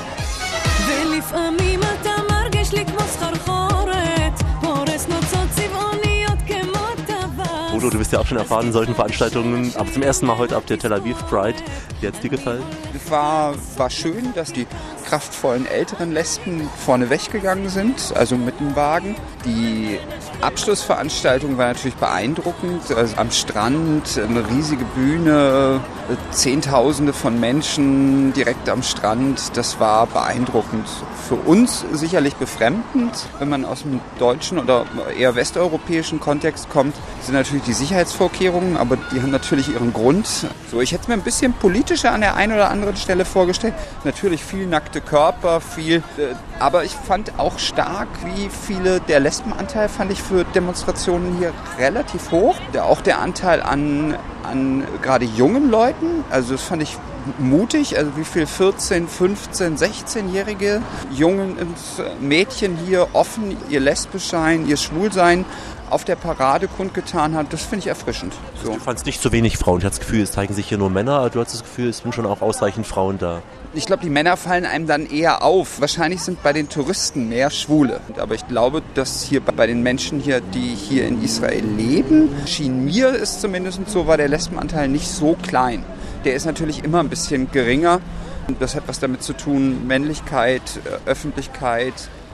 Udo, 7.85 7.91
du 7.91 7.97
bist 7.99 8.11
ja 8.13 8.19
auch 8.19 8.25
schon 8.25 8.39
erfahren 8.39 8.65
in 8.65 8.73
solchen 8.73 8.95
Veranstaltungen. 8.95 9.71
Aber 9.75 9.91
zum 9.91 10.01
ersten 10.01 10.25
Mal 10.25 10.39
heute 10.39 10.55
ab 10.55 10.65
der 10.65 10.79
Tel 10.79 10.91
Aviv 10.91 11.17
Pride. 11.29 11.57
Wie 12.01 12.07
hat 12.07 12.15
es 12.15 12.19
dir 12.19 12.29
gefallen? 12.29 12.63
War, 13.09 13.53
war 13.77 13.91
schön, 13.91 14.33
dass 14.33 14.51
die 14.51 14.65
kraftvollen 15.05 15.67
älteren 15.67 16.11
Lesben 16.11 16.67
vorne 16.83 17.11
weggegangen 17.11 17.69
sind, 17.69 18.11
also 18.15 18.37
mit 18.37 18.59
dem 18.59 18.75
Wagen. 18.75 19.15
Die 19.45 19.99
Abschlussveranstaltung 20.45 21.57
war 21.57 21.67
natürlich 21.67 21.95
beeindruckend. 21.95 22.91
Also 22.95 23.17
am 23.17 23.31
Strand 23.31 24.17
eine 24.17 24.47
riesige 24.47 24.85
Bühne, 24.85 25.79
Zehntausende 26.29 27.13
von 27.13 27.39
Menschen 27.39 28.31
direkt 28.33 28.69
am 28.69 28.83
Strand. 28.83 29.57
Das 29.57 29.79
war 29.79 30.05
beeindruckend. 30.05 30.87
Für 31.27 31.35
uns 31.35 31.83
sicherlich 31.91 32.35
befremdend, 32.35 33.25
wenn 33.39 33.49
man 33.49 33.65
aus 33.65 33.81
dem 33.81 33.99
deutschen 34.19 34.59
oder 34.59 34.85
eher 35.17 35.35
westeuropäischen 35.35 36.19
Kontext 36.19 36.69
kommt, 36.69 36.95
sind 37.23 37.33
natürlich 37.33 37.63
die 37.63 37.73
Sicherheitsvorkehrungen, 37.73 38.77
aber 38.77 38.97
die 39.11 39.21
haben 39.23 39.31
natürlich 39.31 39.69
ihren 39.73 39.93
Grund. 39.93 40.27
So, 40.69 40.79
ich 40.79 40.91
hätte 40.91 41.03
es 41.03 41.07
mir 41.07 41.15
ein 41.15 41.21
bisschen 41.21 41.53
politischer 41.53 42.11
an 42.11 42.21
der 42.21 42.35
einen 42.35 42.53
oder 42.53 42.69
anderen 42.69 42.97
Stelle 42.97 43.25
vorgestellt. 43.25 43.73
Natürlich 44.03 44.43
viel 44.43 44.67
nackte 44.67 45.01
Körper, 45.01 45.59
viel, 45.59 46.03
äh, 46.17 46.35
aber 46.59 46.83
ich 46.83 46.91
fand 46.91 47.39
auch 47.39 47.57
stark, 47.57 48.07
wie 48.23 48.49
viele 48.49 48.99
der 48.99 49.19
Lesbenanteil 49.19 49.89
fand 49.89 50.11
ich 50.11 50.21
für 50.21 50.34
Demonstrationen 50.43 51.37
hier 51.37 51.53
relativ 51.79 52.31
hoch. 52.31 52.55
Auch 52.81 53.01
der 53.01 53.19
Anteil 53.19 53.61
an, 53.61 54.17
an 54.43 54.83
gerade 55.01 55.25
jungen 55.25 55.71
Leuten, 55.71 56.25
also 56.29 56.53
das 56.53 56.63
fand 56.63 56.83
ich 56.83 56.97
mutig, 57.39 57.97
also 57.97 58.11
wie 58.17 58.23
viel 58.23 58.45
14, 58.45 59.07
15, 59.07 59.77
16-jährige 59.77 60.81
jungen 61.11 61.55
Mädchen 62.19 62.77
hier 62.85 63.07
offen 63.13 63.57
ihr 63.69 63.79
Lesbischsein, 63.79 64.67
ihr 64.67 64.77
Schwulsein 64.77 65.45
auf 65.89 66.03
der 66.03 66.15
Parade 66.15 66.67
kundgetan 66.67 67.35
hat, 67.35 67.53
das 67.53 67.61
finde 67.61 67.79
ich 67.79 67.87
erfrischend. 67.87 68.33
So. 68.63 68.73
Du 68.73 68.79
fandst 68.79 69.05
nicht 69.05 69.21
so 69.21 69.31
wenig 69.31 69.57
Frauen. 69.57 69.79
Ich 69.79 69.85
hatte 69.85 69.97
das 69.97 70.05
Gefühl, 70.05 70.21
es 70.21 70.31
zeigen 70.31 70.53
sich 70.53 70.67
hier 70.67 70.77
nur 70.77 70.89
Männer, 70.89 71.19
aber 71.19 71.29
du 71.29 71.39
hast 71.39 71.53
das 71.53 71.63
Gefühl, 71.63 71.89
es 71.89 71.99
sind 71.99 72.13
schon 72.13 72.25
auch 72.25 72.41
ausreichend 72.41 72.87
Frauen 72.87 73.17
da. 73.17 73.41
Ich 73.77 73.87
glaube, 73.87 74.03
die 74.03 74.09
Männer 74.09 74.37
fallen 74.37 74.65
einem 74.65 74.87
dann 74.87 75.05
eher 75.05 75.43
auf. 75.43 75.81
Wahrscheinlich 75.81 76.21
sind 76.21 76.41
bei 76.41 76.53
den 76.53 76.69
Touristen 76.69 77.27
mehr 77.27 77.49
Schwule. 77.49 77.99
Aber 78.17 78.33
ich 78.33 78.47
glaube, 78.47 78.81
dass 78.93 79.21
hier 79.21 79.41
bei 79.41 79.67
den 79.67 79.83
Menschen 79.83 80.21
hier, 80.21 80.39
die 80.39 80.73
hier 80.75 81.05
in 81.05 81.21
Israel 81.21 81.65
leben, 81.65 82.29
schien 82.45 82.85
mir 82.85 83.09
es 83.09 83.41
zumindest 83.41 83.81
so, 83.87 84.07
war 84.07 84.15
der 84.15 84.29
Lesbenanteil 84.29 84.87
nicht 84.87 85.09
so 85.09 85.35
klein. 85.43 85.83
Der 86.23 86.35
ist 86.35 86.45
natürlich 86.45 86.85
immer 86.85 87.01
ein 87.01 87.09
bisschen 87.09 87.51
geringer. 87.51 87.99
Das 88.59 88.75
hat 88.75 88.83
was 88.87 89.01
damit 89.01 89.23
zu 89.23 89.33
tun, 89.33 89.85
Männlichkeit, 89.85 90.61
äh, 90.85 91.09
Öffentlichkeit, 91.09 91.93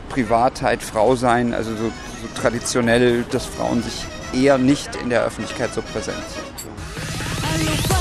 Privatheit, 0.10 0.84
Frau 0.84 1.16
sein, 1.16 1.56
also 1.56 1.72
so, 1.72 1.86
so 1.86 2.40
traditionell, 2.40 3.24
dass 3.32 3.46
Frauen 3.46 3.82
sich 3.82 4.06
eher 4.34 4.60
nicht 4.60 4.96
in 4.98 5.10
der 5.10 5.24
Öffentlichkeit 5.24 5.74
so 5.74 5.82
präsent 5.82 6.18
sind. 6.30 8.01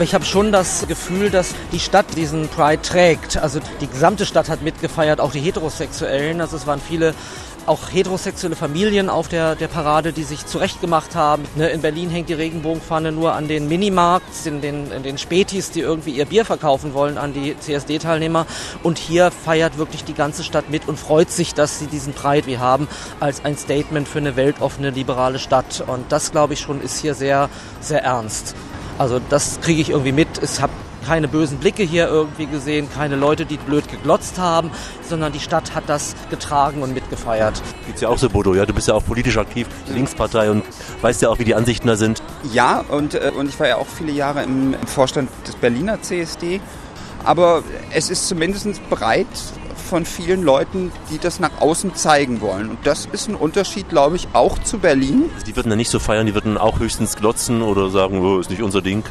Ich 0.00 0.14
habe 0.14 0.24
schon 0.24 0.52
das 0.52 0.86
Gefühl, 0.86 1.30
dass 1.30 1.54
die 1.72 1.80
Stadt 1.80 2.06
diesen 2.16 2.48
Pride 2.48 2.82
trägt. 2.82 3.36
Also 3.36 3.58
die 3.80 3.88
gesamte 3.88 4.26
Stadt 4.26 4.48
hat 4.48 4.62
mitgefeiert, 4.62 5.20
auch 5.20 5.32
die 5.32 5.40
Heterosexuellen. 5.40 6.40
Also 6.40 6.56
es 6.56 6.66
waren 6.66 6.80
viele 6.80 7.14
auch 7.66 7.92
heterosexuelle 7.92 8.56
Familien 8.56 9.10
auf 9.10 9.28
der, 9.28 9.54
der 9.54 9.68
Parade, 9.68 10.12
die 10.12 10.22
sich 10.22 10.46
zurechtgemacht 10.46 11.14
haben. 11.14 11.44
Ne, 11.54 11.68
in 11.68 11.82
Berlin 11.82 12.08
hängt 12.10 12.28
die 12.28 12.34
Regenbogenfahne 12.34 13.12
nur 13.12 13.34
an 13.34 13.46
den 13.46 13.68
Minimarkts, 13.68 14.46
in 14.46 14.60
den, 14.60 14.90
in 14.90 15.02
den 15.02 15.18
Spätis, 15.18 15.70
die 15.70 15.80
irgendwie 15.80 16.12
ihr 16.12 16.24
Bier 16.24 16.44
verkaufen 16.44 16.94
wollen 16.94 17.18
an 17.18 17.34
die 17.34 17.56
CSD-Teilnehmer. 17.58 18.46
Und 18.82 18.98
hier 18.98 19.30
feiert 19.30 19.78
wirklich 19.78 20.04
die 20.04 20.14
ganze 20.14 20.44
Stadt 20.44 20.70
mit 20.70 20.88
und 20.88 20.98
freut 20.98 21.30
sich, 21.30 21.54
dass 21.54 21.78
sie 21.78 21.86
diesen 21.86 22.14
Pride 22.14 22.46
wie 22.46 22.58
haben, 22.58 22.88
als 23.20 23.44
ein 23.44 23.56
Statement 23.58 24.08
für 24.08 24.18
eine 24.18 24.36
weltoffene, 24.36 24.90
liberale 24.90 25.38
Stadt. 25.38 25.84
Und 25.86 26.10
das, 26.10 26.32
glaube 26.32 26.54
ich, 26.54 26.60
schon 26.60 26.80
ist 26.80 27.00
hier 27.00 27.14
sehr, 27.14 27.50
sehr 27.80 28.02
ernst. 28.02 28.54
Also 28.98 29.20
das 29.30 29.60
kriege 29.60 29.80
ich 29.80 29.90
irgendwie 29.90 30.12
mit. 30.12 30.28
Ich 30.42 30.60
habe 30.60 30.72
keine 31.06 31.28
bösen 31.28 31.58
Blicke 31.58 31.84
hier 31.84 32.08
irgendwie 32.08 32.46
gesehen, 32.46 32.88
keine 32.92 33.16
Leute, 33.16 33.46
die 33.46 33.56
blöd 33.56 33.88
geglotzt 33.88 34.38
haben, 34.38 34.70
sondern 35.08 35.32
die 35.32 35.40
Stadt 35.40 35.74
hat 35.74 35.84
das 35.86 36.14
getragen 36.28 36.82
und 36.82 36.92
mitgefeiert. 36.92 37.62
Geht's 37.86 38.02
ja 38.02 38.08
auch 38.08 38.18
so, 38.18 38.28
Bodo, 38.28 38.54
ja? 38.54 38.66
Du 38.66 38.74
bist 38.74 38.88
ja 38.88 38.94
auch 38.94 39.04
politisch 39.04 39.38
aktiv, 39.38 39.66
die 39.88 39.92
Linkspartei 39.92 40.50
und 40.50 40.64
weißt 41.00 41.22
ja 41.22 41.30
auch, 41.30 41.38
wie 41.38 41.44
die 41.44 41.54
Ansichten 41.54 41.86
da 41.86 41.96
sind. 41.96 42.22
Ja, 42.52 42.84
und, 42.88 43.14
äh, 43.14 43.32
und 43.34 43.48
ich 43.48 43.58
war 43.58 43.68
ja 43.68 43.76
auch 43.76 43.86
viele 43.86 44.12
Jahre 44.12 44.42
im, 44.42 44.74
im 44.74 44.86
Vorstand 44.86 45.30
des 45.46 45.54
Berliner 45.56 46.02
CSD. 46.02 46.60
Aber 47.24 47.62
es 47.90 48.10
ist 48.10 48.28
zumindest 48.28 48.66
bereit 48.90 49.26
von 49.78 50.04
vielen 50.04 50.42
Leuten, 50.42 50.92
die 51.10 51.18
das 51.18 51.40
nach 51.40 51.60
außen 51.60 51.94
zeigen 51.94 52.40
wollen. 52.40 52.70
Und 52.70 52.78
das 52.84 53.06
ist 53.06 53.28
ein 53.28 53.34
Unterschied, 53.34 53.88
glaube 53.88 54.16
ich, 54.16 54.28
auch 54.32 54.58
zu 54.58 54.78
Berlin. 54.78 55.30
Die 55.46 55.56
würden 55.56 55.70
dann 55.70 55.78
nicht 55.78 55.90
so 55.90 55.98
feiern, 55.98 56.26
die 56.26 56.34
würden 56.34 56.58
auch 56.58 56.78
höchstens 56.78 57.16
glotzen 57.16 57.62
oder 57.62 57.90
sagen, 57.90 58.20
oh, 58.20 58.38
ist 58.38 58.50
nicht 58.50 58.62
unser 58.62 58.82
Ding. 58.82 59.04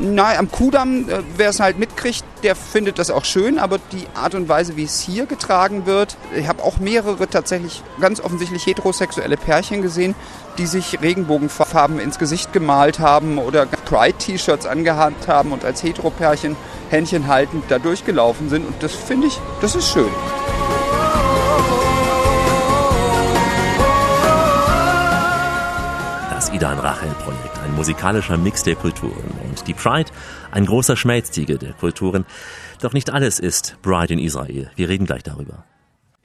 Na, 0.00 0.36
am 0.36 0.50
Kudamm, 0.50 1.08
äh, 1.08 1.22
wer 1.36 1.48
es 1.48 1.60
halt 1.60 1.78
mitkriegt, 1.78 2.24
der 2.42 2.54
findet 2.54 2.98
das 2.98 3.10
auch 3.10 3.24
schön, 3.24 3.58
aber 3.58 3.78
die 3.92 4.06
Art 4.14 4.34
und 4.34 4.48
Weise, 4.48 4.76
wie 4.76 4.84
es 4.84 5.00
hier 5.00 5.26
getragen 5.26 5.86
wird, 5.86 6.16
ich 6.36 6.46
habe 6.46 6.62
auch 6.62 6.78
mehrere 6.78 7.26
tatsächlich 7.28 7.82
ganz 8.00 8.20
offensichtlich 8.20 8.66
heterosexuelle 8.66 9.36
Pärchen 9.36 9.82
gesehen, 9.82 10.14
die 10.58 10.66
sich 10.66 11.00
Regenbogenfarben 11.00 11.98
ins 12.00 12.18
Gesicht 12.18 12.52
gemalt 12.52 12.98
haben 12.98 13.38
oder 13.38 13.66
Pride-T-Shirts 13.66 14.66
angehabt 14.66 15.26
haben 15.26 15.52
und 15.52 15.64
als 15.64 15.82
Heteropärchen 15.82 16.56
Händchen 16.90 17.26
haltend 17.26 17.64
da 17.68 17.78
durchgelaufen 17.78 18.48
sind. 18.48 18.66
Und 18.66 18.82
das 18.82 18.94
finde 18.94 19.26
ich, 19.28 19.38
das 19.60 19.74
ist 19.74 19.88
schön. 19.90 20.10
Das 26.30 26.50
Idan 26.50 26.78
Rachel 26.78 27.10
Projekt, 27.24 27.57
ein 27.68 27.76
musikalischer 27.76 28.36
Mix 28.36 28.62
der 28.62 28.76
Kulturen 28.76 29.30
und 29.44 29.66
die 29.66 29.74
Pride, 29.74 30.10
ein 30.50 30.66
großer 30.66 30.96
Schmelztiegel 30.96 31.58
der 31.58 31.72
Kulturen. 31.74 32.24
Doch 32.80 32.92
nicht 32.92 33.10
alles 33.10 33.38
ist 33.38 33.76
Pride 33.82 34.12
in 34.12 34.18
Israel. 34.18 34.70
Wir 34.76 34.88
reden 34.88 35.06
gleich 35.06 35.22
darüber. 35.22 35.64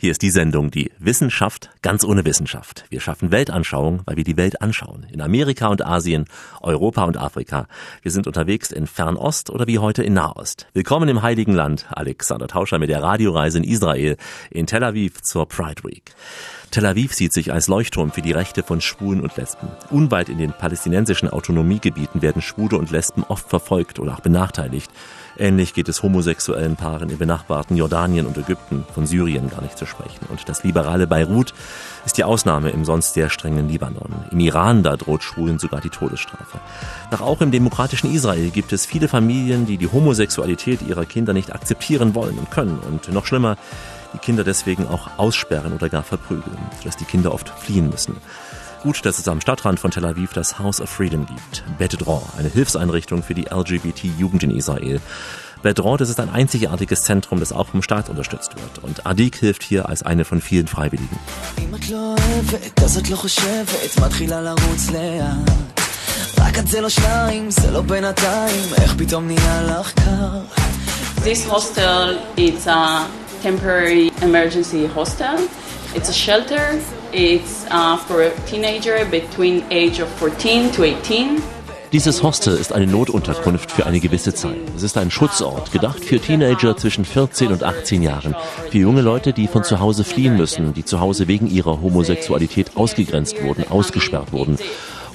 Hier 0.03 0.11
ist 0.11 0.21
die 0.21 0.31
Sendung 0.31 0.69
Die 0.69 0.91
Wissenschaft 0.99 1.69
ganz 1.81 2.03
ohne 2.03 2.25
Wissenschaft. 2.25 2.83
Wir 2.89 2.99
schaffen 2.99 3.31
Weltanschauung, 3.31 4.01
weil 4.03 4.17
wir 4.17 4.25
die 4.25 4.35
Welt 4.35 4.61
anschauen. 4.61 5.07
In 5.09 5.21
Amerika 5.21 5.67
und 5.67 5.85
Asien, 5.85 6.25
Europa 6.59 7.05
und 7.05 7.15
Afrika. 7.15 7.69
Wir 8.01 8.11
sind 8.11 8.27
unterwegs 8.27 8.73
in 8.73 8.85
Fernost 8.85 9.49
oder 9.49 9.65
wie 9.65 9.79
heute 9.79 10.03
in 10.03 10.11
Nahost. 10.11 10.67
Willkommen 10.73 11.07
im 11.07 11.21
Heiligen 11.21 11.53
Land. 11.53 11.85
Alexander 11.89 12.47
Tauscher 12.47 12.79
mit 12.79 12.89
der 12.89 13.01
Radioreise 13.01 13.59
in 13.59 13.63
Israel, 13.63 14.17
in 14.51 14.67
Tel 14.67 14.83
Aviv 14.83 15.21
zur 15.21 15.47
Pride 15.47 15.85
Week. 15.85 16.13
Tel 16.69 16.85
Aviv 16.85 17.13
sieht 17.13 17.31
sich 17.31 17.53
als 17.53 17.69
Leuchtturm 17.69 18.11
für 18.11 18.21
die 18.21 18.33
Rechte 18.33 18.61
von 18.61 18.81
Schwulen 18.81 19.21
und 19.21 19.37
Lesben. 19.37 19.69
Unweit 19.89 20.27
in 20.27 20.37
den 20.37 20.51
palästinensischen 20.51 21.29
Autonomiegebieten 21.29 22.21
werden 22.21 22.41
Schwule 22.41 22.77
und 22.77 22.91
Lesben 22.91 23.23
oft 23.23 23.47
verfolgt 23.47 23.99
oder 23.99 24.15
auch 24.15 24.21
benachteiligt. 24.21 24.91
Ähnlich 25.37 25.73
geht 25.73 25.89
es 25.89 26.03
homosexuellen 26.03 26.75
Paaren 26.75 27.09
im 27.09 27.17
benachbarten 27.17 27.75
Jordanien 27.75 28.25
und 28.25 28.37
Ägypten, 28.37 28.85
von 28.93 29.05
Syrien 29.05 29.49
gar 29.49 29.61
nicht 29.61 29.77
zu 29.77 29.85
sprechen. 29.85 30.27
Und 30.29 30.47
das 30.47 30.63
liberale 30.63 31.07
Beirut 31.07 31.53
ist 32.05 32.17
die 32.17 32.23
Ausnahme 32.23 32.69
im 32.69 32.85
sonst 32.85 33.13
sehr 33.13 33.29
strengen 33.29 33.67
Libanon. 33.67 34.13
Im 34.31 34.39
Iran, 34.39 34.83
da 34.83 34.95
droht 34.95 35.23
Schwulen 35.23 35.57
sogar 35.57 35.81
die 35.81 35.89
Todesstrafe. 35.89 36.59
Doch 37.09 37.21
auch 37.21 37.41
im 37.41 37.51
demokratischen 37.51 38.13
Israel 38.13 38.51
gibt 38.51 38.73
es 38.73 38.85
viele 38.85 39.07
Familien, 39.07 39.65
die 39.65 39.77
die 39.77 39.91
Homosexualität 39.91 40.81
ihrer 40.81 41.05
Kinder 41.05 41.33
nicht 41.33 41.53
akzeptieren 41.53 42.13
wollen 42.13 42.37
und 42.37 42.51
können. 42.51 42.79
Und 42.79 43.11
noch 43.11 43.25
schlimmer, 43.25 43.57
die 44.13 44.19
Kinder 44.19 44.43
deswegen 44.43 44.87
auch 44.87 45.09
aussperren 45.17 45.73
oder 45.73 45.89
gar 45.89 46.03
verprügeln, 46.03 46.57
sodass 46.77 46.97
die 46.97 47.05
Kinder 47.05 47.33
oft 47.33 47.49
fliehen 47.49 47.89
müssen 47.89 48.17
gut, 48.83 49.05
dass 49.05 49.17
es 49.17 49.29
am 49.29 49.39
Stadtrand 49.39 49.79
von 49.79 49.91
Tel 49.91 50.05
Aviv 50.05 50.33
das 50.33 50.59
House 50.59 50.81
of 50.81 50.89
Freedom 50.89 51.25
gibt. 51.25 51.63
Betedron, 51.77 52.21
eine 52.37 52.49
Hilfseinrichtung 52.49 53.23
für 53.23 53.33
die 53.33 53.45
LGBT-Jugend 53.45 54.43
in 54.43 54.51
Israel. 54.51 54.99
Bedron, 55.61 55.97
das 55.97 56.09
ist 56.09 56.19
ein 56.19 56.29
einzigartiges 56.29 57.03
Zentrum, 57.03 57.39
das 57.39 57.53
auch 57.53 57.67
vom 57.67 57.81
Staat 57.81 58.09
unterstützt 58.09 58.53
wird. 58.55 58.83
Und 58.83 59.07
Adik 59.07 59.37
hilft 59.37 59.63
hier 59.63 59.87
als 59.87 60.03
eine 60.03 60.25
von 60.25 60.41
vielen 60.41 60.67
Freiwilligen. 60.67 61.17
This 71.23 71.49
hostel 71.49 72.17
is 72.35 72.67
a 72.67 73.07
temporary 73.41 74.11
emergency 74.21 74.89
hostel. 74.93 75.39
It's 75.95 76.09
a 76.09 76.13
shelter 76.13 76.59
It's 77.15 77.67
uh, 77.69 77.95
for 77.95 78.23
a 78.23 78.31
teenager 78.49 79.05
between 79.05 79.63
age 79.69 80.01
of 80.01 80.09
14 80.17 80.71
to 80.71 80.83
18. 80.83 81.43
Dieses 81.91 82.23
Hostel 82.23 82.57
ist 82.57 82.73
eine 82.73 82.87
Notunterkunft 82.87 83.71
für 83.71 83.85
eine 83.85 83.99
gewisse 83.99 84.33
Zeit. 84.33 84.57
Es 84.75 84.81
ist 84.81 84.97
ein 84.97 85.11
Schutzort, 85.11 85.71
gedacht 85.71 86.03
für 86.03 86.19
Teenager 86.19 86.75
zwischen 86.75 87.05
14 87.05 87.51
und 87.51 87.63
18 87.63 88.01
Jahren, 88.01 88.35
für 88.71 88.79
junge 88.79 89.01
Leute, 89.03 89.31
die 89.31 89.45
von 89.45 89.63
zu 89.63 89.79
Hause 89.79 90.03
fliehen 90.03 90.37
müssen, 90.37 90.73
die 90.73 90.85
zu 90.85 91.01
Hause 91.01 91.27
wegen 91.27 91.45
ihrer 91.45 91.83
Homosexualität 91.83 92.75
ausgegrenzt 92.75 93.43
wurden, 93.43 93.63
ausgesperrt 93.69 94.33
wurden. 94.33 94.57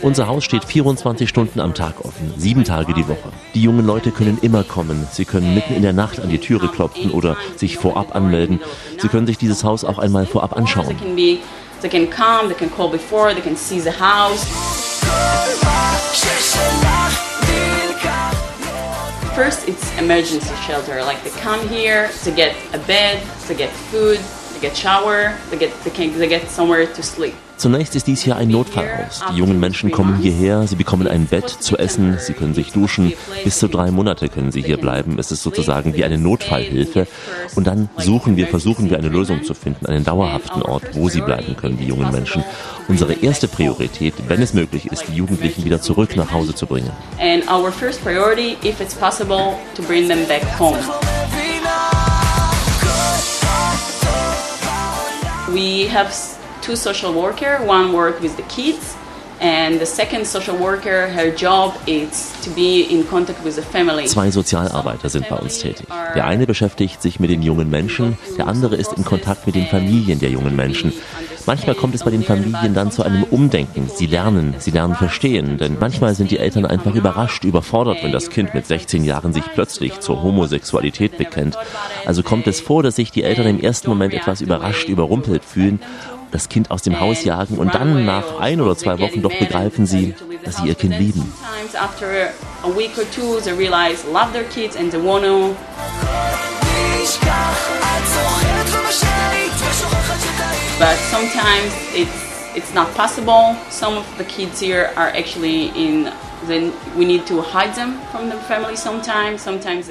Unser 0.01 0.28
Haus 0.28 0.44
steht 0.44 0.64
24 0.64 1.28
Stunden 1.28 1.59
am 1.59 1.74
Tag 1.74 2.05
offen, 2.05 2.32
sieben 2.36 2.62
Tage 2.62 2.94
die 2.94 3.09
Woche. 3.09 3.32
Die 3.57 3.62
jungen 3.62 3.84
Leute 3.84 4.12
können 4.12 4.38
immer 4.40 4.62
kommen. 4.62 5.09
Sie 5.11 5.24
können 5.24 5.53
mitten 5.57 5.74
in 5.74 5.82
der 5.82 5.92
Nacht 5.92 6.20
an 6.20 6.30
die 6.30 6.38
Türe 6.38 6.68
klopfen 6.68 7.11
oder 7.11 7.36
sich 7.57 7.76
vorab 7.76 8.14
anmelden. 8.14 8.61
Sie 8.99 9.09
können 9.09 9.26
sich 9.26 9.38
dieses 9.38 9.64
Haus 9.64 9.84
auch 9.84 9.99
einmal 9.99 10.26
vorab 10.26 10.57
anschauen. 10.57 10.94
They 11.80 11.88
can 11.88 12.10
come, 12.10 12.48
they 12.48 12.54
can 12.54 12.70
call 12.70 12.90
before, 12.90 13.32
they 13.34 13.40
can 13.40 13.54
see 13.54 13.78
the 13.78 13.92
house. 13.92 14.44
First, 19.36 19.68
it's 19.68 19.96
emergency 19.98 20.54
shelter. 20.66 21.04
Like 21.04 21.22
they 21.22 21.30
come 21.40 21.68
here 21.68 22.10
to 22.24 22.32
get 22.32 22.56
a 22.74 22.78
bed, 22.80 23.24
to 23.46 23.54
get 23.54 23.70
food, 23.70 24.18
to 24.59 24.66
get 24.66 24.76
shower, 24.76 25.34
to 25.50 25.56
get 25.56 25.70
they 25.84 25.90
can 25.90 26.18
they 26.18 26.28
get 26.28 26.50
somewhere 26.50 26.86
to 26.86 27.02
sleep. 27.02 27.34
Zunächst 27.56 27.96
ist 27.96 28.06
dies 28.06 28.22
hier 28.22 28.36
ein 28.36 28.50
Notfallhaus. 28.50 29.20
Die 29.32 29.38
jungen 29.38 29.59
Menschen 29.59 29.90
kommen 29.90 30.18
hierher, 30.22 30.68
sie 30.68 30.76
bekommen 30.76 31.09
ein 31.09 31.26
Bett 31.26 31.48
zu 31.48 31.76
essen, 31.76 32.16
sie 32.20 32.32
können 32.32 32.54
sich 32.54 32.70
duschen. 32.70 33.12
Bis 33.42 33.59
zu 33.59 33.66
drei 33.66 33.90
Monate 33.90 34.28
können 34.28 34.52
sie 34.52 34.62
hier 34.62 34.76
bleiben. 34.76 35.18
Es 35.18 35.32
ist 35.32 35.42
sozusagen 35.42 35.92
wie 35.96 36.04
eine 36.04 36.18
Notfallhilfe. 36.18 37.09
Und 37.56 37.66
dann 37.66 37.88
suchen 37.96 38.36
wir, 38.36 38.46
versuchen 38.46 38.90
wir 38.90 38.98
eine 38.98 39.09
Lösung 39.09 39.42
zu 39.42 39.54
finden, 39.54 39.86
einen 39.86 40.04
dauerhaften 40.04 40.62
Ort, 40.62 40.84
wo 40.92 41.09
sie 41.09 41.20
bleiben 41.20 41.56
können, 41.56 41.78
die 41.78 41.86
jungen 41.86 42.12
Menschen. 42.12 42.44
Unsere 42.86 43.14
erste 43.14 43.48
Priorität, 43.48 44.14
wenn 44.28 44.40
es 44.40 44.54
möglich 44.54 44.86
ist, 44.86 45.09
die 45.09 45.16
Jugendlichen 45.16 45.64
wieder 45.64 45.82
zurück 45.82 46.14
nach 46.14 46.30
Hause 46.30 46.54
zu 46.54 46.64
bringen. 46.66 46.92
And 47.18 47.42
our 47.50 47.72
first 47.72 48.04
priority, 48.04 48.56
if 48.62 48.80
it's 48.80 48.94
possible, 48.94 49.59
to 49.74 49.82
bring 49.82 50.06
them 50.06 50.24
back 50.28 50.44
home. 50.61 50.78
We 55.53 55.88
have 55.88 56.12
two 56.61 56.76
social 56.76 57.14
worker. 57.14 57.59
One 57.64 57.92
work 57.94 58.20
with 58.20 58.36
the 58.36 58.42
kids, 58.42 58.96
and 59.40 59.80
the 59.80 59.86
second 59.86 60.26
social 60.26 60.57
worker, 60.57 61.09
her 61.09 61.30
job 61.30 61.74
is 61.86 62.34
to 62.42 62.51
be 62.51 62.82
in 62.82 63.05
contact 63.05 63.42
with 63.44 63.57
the 63.57 63.62
family. 63.62 64.07
Zwei 64.07 64.30
Sozialarbeiter 64.30 65.09
sind 65.09 65.28
bei 65.28 65.36
uns 65.36 65.59
tätig. 65.59 65.86
Der 66.14 66.26
eine 66.26 66.46
beschäftigt 66.46 67.01
sich 67.01 67.18
mit 67.18 67.30
den 67.30 67.42
jungen 67.42 67.70
Menschen, 67.70 68.18
der 68.36 68.46
andere 68.46 68.76
ist 68.76 68.92
in 68.92 69.05
Kontakt 69.05 69.46
mit 69.46 69.55
den 69.55 69.66
Familien 69.66 70.18
der 70.18 70.30
jungen 70.30 70.55
Menschen. 70.55 70.92
Manchmal 71.49 71.76
kommt 71.76 71.94
es 71.94 72.05
bei 72.05 72.11
den 72.11 72.22
Familien 72.22 72.74
dann 72.74 72.92
zu 72.92 73.03
einem 73.03 73.22
Umdenken. 73.22 73.88
Sie 73.94 74.05
lernen, 74.05 74.55
sie 74.59 74.70
lernen 74.70 74.94
verstehen, 74.94 75.57
denn 75.57 75.78
manchmal 75.80 76.14
sind 76.14 76.30
die 76.30 76.38
Eltern 76.38 76.66
einfach 76.66 76.94
überrascht, 76.94 77.44
überfordert, 77.44 78.03
wenn 78.03 78.12
das 78.12 78.28
Kind 78.28 78.53
mit 78.53 78.66
16 78.66 79.03
Jahren 79.03 79.32
sich 79.32 79.44
plötzlich 79.55 79.99
zur 80.01 80.22
Homosexualität 80.22 81.16
bekennt. 81.16 81.57
Also 82.05 82.22
kommt 82.22 82.46
es 82.49 82.61
vor, 82.61 82.82
dass 82.82 82.96
sich 82.96 83.12
die 83.12 83.22
Eltern 83.22 83.46
im 83.46 83.61
ersten 83.61 83.88
Moment 83.88 84.12
etwas 84.12 84.42
überrascht, 84.42 84.90
überrumpelt 84.90 85.42
fühlen, 85.42 85.80
das 86.32 86.51
Kind 86.51 86.70
aus 86.70 86.82
dem 86.82 87.01
Haus 87.01 87.24
jagen 87.24 87.57
und 87.57 87.74
dann 87.74 88.05
nach 88.05 88.38
ein 88.40 88.61
oder 88.61 88.76
zwei 88.76 88.99
Wochen 88.99 89.22
doch 89.22 89.34
begreifen 89.34 89.86
sie, 89.86 90.14
dass 90.44 90.59
sie 90.59 90.68
ihr 90.68 90.74
Kind 90.74 90.99
lieben. 90.99 91.32
Sometimes 97.11 98.17
But 100.78 100.96
sometimes 101.10 101.72
it's 101.92 102.56
it's 102.56 102.72
not 102.72 102.94
possible. 102.94 103.56
Some 103.68 103.98
of 103.98 104.06
the 104.16 104.24
kids 104.24 104.60
here 104.60 104.92
are 104.96 105.08
actually 105.08 105.68
in. 105.74 106.12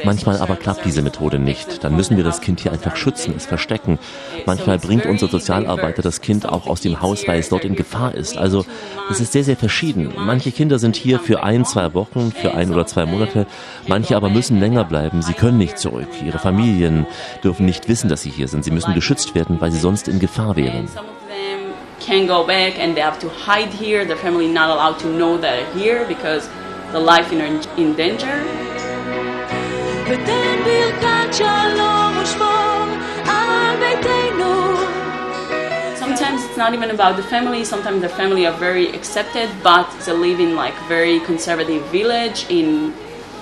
Manchmal 0.06 0.38
aber 0.40 0.56
klappt 0.56 0.86
diese 0.86 1.02
Methode 1.02 1.40
nicht. 1.40 1.84
Dann 1.84 1.96
müssen 1.96 2.18
wir 2.18 2.24
das 2.24 2.42
Kind 2.42 2.62
hier 2.62 2.72
einfach 2.72 2.96
schützen, 2.96 3.34
es 3.36 3.46
verstecken. 3.46 4.00
Manchmal 4.46 4.80
bringt 4.80 5.06
unser 5.06 5.28
Sozialarbeiter 5.28 6.02
das 6.02 6.22
Kind 6.22 6.48
auch 6.48 6.68
aus 6.68 6.82
dem 6.82 7.02
Haus, 7.02 7.28
weil 7.28 7.40
es 7.40 7.50
dort 7.50 7.66
in 7.66 7.76
Gefahr 7.76 8.16
ist. 8.16 8.38
Also 8.38 8.66
es 9.10 9.20
ist 9.20 9.34
sehr, 9.34 9.44
sehr 9.44 9.58
verschieden. 9.58 10.14
Manche 10.18 10.52
Kinder 10.52 10.80
sind 10.80 10.96
hier 10.96 11.20
für 11.20 11.44
ein, 11.44 11.66
zwei 11.66 11.94
Wochen, 11.94 12.32
für 12.32 12.54
ein 12.54 12.72
oder 12.72 12.86
zwei 12.86 13.06
Monate. 13.06 13.46
Manche 13.88 14.16
aber 14.16 14.30
müssen 14.30 14.60
länger 14.60 14.84
bleiben. 14.84 15.22
Sie 15.22 15.34
können 15.34 15.58
nicht 15.58 15.78
zurück. 15.78 16.08
Ihre 16.26 16.40
Familien 16.40 17.06
dürfen 17.44 17.66
nicht 17.66 17.88
wissen, 17.90 18.10
dass 18.10 18.22
sie 18.22 18.30
hier 18.30 18.48
sind. 18.48 18.64
Sie 18.64 18.72
müssen 18.72 18.94
geschützt 18.94 19.36
werden, 19.36 19.60
weil 19.60 19.72
sie 19.72 19.80
sonst 19.80 20.08
in 20.08 20.20
Gefahr 20.20 20.56
wären. 20.56 20.88
can't 22.08 22.26
go 22.26 22.48
back 22.48 22.80
and 22.80 22.96
they 22.96 23.02
have 23.02 23.20
to 23.20 23.28
hide 23.28 23.68
here. 23.68 24.06
Their 24.06 24.16
family 24.16 24.48
not 24.48 24.70
allowed 24.70 24.98
to 25.00 25.08
know 25.08 25.38
that 25.38 25.52
they're 25.52 25.74
here 25.74 26.08
because 26.08 26.48
the 26.94 27.00
life 27.02 27.34
in, 27.34 27.42
in 27.78 27.98
danger. 27.98 28.36
Sometimes 35.98 36.46
it's 36.46 36.56
not 36.56 36.74
even 36.74 36.92
about 36.92 37.18
the 37.18 37.24
family. 37.24 37.66
Sometimes 37.66 38.02
the 38.02 38.08
family 38.08 38.48
are 38.48 38.58
very 38.58 38.88
accepted, 38.96 39.50
but 39.62 39.92
they 40.06 40.14
live 40.14 40.40
in 40.40 40.56
like 40.56 40.76
very 40.88 41.20
conservative 41.20 41.84
village 41.88 42.50
in 42.50 42.94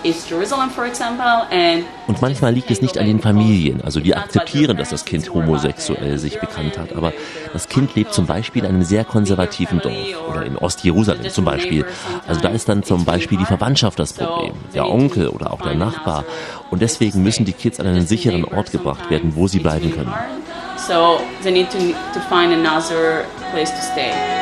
East 0.06 0.30
Jerusalem, 0.30 0.70
for 0.70 0.86
example, 0.86 1.48
and 1.52 1.84
Und 2.08 2.22
manchmal 2.22 2.54
liegt 2.54 2.70
es 2.70 2.82
nicht 2.82 2.98
an 2.98 3.08
den 3.08 3.20
Familien. 3.20 3.82
Also 3.82 4.00
die 4.00 4.16
akzeptieren, 4.16 4.78
dass 4.78 4.90
das 4.90 5.04
Kind 5.04 5.34
homosexuell 5.34 6.18
sich 6.20 6.40
bekannt 6.40 6.78
hat. 6.78 6.96
Aber 6.96 7.12
das 7.54 7.68
Kind 7.68 7.96
lebt 7.96 8.14
zum 8.14 8.28
Beispiel 8.28 8.64
in 8.64 8.70
einem 8.70 8.84
sehr 8.84 9.04
konservativen 9.04 9.80
Dorf 9.80 10.30
oder 10.30 10.46
in 10.46 10.58
Ostjerusalem 10.58 11.30
zum 11.30 11.46
Beispiel. 11.46 11.86
Also 12.28 12.42
da 12.42 12.50
ist 12.50 12.70
dann 12.70 12.84
zum 12.84 13.04
Beispiel 13.04 13.38
die 13.38 13.46
Verwandtschaft 13.46 13.98
das 13.98 14.14
Problem, 14.14 14.54
der 14.74 14.88
Onkel 14.88 15.30
oder 15.30 15.52
auch 15.52 15.62
der 15.62 15.76
Nachbar. 15.76 16.24
Und 16.70 16.82
deswegen 16.82 17.24
müssen 17.24 17.46
die 17.46 17.54
Kids 17.54 17.80
an 17.80 17.88
einen 17.88 18.06
sicheren 18.06 18.46
Ort 18.46 18.72
gebracht 18.72 19.10
werden, 19.10 19.36
wo 19.36 19.48
sie 19.48 19.60
bleiben 19.60 19.92
können. 19.92 20.14
so 20.78 21.18
they 21.42 21.52
need 21.52 21.72
to 21.72 21.94
to 22.14 22.20
find 22.30 22.54
another 22.54 23.26
place 23.52 23.72
to 23.72 23.82
stay. 23.82 24.35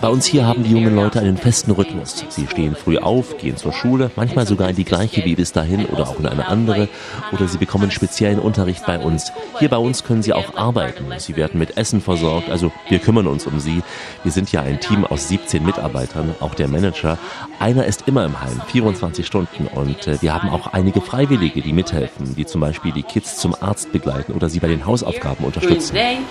Bei 0.00 0.08
uns 0.08 0.26
hier 0.26 0.44
haben 0.44 0.64
die 0.64 0.70
jungen 0.72 0.96
Leute 0.96 1.20
einen 1.20 1.36
festen 1.36 1.70
Rhythmus. 1.70 2.24
Sie 2.28 2.46
stehen 2.48 2.74
früh 2.74 2.98
auf, 2.98 3.38
gehen 3.38 3.56
zur 3.56 3.72
Schule, 3.72 4.10
manchmal 4.16 4.48
sogar 4.48 4.70
in 4.70 4.74
die 4.74 4.84
gleiche 4.84 5.24
wie 5.24 5.36
bis 5.36 5.52
dahin 5.52 5.86
oder 5.86 6.08
auch 6.08 6.18
in 6.18 6.26
eine 6.26 6.48
andere. 6.48 6.88
Oder 7.30 7.46
sie 7.46 7.58
bekommen 7.58 7.92
speziellen 7.92 8.40
Unterricht 8.40 8.84
bei 8.84 8.98
uns. 8.98 9.30
Hier 9.60 9.68
bei 9.68 9.76
uns 9.76 10.02
können 10.02 10.24
sie 10.24 10.32
auch 10.32 10.56
arbeiten. 10.56 11.06
Sie 11.18 11.36
werden 11.36 11.60
mit 11.60 11.76
Essen 11.76 12.00
versorgt, 12.00 12.50
also 12.50 12.72
wir 12.88 12.98
kümmern 12.98 13.28
uns 13.28 13.46
um 13.46 13.60
sie. 13.60 13.82
Wir 14.24 14.32
sind 14.32 14.50
ja 14.50 14.62
ein 14.62 14.80
Team 14.80 15.04
aus 15.04 15.28
17 15.28 15.64
Mitarbeitern, 15.64 16.34
auch 16.40 16.54
der 16.54 16.66
Manager. 16.66 17.16
Einer 17.60 17.86
ist 17.86 18.08
immer 18.08 18.24
im 18.24 18.40
Heim, 18.40 18.60
24 18.66 19.24
Stunden. 19.24 19.68
Und 19.68 20.08
äh, 20.08 20.20
wir 20.20 20.34
haben 20.34 20.48
auch 20.48 20.72
einige 20.72 21.00
Freiwillige, 21.00 21.62
die 21.62 21.72
mithelfen, 21.72 22.34
die 22.34 22.44
zum 22.44 22.60
Beispiel 22.60 22.90
die 22.90 23.04
Kids 23.04 23.36
zum 23.36 23.54
Arzt 23.60 23.92
begleiten 23.92 24.32
oder 24.32 24.48
sie 24.48 24.58
bei 24.58 24.68
den 24.68 24.84
Hausaufgaben 24.84 25.11
during 25.20 25.36
the 25.36 25.46
unterstützen. 25.46 26.26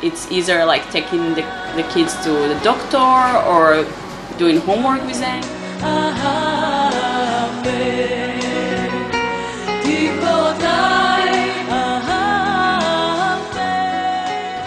It's 0.00 0.30
either 0.30 0.64
like 0.64 0.88
taking 0.90 1.34
the, 1.34 1.42
the 1.74 1.82
kids 1.92 2.14
to 2.24 2.30
the 2.30 2.58
doctor 2.62 2.98
or 3.48 3.84
doing 4.38 4.58
homework 4.60 5.04
with 5.06 5.18
them. 5.20 5.42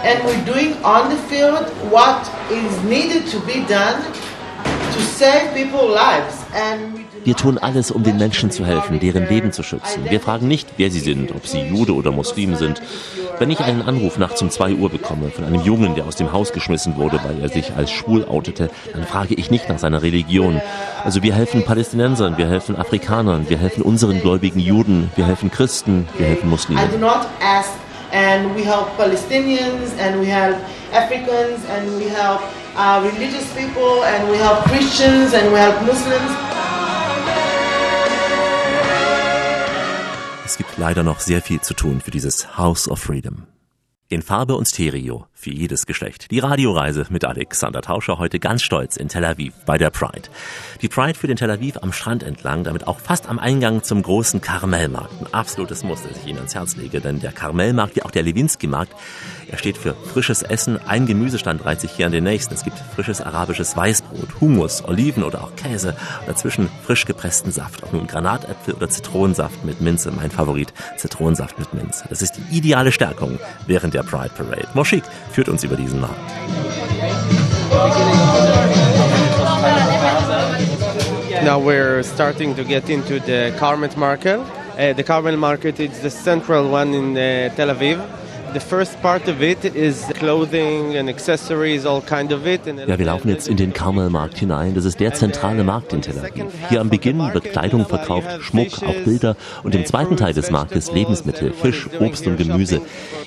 and 0.04 0.26
we're 0.26 0.46
doing 0.46 0.74
on 0.84 1.10
the 1.10 1.16
field 1.30 1.66
what 1.92 2.28
is 2.52 2.84
needed 2.84 3.28
to 3.28 3.40
be 3.46 3.64
done 3.66 4.02
Wir 7.24 7.36
tun 7.36 7.58
alles, 7.58 7.92
um 7.92 8.04
den 8.04 8.18
Menschen 8.18 8.50
zu 8.52 8.66
helfen, 8.66 9.00
deren 9.00 9.30
Leben 9.30 9.52
zu 9.52 9.62
schützen. 9.64 10.06
Wir 10.10 10.20
fragen 10.20 10.48
nicht, 10.48 10.68
wer 10.78 10.90
sie 10.90 11.00
sind, 11.00 11.32
ob 11.32 11.46
sie 11.46 11.60
Jude 11.60 11.94
oder 11.94 12.12
Muslim 12.12 12.56
sind. 12.56 12.82
Wenn 13.38 13.52
ich 13.52 13.60
einen 13.60 13.82
Anruf 13.82 14.18
nachts 14.18 14.42
um 14.42 14.50
2 14.50 14.74
Uhr 14.74 14.90
bekomme 14.90 15.30
von 15.30 15.46
einem 15.46 15.62
Jungen, 15.62 15.96
der 15.96 16.06
aus 16.06 16.16
dem 16.16 16.32
Haus 16.32 16.52
geschmissen 16.52 16.98
wurde, 16.98 17.20
weil 17.24 17.42
er 17.42 17.50
sich 17.50 17.74
als 17.76 17.92
schwul 17.92 18.26
outete, 18.26 18.70
dann 18.94 19.04
frage 19.06 19.36
ich 19.36 19.50
nicht 19.52 19.70
nach 19.70 19.80
seiner 19.80 20.02
Religion. 20.02 20.62
Also 21.04 21.24
wir 21.24 21.34
helfen 21.34 21.64
Palästinensern, 21.64 22.38
wir 22.38 22.48
helfen 22.48 22.76
Afrikanern, 22.76 23.50
wir 23.50 23.58
helfen 23.58 23.82
unseren 23.84 24.22
gläubigen 24.22 24.60
Juden, 24.60 25.12
wir 25.16 25.26
helfen 25.26 25.52
Christen, 25.52 26.08
wir 26.18 26.28
helfen 26.28 26.50
Muslimen. 26.50 26.84
And 28.12 28.56
we 28.56 28.64
help 28.64 28.90
Palestinians, 28.98 29.98
and 29.98 30.20
we 30.20 30.28
help 30.28 30.58
Africans, 30.94 31.64
and 31.70 31.98
we 31.98 32.08
help 32.10 32.42
uh, 32.76 33.02
religious 33.04 33.48
people, 33.56 34.04
and 34.04 34.30
we 34.30 34.38
help 34.38 34.64
Christians, 34.66 35.34
and 35.34 35.52
we 35.52 35.58
help 35.60 35.82
Muslims. 35.84 36.32
Es 40.46 40.58
gibt 40.58 40.78
leider 40.78 41.04
noch 41.04 41.22
sehr 41.22 41.42
viel 41.42 41.62
zu 41.62 41.74
tun 41.74 42.02
für 42.02 42.12
dieses 42.12 42.58
House 42.58 42.90
of 42.90 43.00
Freedom. 43.00 43.48
In 44.10 44.22
Farbe 44.22 44.56
und 44.56 44.68
Stereo 44.68 45.28
für 45.42 45.50
jedes 45.50 45.88
Geschlecht. 45.88 46.30
Die 46.30 46.40
Radioreise 46.40 47.08
mit 47.10 47.26
Alexander 47.26 47.82
Tauscher 47.82 48.20
heute 48.20 48.40
ganz 48.40 48.62
stolz 48.62 48.96
in 48.96 49.10
Tel 49.10 49.26
Aviv 49.26 49.54
bei 49.66 49.78
der 49.78 49.90
Pride. 49.90 50.30
Die 50.82 50.88
Pride 50.88 51.16
führt 51.16 51.32
in 51.32 51.38
Tel 51.38 51.50
Aviv 51.50 51.78
am 51.82 51.92
Strand 51.92 52.22
entlang, 52.22 52.64
damit 52.64 52.88
auch 52.88 53.00
fast 53.00 53.28
am 53.28 53.40
Eingang 53.40 53.82
zum 53.84 54.04
großen 54.04 54.40
Karmelmarkt. 54.40 55.20
Ein 55.20 55.34
absolutes 55.34 55.84
Muss, 55.84 56.04
das 56.04 56.18
ich 56.18 56.28
Ihnen 56.28 56.38
ans 56.38 56.54
Herz 56.54 56.76
lege, 56.76 57.02
denn 57.02 57.20
der 57.20 57.32
Karmelmarkt, 57.32 57.96
wie 57.96 58.04
auch 58.04 58.12
der 58.12 58.22
Lewinsky-Markt, 58.22 58.94
er 59.52 59.58
steht 59.58 59.78
für 59.78 59.94
frisches 59.94 60.44
Essen. 60.44 60.80
Ein 60.88 61.08
Gemüsestand 61.08 61.66
reiht 61.66 61.82
sich 61.82 61.92
hier 61.92 62.06
an 62.06 62.14
den 62.14 62.24
nächsten. 62.24 62.54
Es 62.54 62.64
gibt 62.64 62.78
frisches 62.96 63.20
arabisches 63.20 63.76
Weißbrot, 63.76 64.40
Hummus, 64.40 64.82
Oliven 64.86 65.24
oder 65.24 65.44
auch 65.44 65.56
Käse. 65.58 65.94
Dazwischen 66.26 66.70
frisch 66.86 67.06
gepressten 67.06 67.52
Saft. 67.52 67.84
Ob 67.84 67.92
nun 67.92 68.08
Granatäpfel 68.08 68.76
oder 68.76 68.90
Zitronensaft 68.90 69.66
mit 69.66 69.82
Minze. 69.82 70.12
Mein 70.12 70.32
Favorit, 70.32 70.74
Zitronensaft 70.96 71.60
mit 71.60 71.74
Minze. 71.74 72.06
Das 72.10 72.22
ist 72.22 72.38
die 72.38 72.58
ideale 72.58 72.94
Stärkung 72.94 73.40
während 73.68 73.94
der 73.94 74.04
Pride 74.04 74.32
Parade. 74.36 74.70
Moschik 74.74 75.04
führt 75.32 75.50
uns 75.50 75.64
über 75.64 75.76
diesen 75.76 76.00
Markt. 76.00 76.20
Now 81.44 81.58
we're 81.60 82.04
starting 82.04 82.56
to 82.56 82.64
get 82.64 82.90
into 82.90 83.20
the 83.20 83.52
Carmel 83.58 83.90
market. 83.98 84.40
Uh, 84.78 84.94
the 84.94 85.04
Carmel 85.04 85.38
market 85.38 85.80
is 85.80 86.00
the 86.02 86.10
central 86.10 86.70
one 86.70 86.94
in 86.94 87.18
uh, 87.18 87.54
Tel 87.56 87.70
Aviv. 87.70 88.00
The 88.54 88.60
first 88.60 89.02
part 89.02 89.28
of 89.30 89.42
it 89.42 89.64
is 89.64 90.06
clothing 90.20 90.98
and 90.98 91.08
accessories, 91.10 91.86
all 91.86 92.02
kind 92.02 92.34
of 92.34 92.46
it. 92.46 92.68
And 92.68 92.80
Ja, 92.88 92.98
wir 92.98 93.06
laufen 93.06 93.30
jetzt 93.30 93.48
in 93.48 93.58
den 93.58 93.74
Karmelmarkt 93.74 94.38
hinein. 94.38 94.74
Das 94.74 94.86
ist 94.86 95.00
der 95.00 95.14
zentrale 95.14 95.64
Markt 95.64 95.94
in 95.94 96.02
Tel 96.02 96.20
Aviv. 96.20 96.46
Hier 96.70 96.82
am 96.82 96.90
Beginn 96.90 97.20
wird 97.34 97.52
Kleidung 97.52 97.86
verkauft, 97.86 98.28
Schmuck, 98.42 98.84
auch 98.84 99.06
Bilder. 99.06 99.36
Und 99.64 99.76
im 99.76 99.86
zweiten 99.86 100.18
Teil 100.18 100.34
des 100.34 100.52
Marktes 100.52 100.92
Lebensmittel, 100.92 101.54
Fisch, 101.54 101.88
Obst 102.00 102.28
und 102.28 102.38
Gemüse. 102.38 102.82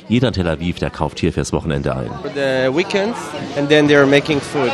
Jeder 0.09 0.29
in 0.29 0.35
Tel 0.35 0.49
Aviv, 0.49 0.79
der 0.79 0.91
kauft 0.91 1.21
hier 1.21 1.33
fürs 1.33 1.53
Wochenende 1.53 1.95
ein. 1.95 2.11
for 2.25 2.31
the 2.31 2.71
weekends, 2.71 3.19
and 3.57 3.69
then 3.69 3.87
they're 3.87 4.07
making 4.07 4.41
food. 4.41 4.73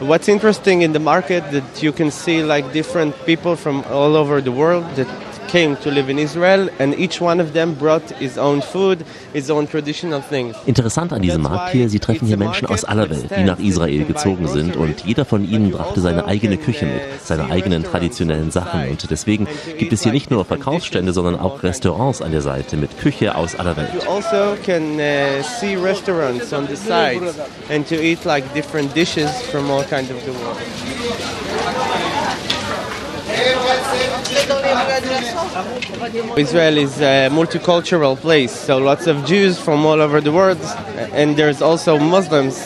What's 0.00 0.28
interesting 0.28 0.82
in 0.82 0.92
the 0.92 0.98
market 0.98 1.42
that 1.52 1.82
you 1.82 1.92
can 1.92 2.10
see 2.10 2.42
like 2.42 2.72
different 2.72 3.14
people 3.24 3.56
from 3.56 3.84
all 3.90 4.16
over 4.16 4.40
the 4.40 4.52
world 4.52 4.84
that 4.96 5.06
came 5.48 5.76
to 5.76 5.90
live 5.90 6.10
in 6.10 6.18
Israel, 6.18 6.68
and 6.78 6.98
each 6.98 7.20
one 7.20 7.40
of 7.40 7.52
them 7.52 7.74
brought 7.74 8.10
his 8.18 8.38
own 8.38 8.62
food, 8.62 9.04
his 9.32 9.50
own 9.50 9.66
traditional 9.66 10.20
things. 10.22 10.56
Interessant 10.66 11.12
an 11.12 11.22
diesem 11.22 11.42
Markt 11.42 11.72
hier, 11.72 11.88
Sie 11.88 11.98
treffen 11.98 12.26
hier 12.26 12.36
Menschen 12.36 12.66
aus 12.66 12.84
aller 12.84 13.08
Welt, 13.10 13.30
die 13.36 13.44
nach 13.44 13.58
Israel 13.58 14.04
gezogen 14.04 14.48
sind 14.48 14.76
und 14.76 15.04
jeder 15.06 15.24
von 15.24 15.48
ihnen 15.48 15.70
brachte 15.70 16.00
seine 16.00 16.26
eigene 16.26 16.56
Küche 16.56 16.86
mit, 16.86 17.02
seine 17.22 17.50
eigenen 17.50 17.84
traditionellen 17.84 18.50
Sachen 18.50 18.88
und 18.90 19.10
deswegen 19.10 19.46
gibt 19.78 19.92
es 19.92 20.02
hier 20.02 20.12
nicht 20.12 20.30
nur 20.30 20.44
Verkaufsstände, 20.44 21.12
sondern 21.12 21.38
auch 21.38 21.62
Restaurants 21.62 22.22
an 22.22 22.32
der 22.32 22.42
Seite 22.42 22.76
mit 22.76 22.98
Küche 22.98 23.34
aus 23.34 23.54
aller 23.54 23.76
Welt. 23.76 23.88
You 23.94 24.10
also 24.10 24.56
can 24.64 24.98
uh, 24.98 25.42
see 25.42 25.76
restaurants 25.76 26.52
on 26.52 26.66
the 26.66 26.76
sides 26.76 27.34
and 27.70 27.86
to 27.88 27.94
eat 27.94 28.24
like 28.24 28.44
different 28.54 28.94
dishes 28.94 29.30
from 29.50 29.70
all 29.70 29.84
kinds 29.84 30.10
of 30.10 30.16
the 30.24 30.32
world. 30.32 30.95
Israel 36.36 36.78
is 36.78 37.00
a 37.00 37.28
multicultural 37.30 38.16
place, 38.16 38.52
so 38.52 38.78
lots 38.78 39.06
of 39.06 39.24
Jews 39.24 39.58
from 39.58 39.84
all 39.86 40.00
over 40.00 40.20
the 40.20 40.32
world, 40.32 40.60
and 41.12 41.36
there's 41.36 41.62
also 41.62 41.98
Muslims. 41.98 42.56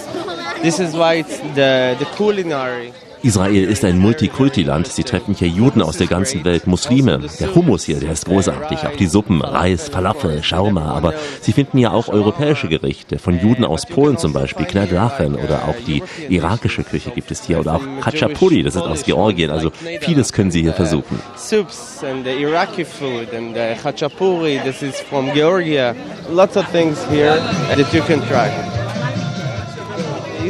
This 0.63 0.79
is 0.81 0.95
why 0.95 1.15
it's 1.15 1.39
the, 1.55 1.97
the 1.99 2.09
culinary. 2.17 2.93
Israel 3.23 3.65
ist 3.65 3.85
ein 3.85 3.99
Multikulti-Land. 3.99 4.87
Sie 4.87 5.05
treffen 5.05 5.35
hier 5.35 5.49
Juden 5.49 5.83
aus 5.83 5.99
der 5.99 6.07
ganzen 6.07 6.45
Welt, 6.45 6.67
Muslime. 6.67 7.21
Der 7.39 7.55
Hummus 7.55 7.85
hier, 7.85 8.01
der 8.01 8.13
ist 8.13 8.25
großartig. 8.25 8.79
Auch 8.79 8.97
die 8.97 9.07
Suppen, 9.07 9.43
Reis, 9.43 9.89
Falafel, 9.89 10.43
Shawarma. 10.43 10.93
Aber 10.93 11.15
Sie 11.43 11.53
finden 11.53 11.79
ja 11.79 11.91
auch 11.91 12.09
europäische 12.09 12.69
Gerichte. 12.69 13.19
Von 13.19 13.39
Juden 13.39 13.65
aus 13.65 13.85
Polen 13.87 14.17
zum 14.17 14.33
Beispiel, 14.33 14.65
Knedlachen 14.65 15.35
oder 15.35 15.69
auch 15.69 15.77
die 15.87 16.03
irakische 16.29 16.83
Küche 16.83 17.11
gibt 17.11 17.31
es 17.31 17.45
hier. 17.45 17.61
Oder 17.61 17.75
auch 17.75 17.83
Khachapuri, 18.01 18.63
das 18.63 18.77
ist 18.77 18.83
aus 18.83 19.05
Georgien. 19.05 19.51
Also 19.51 19.71
vieles 20.01 20.33
können 20.33 20.51
Sie 20.51 20.63
hier 20.63 20.73
versuchen. 20.73 21.21
Soups 21.37 22.03
and 22.03 22.25
the 22.25 22.33
Iraqi 22.33 22.85
food 22.85 23.35
and 23.35 23.55
the 23.55 23.75
khachapuri, 23.83 24.63
this 24.63 24.83
is 24.83 24.99
from 24.99 25.31
Georgia. 25.35 25.95
Lots 26.31 26.57
of 26.57 26.67
things 26.71 26.99
here 27.11 27.37
that 27.75 27.93
you 27.93 28.01
can 28.03 28.21
try. 28.29 28.51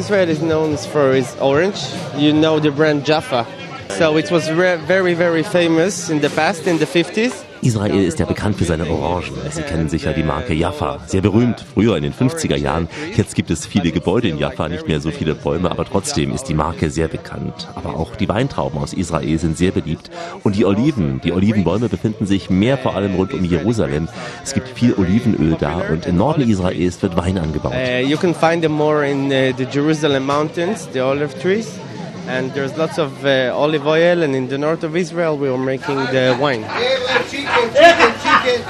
Israel 0.01 0.31
is 0.31 0.41
known 0.41 0.79
for 0.79 1.13
its 1.15 1.37
orange. 1.43 1.79
You 2.17 2.33
know 2.33 2.59
the 2.59 2.71
brand 2.71 3.05
Jaffa. 3.05 3.47
So 3.99 4.17
it 4.17 4.31
was 4.31 4.51
re- 4.51 4.77
very, 4.77 5.13
very 5.13 5.43
famous 5.43 6.09
in 6.09 6.23
the 6.23 6.31
past, 6.31 6.67
in 6.67 6.79
the 6.79 6.87
50s. 6.87 7.50
Israel 7.63 8.05
ist 8.05 8.19
ja 8.19 8.25
bekannt 8.25 8.57
für 8.57 8.65
seine 8.65 8.89
Orangen. 8.89 9.37
Sie 9.51 9.61
kennen 9.63 9.89
sicher 9.89 10.15
die 10.15 10.23
Marke 10.23 10.55
Jaffa. 10.55 10.99
Sehr 11.07 11.21
berühmt, 11.21 11.65
früher 11.75 11.97
in 11.97 12.03
den 12.03 12.15
50er 12.15 12.57
Jahren. 12.57 12.89
Jetzt 13.15 13.35
gibt 13.35 13.51
es 13.51 13.67
viele 13.67 13.91
Gebäude 13.91 14.29
in 14.29 14.39
Jaffa, 14.39 14.69
nicht 14.69 14.89
mehr 14.89 15.01
so 15.01 15.11
viele 15.11 15.35
Bäume, 15.35 15.71
aber 15.71 15.85
trotzdem 15.85 16.33
ist 16.33 16.45
die 16.45 16.55
Marke 16.55 16.89
sehr 16.89 17.09
bekannt. 17.09 17.69
Aber 17.75 17.97
auch 17.99 18.17
die 18.17 18.29
Weintrauben 18.29 18.79
aus 18.79 18.95
Israel 18.95 19.39
sind 19.39 19.59
sehr 19.59 19.73
beliebt. 19.73 20.11
Und 20.43 20.57
die 20.57 20.65
Oliven, 20.65 21.21
die 21.23 21.33
Olivenbäume 21.33 21.91
befinden 21.91 22.25
sich 22.25 22.49
mehr 22.49 22.79
vor 22.79 22.95
allem 22.95 23.15
rund 23.15 23.35
um 23.35 23.45
Jerusalem. 23.45 24.09
Es 24.43 24.55
gibt 24.55 24.69
viel 24.69 24.95
Olivenöl 24.95 25.57
da 25.61 25.83
und 25.91 26.07
im 26.07 26.17
Norden 26.17 26.49
Israels 26.49 27.03
wird 27.03 27.17
Wein 27.17 27.37
angebaut. 27.37 27.73
Uh, 27.73 28.01
you 28.03 28.17
can 28.17 28.35
find 28.35 28.63
them 28.63 28.73
more 28.73 29.07
in 29.07 29.27
uh, 29.27 29.53
the 29.57 29.67
Jerusalem 29.71 30.25
mountains, 30.25 30.89
the 30.93 31.01
olive 31.01 31.39
trees. 31.41 31.69
And 32.31 32.53
there's 32.55 32.77
lots 32.79 32.97
of 32.99 33.25
uh, 33.25 33.53
olive 33.55 33.87
oil, 33.87 34.23
and 34.23 34.35
in 34.37 34.47
the 34.49 34.57
north 34.59 34.85
of 34.85 34.95
Israel, 34.97 35.37
we 35.37 35.49
are 35.49 35.59
making 35.59 35.97
the 36.15 36.37
wine. 36.41 36.63
chicken, 37.29 37.67
chicken, 37.75 38.13
chicken. 38.25 38.61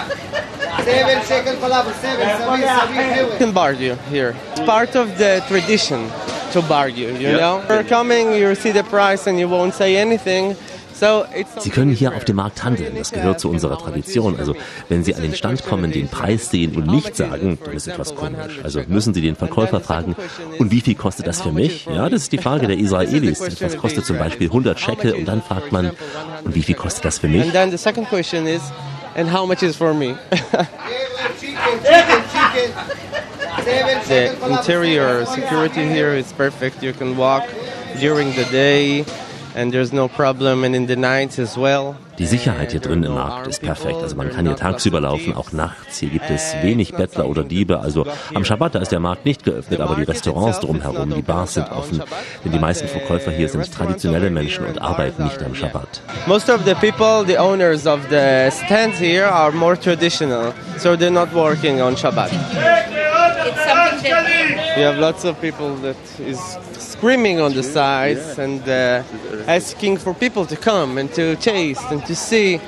Seven 0.84 1.18
shekel 1.28 1.54
falafel, 1.62 1.92
seven, 2.00 2.26
seven, 2.26 2.60
seven. 2.60 3.32
You 3.32 3.38
can 3.38 3.52
bargain 3.52 3.98
here. 4.08 4.34
It's 4.52 4.60
part 4.60 4.96
of 4.96 5.18
the 5.18 5.44
tradition 5.46 6.08
to 6.52 6.62
bargain, 6.62 7.20
you 7.20 7.28
Yeah. 7.28 7.36
know? 7.42 7.64
You're 7.68 7.84
coming, 7.84 8.32
you 8.32 8.54
see 8.54 8.72
the 8.72 8.82
price, 8.84 9.26
and 9.26 9.38
you 9.38 9.48
won't 9.48 9.74
say 9.74 9.96
anything. 9.96 10.56
So 11.00 11.24
it's 11.34 11.64
Sie 11.64 11.70
können 11.70 11.92
hier 11.92 12.14
auf 12.14 12.26
dem 12.26 12.36
Markt 12.36 12.62
handeln, 12.62 12.94
das 12.94 13.10
gehört 13.10 13.40
zu 13.40 13.48
unserer 13.48 13.78
Tradition. 13.78 14.38
Also 14.38 14.54
wenn 14.90 15.02
Sie 15.02 15.14
an 15.14 15.22
den 15.22 15.34
Stand 15.34 15.64
kommen, 15.64 15.92
den 15.92 16.08
Preis 16.08 16.50
sehen 16.50 16.76
und 16.76 16.88
nicht 16.88 17.16
sagen, 17.16 17.58
dann 17.64 17.74
ist 17.74 17.88
etwas 17.88 18.14
komisch. 18.14 18.60
Also 18.62 18.82
müssen 18.86 19.14
Sie 19.14 19.22
den 19.22 19.34
Verkäufer 19.34 19.80
fragen, 19.80 20.14
und 20.58 20.70
wie 20.70 20.82
viel 20.82 20.94
kostet 20.94 21.26
das 21.26 21.40
für 21.40 21.52
mich? 21.52 21.86
Ja, 21.86 22.10
das 22.10 22.24
ist 22.24 22.32
die 22.32 22.38
Frage 22.38 22.66
der 22.66 22.76
Israelis. 22.76 23.40
Etwas 23.40 23.78
kostet 23.78 24.04
zum 24.04 24.18
Beispiel 24.18 24.48
100 24.48 24.78
Shekel 24.78 25.14
und 25.14 25.24
dann 25.26 25.40
fragt 25.40 25.72
man, 25.72 25.92
und 26.44 26.54
wie 26.54 26.62
viel 26.62 26.74
kostet 26.74 27.06
das 27.06 27.18
für 27.18 27.28
mich? 27.28 27.44
And 27.44 27.52
then 27.54 27.70
the 27.70 27.78
second 27.78 28.06
question 28.10 28.46
is, 28.46 28.60
and 29.16 29.32
how 29.32 29.46
much 29.46 29.62
is 29.62 29.76
for 29.76 29.94
me? 29.94 30.18
The 34.06 34.32
interior 34.46 35.24
security 35.24 35.82
here 35.82 36.14
is 36.14 36.30
perfect. 36.32 36.82
You 36.82 36.92
can 36.92 37.16
walk 37.16 37.44
during 37.98 38.34
the 38.34 38.44
day, 38.52 39.06
and 39.60 39.72
there's 39.72 39.92
no 39.92 40.08
problem, 40.08 40.64
and 40.64 40.74
in 40.74 40.86
the 40.86 40.96
nights 40.96 41.38
as 41.38 41.56
well. 41.56 41.94
Die 42.18 42.26
Sicherheit 42.26 42.70
hier 42.72 42.80
drin 42.80 43.02
im 43.02 43.14
Markt 43.14 43.46
ist 43.46 43.62
perfekt. 43.62 43.96
Also 44.02 44.16
man 44.16 44.30
kann 44.30 44.46
hier 44.46 44.56
tagsüber 44.56 45.00
laufen, 45.00 45.34
auch 45.34 45.52
nachts. 45.52 45.98
Hier 45.98 46.10
gibt 46.10 46.28
es 46.30 46.54
wenig 46.62 46.92
Bettler 46.92 47.26
oder 47.26 47.44
Diebe. 47.44 47.80
Also 47.80 48.06
am 48.34 48.44
Schabbat, 48.44 48.74
da 48.74 48.78
ist 48.80 48.92
der 48.92 49.00
Markt 49.00 49.24
nicht 49.24 49.44
geöffnet, 49.44 49.80
aber 49.80 49.94
die 49.94 50.02
Restaurants 50.02 50.60
drumherum, 50.60 51.14
die 51.14 51.22
Bars 51.22 51.54
sind 51.54 51.70
offen. 51.70 52.02
Denn 52.44 52.52
die 52.52 52.58
meisten 52.58 52.88
Verkäufer 52.88 53.30
hier 53.30 53.48
sind 53.48 53.72
traditionelle 53.72 54.30
Menschen 54.30 54.66
und 54.66 54.80
arbeiten 54.80 55.24
nicht 55.24 55.42
am 55.42 55.54
Schabbat. 55.54 56.02
Most 56.26 56.50
of 56.50 56.60
the 56.64 56.74
people, 56.74 57.24
the 57.26 57.38
owners 57.38 57.86
of 57.86 58.00
the 58.10 58.50
stands 58.50 58.98
here, 58.98 59.26
are 59.26 59.52
more 59.52 59.76
traditional, 59.76 60.52
so 60.78 60.96
they're 60.96 61.10
not 61.10 61.32
working 61.34 61.80
on 61.80 61.96
Shabbat. 61.96 62.30
It's 63.42 63.64
something 63.64 64.12
that 64.12 64.39
We 64.76 64.82
have 64.82 64.98
lots 64.98 65.24
of 65.24 65.40
people 65.40 65.74
that 65.76 65.96
is 66.20 66.38
screaming 66.78 67.40
on 67.40 67.54
the 67.54 67.62
sides 67.62 68.38
and 68.38 68.62
uh, 68.68 69.02
asking 69.48 69.96
for 69.98 70.14
people 70.14 70.46
to 70.46 70.56
come 70.56 70.96
and 70.96 71.12
to 71.14 71.34
taste 71.36 71.90
and 71.90 72.04
to 72.06 72.14
see. 72.14 72.60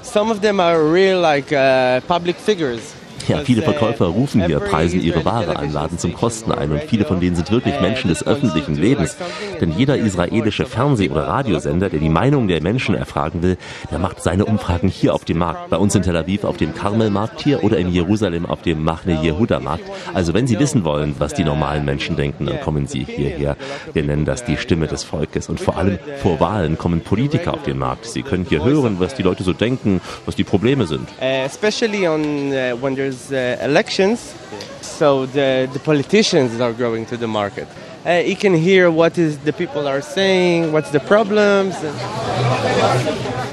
Some 0.00 0.30
of 0.30 0.40
them 0.40 0.58
are 0.58 0.82
real 0.82 1.20
like 1.20 1.52
uh, 1.52 2.00
public 2.08 2.36
figures. 2.36 2.94
Ja, 3.30 3.38
viele 3.44 3.62
Verkäufer 3.62 4.06
rufen 4.06 4.44
hier, 4.44 4.58
preisen 4.58 5.00
ihre 5.00 5.24
Ware 5.24 5.56
an, 5.56 5.72
laden 5.72 5.98
zum 5.98 6.14
Kosten 6.14 6.50
ein 6.50 6.72
und 6.72 6.82
viele 6.82 7.04
von 7.04 7.20
denen 7.20 7.36
sind 7.36 7.52
wirklich 7.52 7.80
Menschen 7.80 8.08
des 8.08 8.26
öffentlichen 8.26 8.74
Lebens. 8.74 9.16
Denn 9.60 9.70
jeder 9.70 9.96
israelische 9.96 10.66
Fernseh- 10.66 11.10
oder 11.10 11.28
Radiosender, 11.28 11.88
der 11.90 12.00
die 12.00 12.08
Meinung 12.08 12.48
der 12.48 12.60
Menschen 12.60 12.96
erfragen 12.96 13.40
will, 13.42 13.56
der 13.92 14.00
macht 14.00 14.20
seine 14.20 14.46
Umfragen 14.46 14.88
hier 14.88 15.14
auf 15.14 15.24
dem 15.24 15.38
Markt. 15.38 15.70
Bei 15.70 15.76
uns 15.76 15.94
in 15.94 16.02
Tel 16.02 16.16
Aviv 16.16 16.42
auf 16.42 16.56
dem 16.56 16.74
Karmelmarkt 16.74 17.40
hier 17.40 17.62
oder 17.62 17.78
in 17.78 17.92
Jerusalem 17.92 18.46
auf 18.46 18.62
dem 18.62 18.82
Machne 18.82 19.22
Yehuda 19.22 19.60
Markt. 19.60 19.84
Also 20.12 20.34
wenn 20.34 20.48
Sie 20.48 20.58
wissen 20.58 20.82
wollen, 20.84 21.14
was 21.18 21.32
die 21.32 21.44
normalen 21.44 21.84
Menschen 21.84 22.16
denken, 22.16 22.46
dann 22.46 22.60
kommen 22.60 22.88
Sie 22.88 23.04
hierher. 23.04 23.56
Wir 23.92 24.02
nennen 24.02 24.24
das 24.24 24.44
die 24.44 24.56
Stimme 24.56 24.88
des 24.88 25.04
Volkes 25.04 25.48
und 25.48 25.60
vor 25.60 25.76
allem 25.76 26.00
vor 26.20 26.40
Wahlen 26.40 26.78
kommen 26.78 27.00
Politiker 27.02 27.54
auf 27.54 27.62
den 27.62 27.78
Markt. 27.78 28.06
Sie 28.06 28.22
können 28.22 28.44
hier 28.48 28.64
hören, 28.64 28.96
was 28.98 29.14
die 29.14 29.22
Leute 29.22 29.44
so 29.44 29.52
denken, 29.52 30.00
was 30.26 30.34
die 30.34 30.44
Probleme 30.44 30.88
sind. 30.88 31.08
Uh, 31.20 31.44
especially 31.46 32.08
on 32.08 32.52
uh, 32.52 32.74
when 32.80 32.96
there's 32.96 33.19
uh, 33.30 33.58
elections, 33.60 34.34
so 34.80 35.26
the, 35.26 35.68
the 35.72 35.78
politicians 35.78 36.60
are 36.60 36.72
going 36.72 37.06
to 37.06 37.16
the 37.16 37.26
market. 37.26 37.66
Uh, 38.06 38.22
you 38.24 38.36
can 38.36 38.54
hear 38.54 38.90
what 38.90 39.18
is 39.18 39.38
the 39.44 39.52
people 39.52 39.86
are 39.86 40.00
saying, 40.00 40.72
what's 40.72 40.90
the 40.90 41.00
problems. 41.00 41.74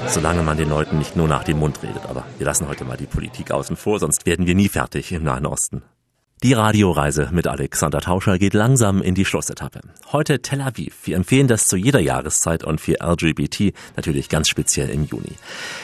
Solange 0.06 0.42
man 0.42 0.56
den 0.56 0.70
Leuten 0.70 0.98
nicht 0.98 1.16
nur 1.16 1.28
nach 1.28 1.44
dem 1.44 1.58
Mund 1.58 1.82
redet. 1.82 2.06
Aber 2.08 2.24
wir 2.38 2.46
lassen 2.46 2.66
heute 2.66 2.84
mal 2.84 2.96
die 2.96 3.06
Politik 3.06 3.50
außen 3.50 3.76
vor, 3.76 3.98
sonst 3.98 4.24
werden 4.24 4.46
wir 4.46 4.54
nie 4.54 4.68
fertig 4.68 5.12
im 5.12 5.24
Nahen 5.24 5.44
Osten. 5.44 5.82
Die 6.44 6.52
Radioreise 6.52 7.30
mit 7.32 7.48
Alexander 7.48 8.00
Tauscher 8.00 8.38
geht 8.38 8.54
langsam 8.54 9.02
in 9.02 9.16
die 9.16 9.24
Schlussetappe. 9.24 9.80
Heute 10.12 10.40
Tel 10.40 10.60
Aviv. 10.60 10.94
Wir 11.02 11.16
empfehlen 11.16 11.48
das 11.48 11.66
zu 11.66 11.76
jeder 11.76 11.98
Jahreszeit 11.98 12.62
und 12.62 12.80
für 12.80 12.98
LGBT 13.00 13.74
natürlich 13.96 14.28
ganz 14.28 14.48
speziell 14.48 14.88
im 14.88 15.02
Juni. 15.02 15.32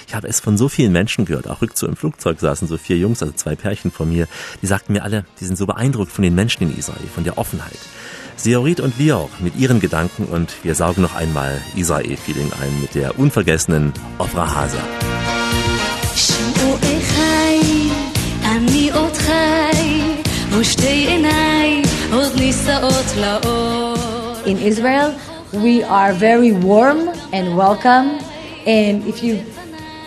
Ich 0.06 0.14
habe 0.14 0.28
es 0.28 0.38
von 0.38 0.56
so 0.56 0.68
vielen 0.68 0.92
Menschen 0.92 1.24
gehört, 1.24 1.50
auch 1.50 1.60
rückzu 1.60 1.88
im 1.88 1.96
Flugzeug 1.96 2.38
saßen 2.38 2.68
so 2.68 2.76
vier 2.76 2.96
Jungs, 2.98 3.20
also 3.20 3.34
zwei 3.34 3.56
Pärchen 3.56 3.90
von 3.90 4.08
mir, 4.08 4.28
die 4.62 4.66
sagten 4.66 4.92
mir 4.92 5.02
alle, 5.02 5.24
die 5.40 5.44
sind 5.44 5.58
so 5.58 5.66
beeindruckt 5.66 6.12
von 6.12 6.22
den 6.22 6.36
Menschen 6.36 6.62
in 6.70 6.78
Israel, 6.78 7.08
von 7.12 7.24
der 7.24 7.36
Offenheit. 7.36 7.78
Seorit 8.36 8.78
und 8.78 8.96
Lior 8.96 9.30
mit 9.40 9.56
ihren 9.56 9.80
Gedanken 9.80 10.26
und 10.26 10.54
wir 10.62 10.76
saugen 10.76 11.02
noch 11.02 11.16
einmal 11.16 11.60
Israel-Feeling 11.74 12.52
ein 12.60 12.80
mit 12.80 12.94
der 12.94 13.18
unvergessenen 13.18 13.92
Ofra 14.18 14.54
Hasa. 14.54 14.78
In 24.46 24.58
Israel, 24.58 25.14
we 25.52 25.82
are 25.82 26.12
very 26.14 26.52
warm 26.52 27.08
and 27.32 27.54
welcome. 27.54 28.18
And 28.66 29.04
if 29.06 29.22
you 29.22 29.44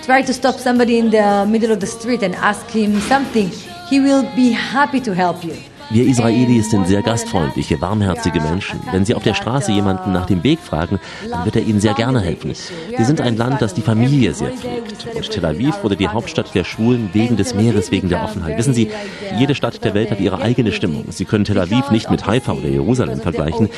try 0.02 0.24
to 0.24 0.34
stop 0.34 0.56
somebody 0.56 0.98
in 0.98 1.12
the 1.12 1.46
middle 1.48 1.72
of 1.72 1.80
the 1.80 1.86
street 1.86 2.24
and 2.24 2.34
ask 2.34 2.66
him 2.72 3.00
something, 3.02 3.52
he 3.88 4.00
will 4.00 4.24
be 4.36 4.50
happy 4.52 5.00
to 5.02 5.14
help 5.14 5.44
you. 5.44 5.58
Wir 5.90 6.06
Israelis 6.06 6.70
sind 6.70 6.86
sehr 6.86 7.02
gastfreundliche, 7.02 7.80
warmherzige 7.80 8.42
Menschen. 8.42 8.82
Wenn 8.92 9.06
Sie 9.06 9.16
auf 9.16 9.24
der 9.24 9.34
Straße 9.34 9.72
jemanden 9.72 10.12
nach 10.12 10.26
dem 10.26 10.44
Weg 10.44 10.60
fragen, 10.60 11.00
dann 11.30 11.46
wird 11.46 11.56
er 11.56 11.62
Ihnen 11.62 11.80
sehr 11.80 11.94
gerne 11.94 12.20
helfen. 12.20 12.54
Wir 12.90 13.06
sind 13.06 13.22
ein 13.22 13.38
Land, 13.38 13.62
das 13.62 13.74
die 13.74 13.82
Familie 13.82 14.34
sehr 14.34 14.52
pflegt. 14.52 15.08
Und 15.16 15.30
Tel 15.32 15.46
Aviv 15.46 15.84
wurde 15.84 15.96
die 15.96 16.10
Hauptstadt 16.10 16.54
der 16.54 16.66
Schwulen 16.66 17.10
wegen 17.14 17.38
des 17.38 17.54
Meeres, 17.54 17.90
wegen 17.90 18.10
der 18.10 18.22
Offenheit. 18.22 18.58
Wissen 18.58 18.74
Sie, 18.74 18.90
jede 19.38 19.56
Stadt 19.56 19.82
der 19.86 19.94
Welt 19.94 20.12
hat 20.12 20.20
ihre 20.20 20.42
eigene 20.42 20.74
Stimmung. 20.74 21.06
Sie 21.10 21.24
können 21.24 21.46
Tel 21.46 21.60
Aviv 21.60 21.90
nicht 21.90 22.12
mit 22.12 22.28
Haifa 22.28 22.52
oder 22.52 22.68
Jerusalem 22.68 23.22
vergleichen. 23.22 23.70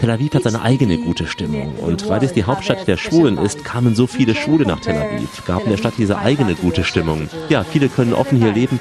Tel 0.00 0.10
Aviv 0.10 0.34
hat 0.34 0.42
seine 0.42 0.62
eigene 0.62 0.98
gute 0.98 1.28
Stimmung. 1.28 1.74
Und 1.76 2.08
weil 2.08 2.24
es 2.24 2.32
die 2.32 2.42
Hauptstadt 2.42 2.88
der 2.88 2.96
Schwulen 2.96 3.38
ist, 3.38 3.64
kamen 3.64 3.94
so 3.94 4.08
viele 4.08 4.34
Schwule 4.34 4.66
nach 4.66 4.80
Tel 4.80 4.96
Aviv, 4.96 5.44
gaben 5.46 5.70
der 5.70 5.76
Stadt 5.76 5.94
diese 5.96 6.18
eigene 6.18 6.56
gute 6.56 6.82
Stimmung. 6.82 7.28
Ja, 7.48 7.62
viele 7.62 7.88
können 7.88 8.14
offen 8.14 8.38
hier 8.38 8.50
leben. 8.50 8.80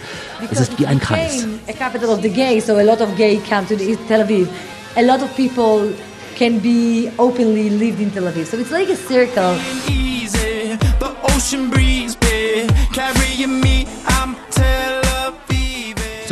Es 0.49 0.59
ist 0.59 0.79
wie 0.79 0.87
ein 0.87 0.99
Kreis. 0.99 1.45
So 2.71 2.79
a 2.79 2.87
lot 2.87 3.01
of 3.01 3.17
gay 3.17 3.37
come 3.37 3.65
to 3.65 3.75
the 3.75 3.97
Tel 4.07 4.25
Aviv. 4.25 4.47
A 4.95 5.03
lot 5.03 5.21
of 5.21 5.35
people 5.35 5.93
can 6.35 6.59
be 6.59 7.11
openly 7.19 7.69
lived 7.69 7.99
in 7.99 8.11
Tel 8.11 8.23
Aviv. 8.23 8.45
So 8.45 8.57
it's 8.57 8.71
like 8.71 8.87
a 8.87 8.95
circle. 8.95 9.59
easy. 9.89 10.77
The 11.03 11.13
ocean 11.35 11.69
breeze, 11.69 12.15
babe, 12.15 12.71
carrying 12.93 13.59
me. 13.59 13.85
I'm 14.05 14.37
Tel 14.51 14.93
Aviv. 14.93 15.00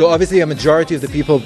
So 0.00 0.08
obviously, 0.08 0.40
a 0.40 0.46
majority 0.46 0.94
of 0.94 1.02
the 1.02 1.08
people 1.08 1.42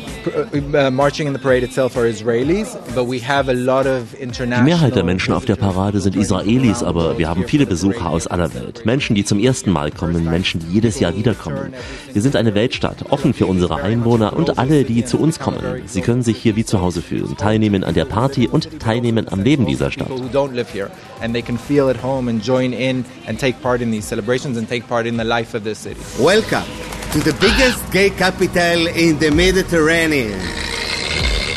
uh, 0.77 0.89
marching 0.89 1.27
in 1.27 1.33
the 1.33 1.41
parade 1.41 1.65
itself 1.65 1.97
are 1.97 2.07
Israelis, 2.09 2.77
but 2.95 3.07
we 3.07 3.19
have 3.19 3.49
a 3.49 3.53
lot 3.53 3.85
of 3.85 4.13
Die 4.13 4.23
international. 4.23 4.65
Mehrheit 4.65 4.95
der 4.95 5.03
Menschen 5.03 5.35
auf 5.35 5.45
der 5.45 5.57
Parade 5.57 6.01
sind 6.01 6.15
Israelis, 6.15 6.85
aber 6.85 7.19
wir 7.19 7.29
haben 7.29 7.49
viele 7.49 7.67
Besucher 7.67 8.09
aus 8.09 8.29
aller 8.29 8.55
Welt. 8.55 8.87
Menschen, 8.87 9.17
die 9.17 9.25
zum 9.25 9.41
ersten 9.41 9.73
Mal 9.73 9.91
kommen, 9.91 10.31
Menschen, 10.31 10.61
die 10.61 10.73
jedes 10.73 11.01
Jahr 11.01 11.17
wiederkommen. 11.17 11.75
Wir 12.13 12.23
sind 12.23 12.37
eine 12.37 12.55
Weltstadt, 12.55 13.11
offen 13.11 13.35
für 13.35 13.47
unsere 13.47 13.83
Einwohner 13.83 14.37
und 14.37 14.57
alle, 14.57 14.85
die 14.85 15.05
zu 15.05 15.19
uns 15.19 15.41
kommen. 15.41 15.83
Sie 15.87 16.01
können 16.01 16.23
sich 16.23 16.37
hier 16.37 16.55
wie 16.55 16.65
zu 16.65 16.81
Hause 16.81 17.03
fühlen, 17.03 17.37
teilnehmen 17.37 17.83
an 17.83 17.95
der 17.95 18.05
Party 18.05 18.47
und 18.47 18.79
teilnehmen 18.79 19.27
am 19.33 19.43
Leben 19.43 19.67
dieser 19.67 19.91
Stadt. 19.91 20.07
People 20.07 20.25
who 20.25 20.31
don't 20.31 20.53
live 20.53 20.73
here, 20.73 20.93
and 21.21 21.35
they 21.35 21.43
can 21.43 21.59
feel 21.59 21.91
at 21.91 22.01
home 22.01 22.31
and 22.31 22.41
join 22.41 22.73
in 22.73 23.05
and 23.27 23.37
take 23.37 23.61
part 23.61 23.81
in 23.81 23.91
these 23.91 24.07
celebrations 24.07 24.57
and 24.57 24.69
take 24.69 24.87
part 24.87 25.07
in 25.07 25.17
the 25.19 25.25
life 25.25 25.57
of 25.57 25.65
this 25.65 25.83
city. 25.83 25.99
Welcome 26.21 26.63
to 27.15 27.21
the 27.21 27.33
biggest 27.35 27.93
gay 27.93 28.11
capital 28.11 28.89
in 28.89 29.17
the 29.21 29.31
Mediterranean. 29.31 30.37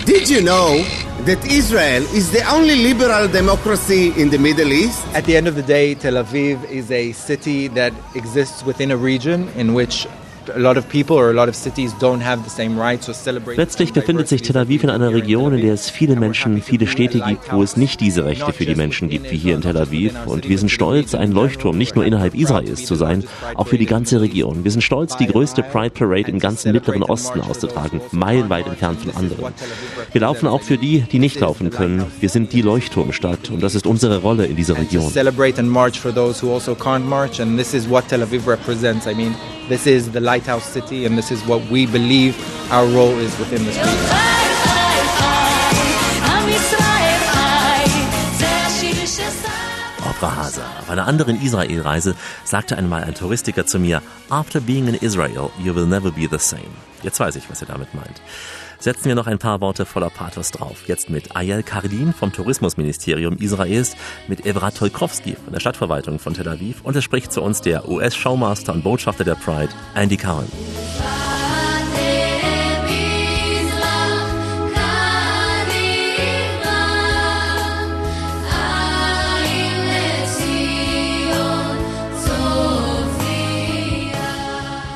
Did 0.05 0.29
you 0.29 0.39
know 0.39 0.83
that 1.25 1.43
Israel 1.49 2.03
is 2.13 2.31
the 2.31 2.43
only 2.47 2.75
liberal 2.75 3.27
democracy 3.27 4.13
in 4.21 4.29
the 4.29 4.37
Middle 4.37 4.71
East? 4.71 5.03
At 5.15 5.25
the 5.25 5.35
end 5.35 5.47
of 5.47 5.55
the 5.55 5.63
day, 5.63 5.95
Tel 5.95 6.23
Aviv 6.23 6.63
is 6.69 6.91
a 6.91 7.11
city 7.13 7.69
that 7.69 7.91
exists 8.13 8.63
within 8.63 8.91
a 8.91 8.97
region 8.97 9.49
in 9.55 9.73
which 9.73 10.05
Letztlich 13.55 13.93
befindet 13.93 14.27
sich 14.27 14.41
Tel 14.41 14.57
Aviv 14.57 14.83
in 14.83 14.89
einer 14.89 15.13
Region, 15.13 15.53
in 15.53 15.61
der 15.61 15.73
es 15.73 15.89
viele 15.89 16.15
Menschen, 16.15 16.61
viele 16.61 16.87
Städte 16.87 17.19
gibt, 17.19 17.51
wo 17.51 17.63
es 17.63 17.77
nicht 17.77 17.99
diese 17.99 18.25
Rechte 18.25 18.53
für 18.53 18.65
die 18.65 18.75
Menschen 18.75 19.09
gibt 19.09 19.31
wie 19.31 19.37
hier 19.37 19.55
in 19.55 19.61
Tel 19.61 19.77
Aviv. 19.77 20.13
Und 20.25 20.47
wir 20.47 20.57
sind 20.57 20.69
stolz, 20.69 21.15
ein 21.15 21.31
Leuchtturm 21.31 21.77
nicht 21.77 21.95
nur 21.95 22.05
innerhalb 22.05 22.35
Israels 22.35 22.85
zu 22.85 22.95
sein, 22.95 23.23
auch 23.55 23.67
für 23.67 23.77
die 23.77 23.85
ganze 23.85 24.21
Region. 24.21 24.63
Wir 24.63 24.71
sind 24.71 24.81
stolz, 24.81 25.17
die 25.17 25.27
größte 25.27 25.63
Pride 25.63 25.91
Parade 25.91 26.31
im 26.31 26.39
ganzen 26.39 26.71
Mittleren 26.71 27.03
Osten 27.03 27.41
auszutragen, 27.41 28.01
meilenweit 28.11 28.67
entfernt 28.67 29.01
von 29.01 29.15
anderen. 29.15 29.53
Wir 30.11 30.21
laufen 30.21 30.47
auch 30.47 30.61
für 30.61 30.77
die, 30.77 31.01
die 31.01 31.19
nicht 31.19 31.39
laufen 31.39 31.69
können. 31.69 32.05
Wir 32.19 32.29
sind 32.29 32.53
die 32.53 32.61
Leuchtturmstadt 32.61 33.49
und 33.49 33.61
das 33.61 33.75
ist 33.75 33.85
unsere 33.87 34.19
Rolle 34.19 34.45
in 34.45 34.55
dieser 34.55 34.77
Region. 34.77 35.11
Celebrate 35.11 35.59
and 35.59 35.69
march 35.69 35.99
for 35.99 36.13
those 36.13 36.45
who 36.45 36.53
also 36.53 36.73
can't 36.73 37.05
march, 37.05 37.39
and 37.39 37.57
this 37.57 37.73
is 37.73 37.89
what 37.89 38.07
Tel 38.07 38.21
Aviv 38.21 38.47
represents. 38.47 39.07
I 39.07 39.13
mean, 39.13 39.35
this 39.69 39.85
is 39.85 40.11
the 40.11 40.19
Lighthouse 40.37 40.71
City, 40.71 41.05
and 41.07 41.17
this 41.17 41.31
is 41.31 41.43
what 41.47 41.61
we 41.71 41.87
believe 41.87 42.37
our 42.71 42.85
role 42.85 43.17
is 43.17 43.35
within 43.39 43.65
this 43.65 43.75
region. 43.75 44.37
Abrahasa. 50.05 50.61
Auf 50.79 50.89
einer 50.91 51.07
anderen 51.07 51.41
Israel-Reise 51.41 52.15
sagte 52.43 52.77
einmal 52.77 53.03
ein 53.03 53.15
Touristiker 53.15 53.65
zu 53.65 53.79
mir, 53.79 54.03
After 54.29 54.61
being 54.61 54.87
in 54.87 54.93
Israel, 54.93 55.49
you 55.57 55.73
will 55.73 55.87
never 55.87 56.11
be 56.11 56.27
the 56.29 56.37
same. 56.37 56.69
Jetzt 57.01 57.19
weiß 57.19 57.35
ich, 57.35 57.49
was 57.49 57.61
er 57.61 57.67
damit 57.67 57.95
meint. 57.95 58.21
Setzen 58.79 59.05
wir 59.05 59.15
noch 59.15 59.27
ein 59.27 59.39
paar 59.39 59.61
Worte 59.61 59.85
voller 59.85 60.09
Pathos 60.09 60.51
drauf. 60.51 60.87
Jetzt 60.87 61.09
mit 61.09 61.35
Ayel 61.35 61.63
Kardin 61.63 62.13
vom 62.13 62.31
Tourismusministerium 62.31 63.37
Israels, 63.37 63.95
mit 64.27 64.45
Evrat 64.45 64.77
Tolkowski 64.77 65.35
von 65.35 65.53
der 65.53 65.59
Stadtverwaltung 65.59 66.19
von 66.19 66.33
Tel 66.33 66.47
Aviv 66.47 66.81
und 66.83 66.95
es 66.95 67.03
spricht 67.03 67.31
zu 67.31 67.41
uns 67.41 67.61
der 67.61 67.89
US-Showmaster 67.89 68.73
und 68.73 68.83
Botschafter 68.83 69.23
der 69.23 69.35
Pride, 69.35 69.69
Andy 69.95 70.17
Cohen. 70.17 70.47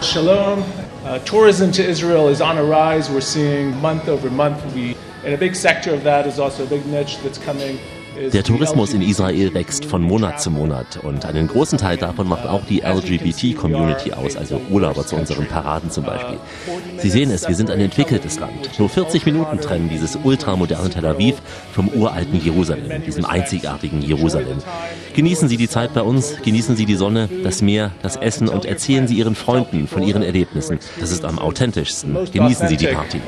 Shalom. 0.02 0.81
Uh, 1.04 1.18
tourism 1.20 1.72
to 1.72 1.84
Israel 1.84 2.28
is 2.28 2.42
on 2.42 2.60
a 2.60 2.64
rise. 2.64 3.10
We're 3.10 3.22
seeing 3.22 3.76
month 3.82 4.08
over 4.08 4.30
month. 4.30 4.64
We, 4.76 4.96
and 5.26 5.34
a 5.34 5.38
big 5.38 5.56
sector 5.56 5.96
of 5.96 6.04
that 6.04 6.28
is 6.28 6.38
also 6.38 6.64
a 6.64 6.68
big 6.68 6.86
niche 6.86 7.18
that's 7.24 7.40
coming. 7.40 7.80
Der 8.34 8.44
Tourismus 8.44 8.94
in 8.94 9.02
Israel 9.02 9.54
wächst 9.54 9.86
von 9.86 10.02
Monat 10.02 10.42
zu 10.42 10.52
Monat 10.52 11.00
und 11.02 11.26
einen 11.26 11.48
großen 11.48 11.78
Teil 11.78 11.98
davon 11.98 12.28
macht 12.28 12.46
auch 12.46 12.66
die 12.66 12.82
LGBT-Community 12.82 14.12
aus, 14.14 14.36
also 14.36 14.60
Urlauber 14.70 15.06
zu 15.06 15.16
unseren 15.16 15.46
Paraden 15.46 15.90
zum 15.92 16.04
Beispiel. 16.04 16.38
Sie 16.98 17.10
sehen 17.10 17.32
es, 17.32 17.48
wir 17.48 17.56
sind 17.56 17.72
ein 17.72 17.80
entwickeltes 17.80 18.40
Land. 18.40 18.78
Nur 18.80 18.90
40 18.90 19.26
Minuten 19.26 19.60
trennen 19.60 19.90
dieses 19.90 20.18
ultramoderne 20.22 20.90
Tel 20.90 21.06
Aviv 21.06 21.36
vom 21.72 21.88
uralten 21.88 22.44
Jerusalem, 22.44 23.04
diesem 23.06 23.26
einzigartigen 23.26 24.02
Jerusalem. 24.02 24.58
Genießen 25.16 25.48
Sie 25.48 25.58
die 25.58 25.70
Zeit 25.70 25.94
bei 25.94 26.02
uns, 26.02 26.36
genießen 26.44 26.76
Sie 26.76 26.86
die 26.86 26.96
Sonne, 26.96 27.30
das 27.44 27.62
Meer, 27.62 27.92
das 28.02 28.18
Essen 28.18 28.50
und 28.50 28.66
erzählen 28.66 29.08
Sie 29.08 29.16
Ihren 29.16 29.36
Freunden 29.36 29.88
von 29.88 30.04
Ihren 30.04 30.24
Erlebnissen. 30.24 30.80
Das 31.00 31.12
ist 31.12 31.24
am 31.24 31.40
authentischsten. 31.40 32.18
Genießen 32.32 32.68
Sie 32.68 32.78
die 32.78 32.88
Party. 32.88 33.22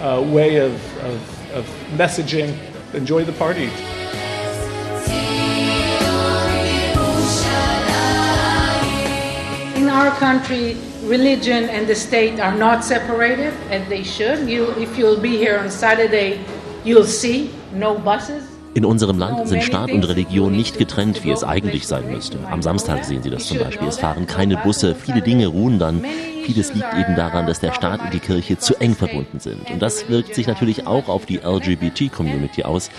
Our 10.04 10.12
country, 10.20 10.76
religion 11.04 11.70
and 11.70 11.88
the 11.88 11.96
state 11.96 12.38
are 12.38 12.54
not 12.54 12.84
separated, 12.84 13.54
and 13.72 13.90
they 13.90 14.04
should. 14.04 14.50
You, 14.50 14.72
if 14.72 14.98
you'll 14.98 15.20
be 15.20 15.38
here 15.38 15.58
on 15.60 15.72
Saturday, 15.72 16.44
you'll 16.84 17.06
see 17.06 17.56
no 17.72 17.98
buses. 17.98 18.53
In 18.76 18.86
unserem 18.86 19.20
Land 19.20 19.48
sind 19.48 19.64
Staat 19.64 19.92
und 19.92 20.04
Religion 20.04 20.52
nicht 20.52 20.80
getrennt, 20.80 21.24
wie 21.24 21.30
es 21.30 21.44
eigentlich 21.44 21.86
sein 21.86 22.10
müsste. 22.12 22.40
Am 22.50 22.64
Samstag 22.64 23.06
sehen 23.06 23.22
Sie 23.22 23.30
das 23.30 23.46
zum 23.46 23.60
Beispiel. 23.60 23.88
Es 23.88 24.00
fahren 24.00 24.26
keine 24.26 24.58
Busse, 24.58 24.96
viele 24.96 25.22
Dinge 25.22 25.48
ruhen 25.48 25.78
dann. 25.78 26.04
Vieles 26.44 26.74
liegt 26.74 26.92
eben 26.94 27.16
daran, 27.16 27.46
dass 27.46 27.60
der 27.60 27.72
Staat 27.72 28.02
und 28.02 28.14
die 28.14 28.20
Kirche 28.20 28.58
zu 28.58 28.76
eng 28.82 28.96
verbunden 28.96 29.40
sind. 29.40 29.70
Und 29.70 29.80
das 29.80 30.10
wirkt 30.10 30.34
sich 30.34 30.48
natürlich 30.48 30.88
auch 30.88 31.08
auf 31.08 31.26
die 31.28 31.38
LGBT-Community 31.38 32.64
aus. 32.64 32.90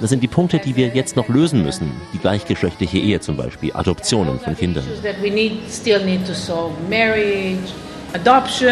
Das 0.00 0.10
sind 0.10 0.22
die 0.22 0.28
Punkte, 0.28 0.58
die 0.58 0.76
wir 0.76 0.88
jetzt 0.88 1.16
noch 1.16 1.28
lösen 1.28 1.62
müssen. 1.62 1.92
Die 2.12 2.18
gleichgeschlechtliche 2.18 2.98
Ehe 2.98 3.20
zum 3.20 3.36
Beispiel, 3.36 3.72
Adoptionen 3.72 4.38
von 4.38 4.54
Kindern. 4.54 4.84
That 5.02 5.22
we 5.22 5.30
need, 5.30 5.62
still 5.70 6.04
need 6.04 6.26
to 6.26 6.34
solve 6.34 6.74
marriage, 6.90 7.72
adoption. 8.12 8.68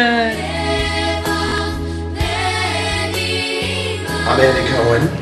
I'm 4.27 4.39
Andy 4.39 4.61
Cohen, 4.71 5.20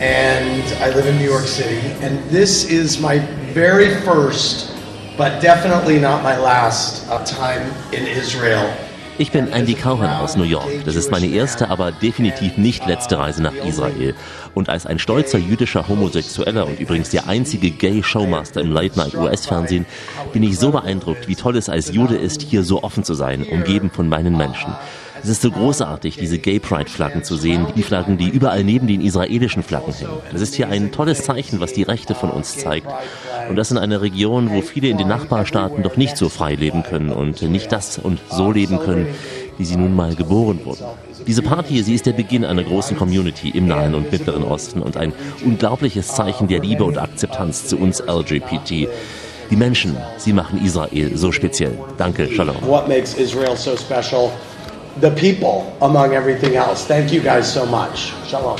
and 0.00 0.62
I 0.82 0.90
live 0.94 1.06
in 1.06 1.16
New 1.18 1.30
York 1.30 1.46
City. 1.46 1.80
And 2.02 2.18
this 2.30 2.64
is 2.70 3.00
my 3.00 3.18
very 3.52 3.94
first, 4.02 4.72
but 5.16 5.40
definitely 5.40 5.98
not 5.98 6.22
my 6.22 6.36
last, 6.36 7.08
uh, 7.10 7.24
time 7.24 7.70
in 7.92 8.06
Israel. 8.06 8.68
Ich 9.16 9.30
bin 9.30 9.52
Andy 9.52 9.74
Cohen 9.74 10.10
aus 10.10 10.36
New 10.36 10.42
York. 10.42 10.84
Das 10.84 10.96
ist 10.96 11.12
meine 11.12 11.28
erste, 11.28 11.70
aber 11.70 11.92
definitiv 11.92 12.56
nicht 12.56 12.84
letzte 12.84 13.16
Reise 13.16 13.44
nach 13.44 13.54
Israel. 13.54 14.12
Und 14.54 14.68
als 14.68 14.86
ein 14.86 14.98
stolzer 14.98 15.38
jüdischer 15.38 15.86
Homosexueller 15.86 16.66
und 16.66 16.80
übrigens 16.80 17.10
der 17.10 17.28
einzige 17.28 17.70
Gay-Showmaster 17.70 18.60
im 18.60 18.72
Late-Night-US-Fernsehen 18.72 19.86
bin 20.32 20.42
ich 20.42 20.58
so 20.58 20.72
beeindruckt, 20.72 21.28
wie 21.28 21.36
toll 21.36 21.56
es 21.56 21.68
als 21.68 21.92
Jude 21.92 22.16
ist, 22.16 22.42
hier 22.42 22.64
so 22.64 22.82
offen 22.82 23.04
zu 23.04 23.14
sein, 23.14 23.44
umgeben 23.44 23.88
von 23.88 24.08
meinen 24.08 24.36
Menschen. 24.36 24.74
Es 25.24 25.30
ist 25.30 25.40
so 25.40 25.50
großartig, 25.50 26.18
diese 26.18 26.38
Gay 26.38 26.58
Pride 26.58 26.90
Flaggen 26.90 27.24
zu 27.24 27.36
sehen, 27.36 27.66
die 27.74 27.82
Flaggen, 27.82 28.18
die 28.18 28.28
überall 28.28 28.62
neben 28.62 28.86
den 28.86 29.00
israelischen 29.00 29.62
Flaggen 29.62 29.94
hängen. 29.94 30.18
Das 30.30 30.42
ist 30.42 30.54
hier 30.54 30.68
ein 30.68 30.92
tolles 30.92 31.24
Zeichen, 31.24 31.60
was 31.60 31.72
die 31.72 31.82
Rechte 31.82 32.14
von 32.14 32.28
uns 32.28 32.58
zeigt. 32.58 32.88
Und 33.48 33.56
das 33.56 33.70
in 33.70 33.78
einer 33.78 34.02
Region, 34.02 34.50
wo 34.50 34.60
viele 34.60 34.88
in 34.88 34.98
den 34.98 35.08
Nachbarstaaten 35.08 35.82
doch 35.82 35.96
nicht 35.96 36.18
so 36.18 36.28
frei 36.28 36.56
leben 36.56 36.82
können 36.82 37.10
und 37.10 37.40
nicht 37.40 37.72
das 37.72 37.96
und 37.96 38.20
so 38.30 38.52
leben 38.52 38.78
können, 38.78 39.06
wie 39.56 39.64
sie 39.64 39.76
nun 39.76 39.96
mal 39.96 40.14
geboren 40.14 40.60
wurden. 40.62 40.84
Diese 41.26 41.40
Party, 41.40 41.82
sie 41.82 41.94
ist 41.94 42.04
der 42.04 42.12
Beginn 42.12 42.44
einer 42.44 42.62
großen 42.62 42.94
Community 42.94 43.48
im 43.48 43.66
Nahen 43.66 43.94
und 43.94 44.12
Mittleren 44.12 44.42
Osten 44.42 44.82
und 44.82 44.98
ein 44.98 45.14
unglaubliches 45.42 46.08
Zeichen 46.08 46.48
der 46.48 46.60
Liebe 46.60 46.84
und 46.84 46.98
Akzeptanz 46.98 47.66
zu 47.66 47.78
uns 47.78 48.00
LGBT. 48.06 48.88
Die 49.50 49.56
Menschen, 49.56 49.96
sie 50.18 50.34
machen 50.34 50.62
Israel 50.62 51.16
so 51.16 51.32
speziell. 51.32 51.78
Danke, 51.96 52.30
Shalom. 52.30 52.56
What 52.60 52.88
makes 52.88 53.14
Israel 53.14 53.56
so 53.56 53.74
special? 53.74 54.30
The 54.98 55.10
people, 55.10 55.76
among 55.82 56.14
everything 56.14 56.54
else. 56.54 56.86
Thank 56.86 57.12
you 57.12 57.20
guys 57.20 57.52
so 57.52 57.66
much. 57.66 58.12
Shalom. 58.28 58.58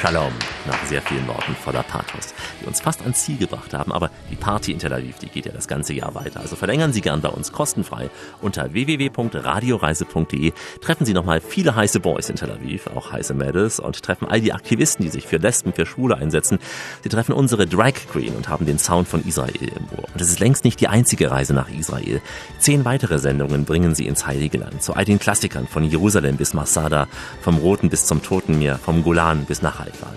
Shalom, 0.00 0.32
nach 0.66 0.84
sehr 0.86 1.02
vielen 1.02 1.26
Worten 1.28 1.54
voller 1.54 1.82
Pathos, 1.82 2.34
die 2.60 2.66
uns 2.66 2.80
fast 2.80 3.02
ans 3.02 3.24
Ziel 3.24 3.36
gebracht 3.36 3.74
haben. 3.74 3.92
Aber 3.92 4.10
die 4.30 4.36
Party 4.36 4.72
in 4.72 4.78
Tel 4.78 4.92
Aviv, 4.92 5.18
die 5.18 5.28
geht 5.28 5.46
ja 5.46 5.52
das 5.52 5.68
ganze 5.68 5.92
Jahr 5.92 6.14
weiter. 6.14 6.40
Also 6.40 6.56
verlängern 6.56 6.92
Sie 6.92 7.00
gern 7.00 7.20
bei 7.20 7.28
uns 7.28 7.52
kostenfrei 7.52 8.10
unter 8.40 8.72
www.radioreise.de. 8.72 10.52
Treffen 10.80 11.06
Sie 11.06 11.14
nochmal 11.14 11.40
viele 11.40 11.74
heiße 11.74 12.00
Boys 12.00 12.28
in 12.28 12.36
Tel 12.36 12.50
Aviv, 12.50 12.88
auch 12.94 13.12
heiße 13.12 13.34
Mädels 13.34 13.80
und 13.80 14.02
treffen 14.02 14.28
all 14.28 14.40
die 14.40 14.52
Aktivisten, 14.52 15.04
die 15.04 15.10
sich 15.10 15.26
für 15.26 15.38
Lesben, 15.38 15.72
für 15.72 15.86
Schwule 15.86 16.16
einsetzen. 16.16 16.58
Sie 17.02 17.08
treffen 17.08 17.32
unsere 17.32 17.66
Drag 17.66 17.94
Queen 18.10 18.34
und 18.34 18.48
haben 18.48 18.66
den 18.66 18.78
Sound 18.78 19.08
von 19.08 19.24
Israel 19.26 19.54
im 19.62 19.98
Ohr. 19.98 20.04
Und 20.12 20.20
es 20.20 20.28
ist 20.28 20.40
längst 20.40 20.64
nicht 20.64 20.80
die 20.80 20.88
einzige 20.88 21.30
Reise 21.30 21.54
nach 21.54 21.68
Israel. 21.70 22.20
Zehn 22.58 22.84
weitere 22.84 23.18
Sendungen 23.18 23.64
bringen 23.64 23.94
Sie 23.94 24.06
ins 24.06 24.26
Heilige 24.26 24.58
Land, 24.58 24.82
zu 24.82 24.94
all 24.94 25.04
den 25.04 25.18
Klassikern 25.18 25.66
von 25.66 25.84
Jerusalem 25.84 26.36
bis 26.36 26.54
Masada, 26.54 27.08
vom 27.40 27.58
Roten 27.58 27.90
bis 27.90 28.06
zum 28.06 28.22
Toten 28.22 28.58
Meer, 28.58 28.78
vom 28.78 29.02
Golan 29.02 29.44
bis 29.44 29.62
nach 29.62 29.78
Haifa 29.78 30.08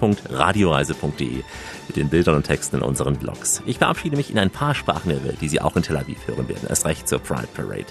www.radioreise.de 0.00 1.42
mit 1.86 1.96
den 1.96 2.08
Bildern 2.08 2.36
und 2.36 2.46
Texten 2.46 2.76
in 2.76 2.82
unseren 2.82 3.16
Blogs. 3.16 3.62
Ich 3.66 3.78
verabschiede 3.78 4.16
mich 4.16 4.30
in 4.30 4.38
ein 4.38 4.50
paar 4.50 4.74
Sprachen 4.74 5.10
der 5.10 5.22
Welt, 5.24 5.40
die 5.40 5.48
Sie 5.48 5.60
auch 5.60 5.76
in 5.76 5.82
Tel 5.82 5.96
Aviv 5.96 6.18
hören 6.26 6.48
werden, 6.48 6.66
erst 6.68 6.86
recht 6.86 7.08
zur 7.08 7.18
Pride 7.18 7.48
Parade. 7.54 7.86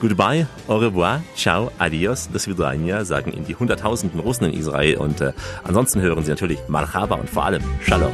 Goodbye, 0.00 0.46
au 0.68 0.78
revoir, 0.78 1.22
ciao, 1.36 1.70
adios, 1.78 2.28
das 2.32 2.46
Vidania 2.46 3.04
sagen 3.04 3.32
Ihnen 3.32 3.46
die 3.46 3.56
Hunderttausenden 3.56 4.20
Russen 4.20 4.46
in 4.46 4.58
Israel 4.58 4.96
und 4.96 5.20
äh, 5.20 5.32
ansonsten 5.62 6.00
hören 6.00 6.24
Sie 6.24 6.30
natürlich 6.30 6.58
Marhaba 6.68 7.16
und 7.16 7.28
vor 7.28 7.44
allem 7.44 7.62
Shalom. 7.80 8.12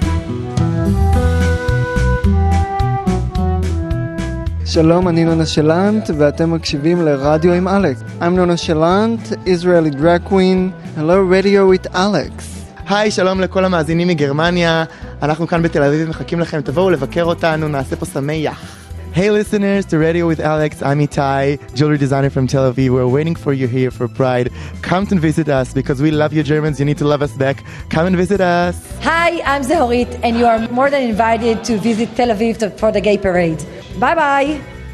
Shalom, 4.64 5.09
אני 5.09 5.24
נונה 5.24 5.47
שלנט, 5.47 6.11
ואתם 6.18 6.55
מקשיבים 6.55 7.03
לרדיו 7.05 7.53
עם 7.53 7.68
אלכס. 7.68 8.03
I'm 8.20 8.24
נונה 8.24 8.57
שלנט, 8.57 9.20
Israeli 9.47 9.91
drag 9.91 10.24
queen, 10.28 10.72
hello 10.97 11.22
radio 11.22 11.66
with 11.66 11.86
Alex. 11.95 12.60
היי, 12.89 13.12
שלום 13.12 13.41
לכל 13.41 13.66
המאזינים 13.66 14.08
מגרמניה. 14.08 14.84
אנחנו 15.24 15.47
כאן 15.47 15.62
בתל 15.62 15.84
אביב 15.84 16.10
מחכים 16.10 16.39
לכם, 16.39 16.62
תבואו 16.62 16.89
לבקר 16.89 17.24
אותנו, 17.24 17.68
נעשה 17.68 17.95
פה 17.95 18.06
שמח. 18.06 18.82
Hey 19.16 19.30
listeners 19.30 19.86
to 19.91 19.95
Radio 19.97 20.28
with 20.32 20.41
Alex, 20.41 20.72
I'm 20.82 20.99
Itai, 20.99 21.45
jewelry 21.74 21.97
designer 21.97 22.30
from 22.30 22.47
Tel 22.47 22.66
Aviv. 22.70 22.89
We're 22.89 23.08
waiting 23.08 23.36
for 23.43 23.53
you 23.53 23.66
here 23.78 23.89
for 23.89 24.10
Pride. 24.10 24.47
Come 24.82 25.03
and 25.10 25.22
visit 25.22 25.47
us 25.47 25.68
because 25.74 26.01
we 26.01 26.12
love 26.12 26.34
you 26.34 26.43
Germans, 26.43 26.76
you 26.82 26.86
need 26.89 26.97
to 27.03 27.08
love 27.14 27.22
us 27.28 27.32
back. 27.43 27.58
Come 27.93 28.06
and 28.08 28.18
visit 28.18 28.41
us. 28.41 28.76
Hi, 29.10 29.30
I'm 29.51 29.64
Zehorit, 29.70 30.12
and 30.22 30.32
you 30.39 30.45
are 30.51 30.60
more 30.80 30.89
than 30.89 31.03
invited 31.14 31.64
to 31.68 31.74
visit 31.89 32.10
Tel 32.18 32.30
Aviv 32.36 32.53
to- 32.62 32.72
for 32.82 32.89
the 32.95 33.01
gay 33.08 33.18
parade. 33.26 33.62
Bye 34.03 34.16
bye. 34.22 34.49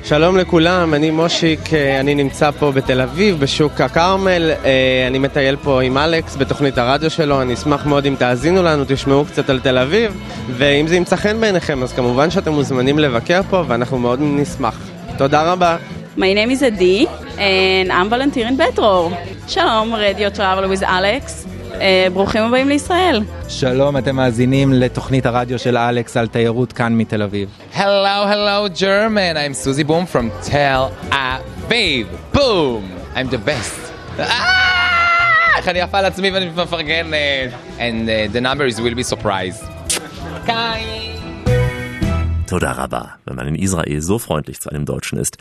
שלום 0.08 0.36
לכולם, 0.36 0.94
אני 0.94 1.10
מושיק, 1.10 1.74
אה, 1.74 2.00
אני 2.00 2.14
נמצא 2.14 2.50
פה 2.50 2.72
בתל 2.72 3.00
אביב, 3.00 3.40
בשוק 3.40 3.80
הכרמל, 3.80 4.50
אה, 4.64 5.04
אני 5.06 5.18
מטייל 5.18 5.56
פה 5.56 5.82
עם 5.82 5.98
אלכס 5.98 6.36
בתוכנית 6.36 6.78
הרדיו 6.78 7.10
שלו, 7.10 7.42
אני 7.42 7.54
אשמח 7.54 7.86
מאוד 7.86 8.06
אם 8.06 8.14
תאזינו 8.18 8.62
לנו, 8.62 8.84
תשמעו 8.88 9.24
קצת 9.24 9.50
על 9.50 9.60
תל 9.60 9.78
אביב, 9.78 10.20
ואם 10.50 10.86
זה 10.86 10.96
ימצא 10.96 11.16
חן 11.16 11.40
בעיניכם, 11.40 11.82
אז 11.82 11.92
כמובן 11.92 12.30
שאתם 12.30 12.52
מוזמנים 12.52 12.98
לבקר 12.98 13.40
פה, 13.50 13.62
ואנחנו 13.66 13.98
מאוד 13.98 14.18
נשמח. 14.22 14.78
תודה 15.18 15.52
רבה. 15.52 15.76
My 16.16 16.20
name 16.20 16.50
is 16.50 16.62
Adi, 16.62 17.06
and 17.36 17.90
I'm 17.90 18.08
volunteer 18.10 18.46
in 18.46 18.78
Betror. 18.78 19.12
שלום, 19.48 19.94
Radio 19.94 20.38
Travel 20.38 20.78
with 20.78 20.82
Alex. 20.82 21.55
אה, 21.80 22.06
ברוכים 22.12 22.42
הבאים 22.42 22.68
לישראל. 22.68 23.22
שלום, 23.48 23.96
אתם 23.96 24.16
מאזינים 24.16 24.72
לתוכנית 24.72 25.26
הרדיו 25.26 25.58
של 25.58 25.76
אלכס 25.76 26.16
על 26.16 26.26
תיירות 26.26 26.72
כאן 26.72 26.92
מתל 26.98 27.22
אביב. 27.22 27.48
Hello, 27.74 28.26
hello, 28.30 28.78
German. 28.80 29.36
I'm 29.36 29.54
Susie 29.64 29.84
Boom 29.84 30.06
from 30.14 30.50
Tel 30.50 30.90
Aviv. 31.10 32.06
Boom! 32.34 32.82
I'm 33.14 33.30
the 33.30 33.48
best. 33.48 34.20
אה, 34.20 34.24
איך 35.56 35.68
אני 35.68 35.80
עפה 35.80 35.98
על 35.98 36.04
עצמי 36.04 36.30
ואני 36.30 36.50
מפרגנת. 36.56 37.14
And 37.78 38.08
uh, 38.08 38.32
the 38.32 38.40
numbers 38.40 38.80
will 38.80 38.94
be 38.94 39.04
surprised. 39.14 39.64
Toda. 42.58 43.18
Wenn 43.26 43.36
man 43.36 43.46
in 43.48 43.54
Israel 43.54 44.00
so 44.00 44.18
freundlich 44.18 44.60
zu 44.60 44.70
einem 44.70 44.86
Deutschen 44.86 45.18
ist, 45.18 45.36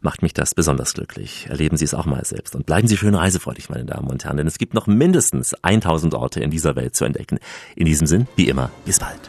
macht 0.00 0.22
mich 0.22 0.34
das 0.34 0.52
besonders 0.52 0.94
glücklich. 0.94 1.46
Erleben 1.48 1.76
Sie 1.76 1.84
es 1.84 1.94
auch 1.94 2.06
mal 2.06 2.24
selbst. 2.24 2.56
Und 2.56 2.66
bleiben 2.66 2.88
Sie 2.88 2.96
schön 2.96 3.14
reisefreudig, 3.14 3.70
meine 3.70 3.84
Damen 3.84 4.08
und 4.08 4.24
Herren, 4.24 4.38
denn 4.38 4.48
es 4.48 4.58
gibt 4.58 4.74
noch 4.74 4.88
mindestens 4.88 5.54
1000 5.62 6.14
Orte 6.14 6.40
in 6.40 6.50
dieser 6.50 6.74
Welt 6.74 6.96
zu 6.96 7.04
entdecken. 7.04 7.38
In 7.76 7.86
diesem 7.86 8.08
Sinn, 8.08 8.26
wie 8.34 8.48
immer, 8.48 8.70
bis 8.84 8.98
bald. 8.98 9.20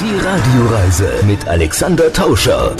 Die 0.00 0.24
Radioreise 0.24 1.12
mit 1.26 1.46
Alexander 1.46 2.10
Tauscher. 2.12 2.74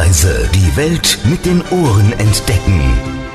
Radioreise. 0.00 0.48
Die 0.54 0.76
Welt 0.76 1.18
mit 1.24 1.44
den 1.44 1.62
Ohren 1.70 2.12
entdecken. 2.14 3.29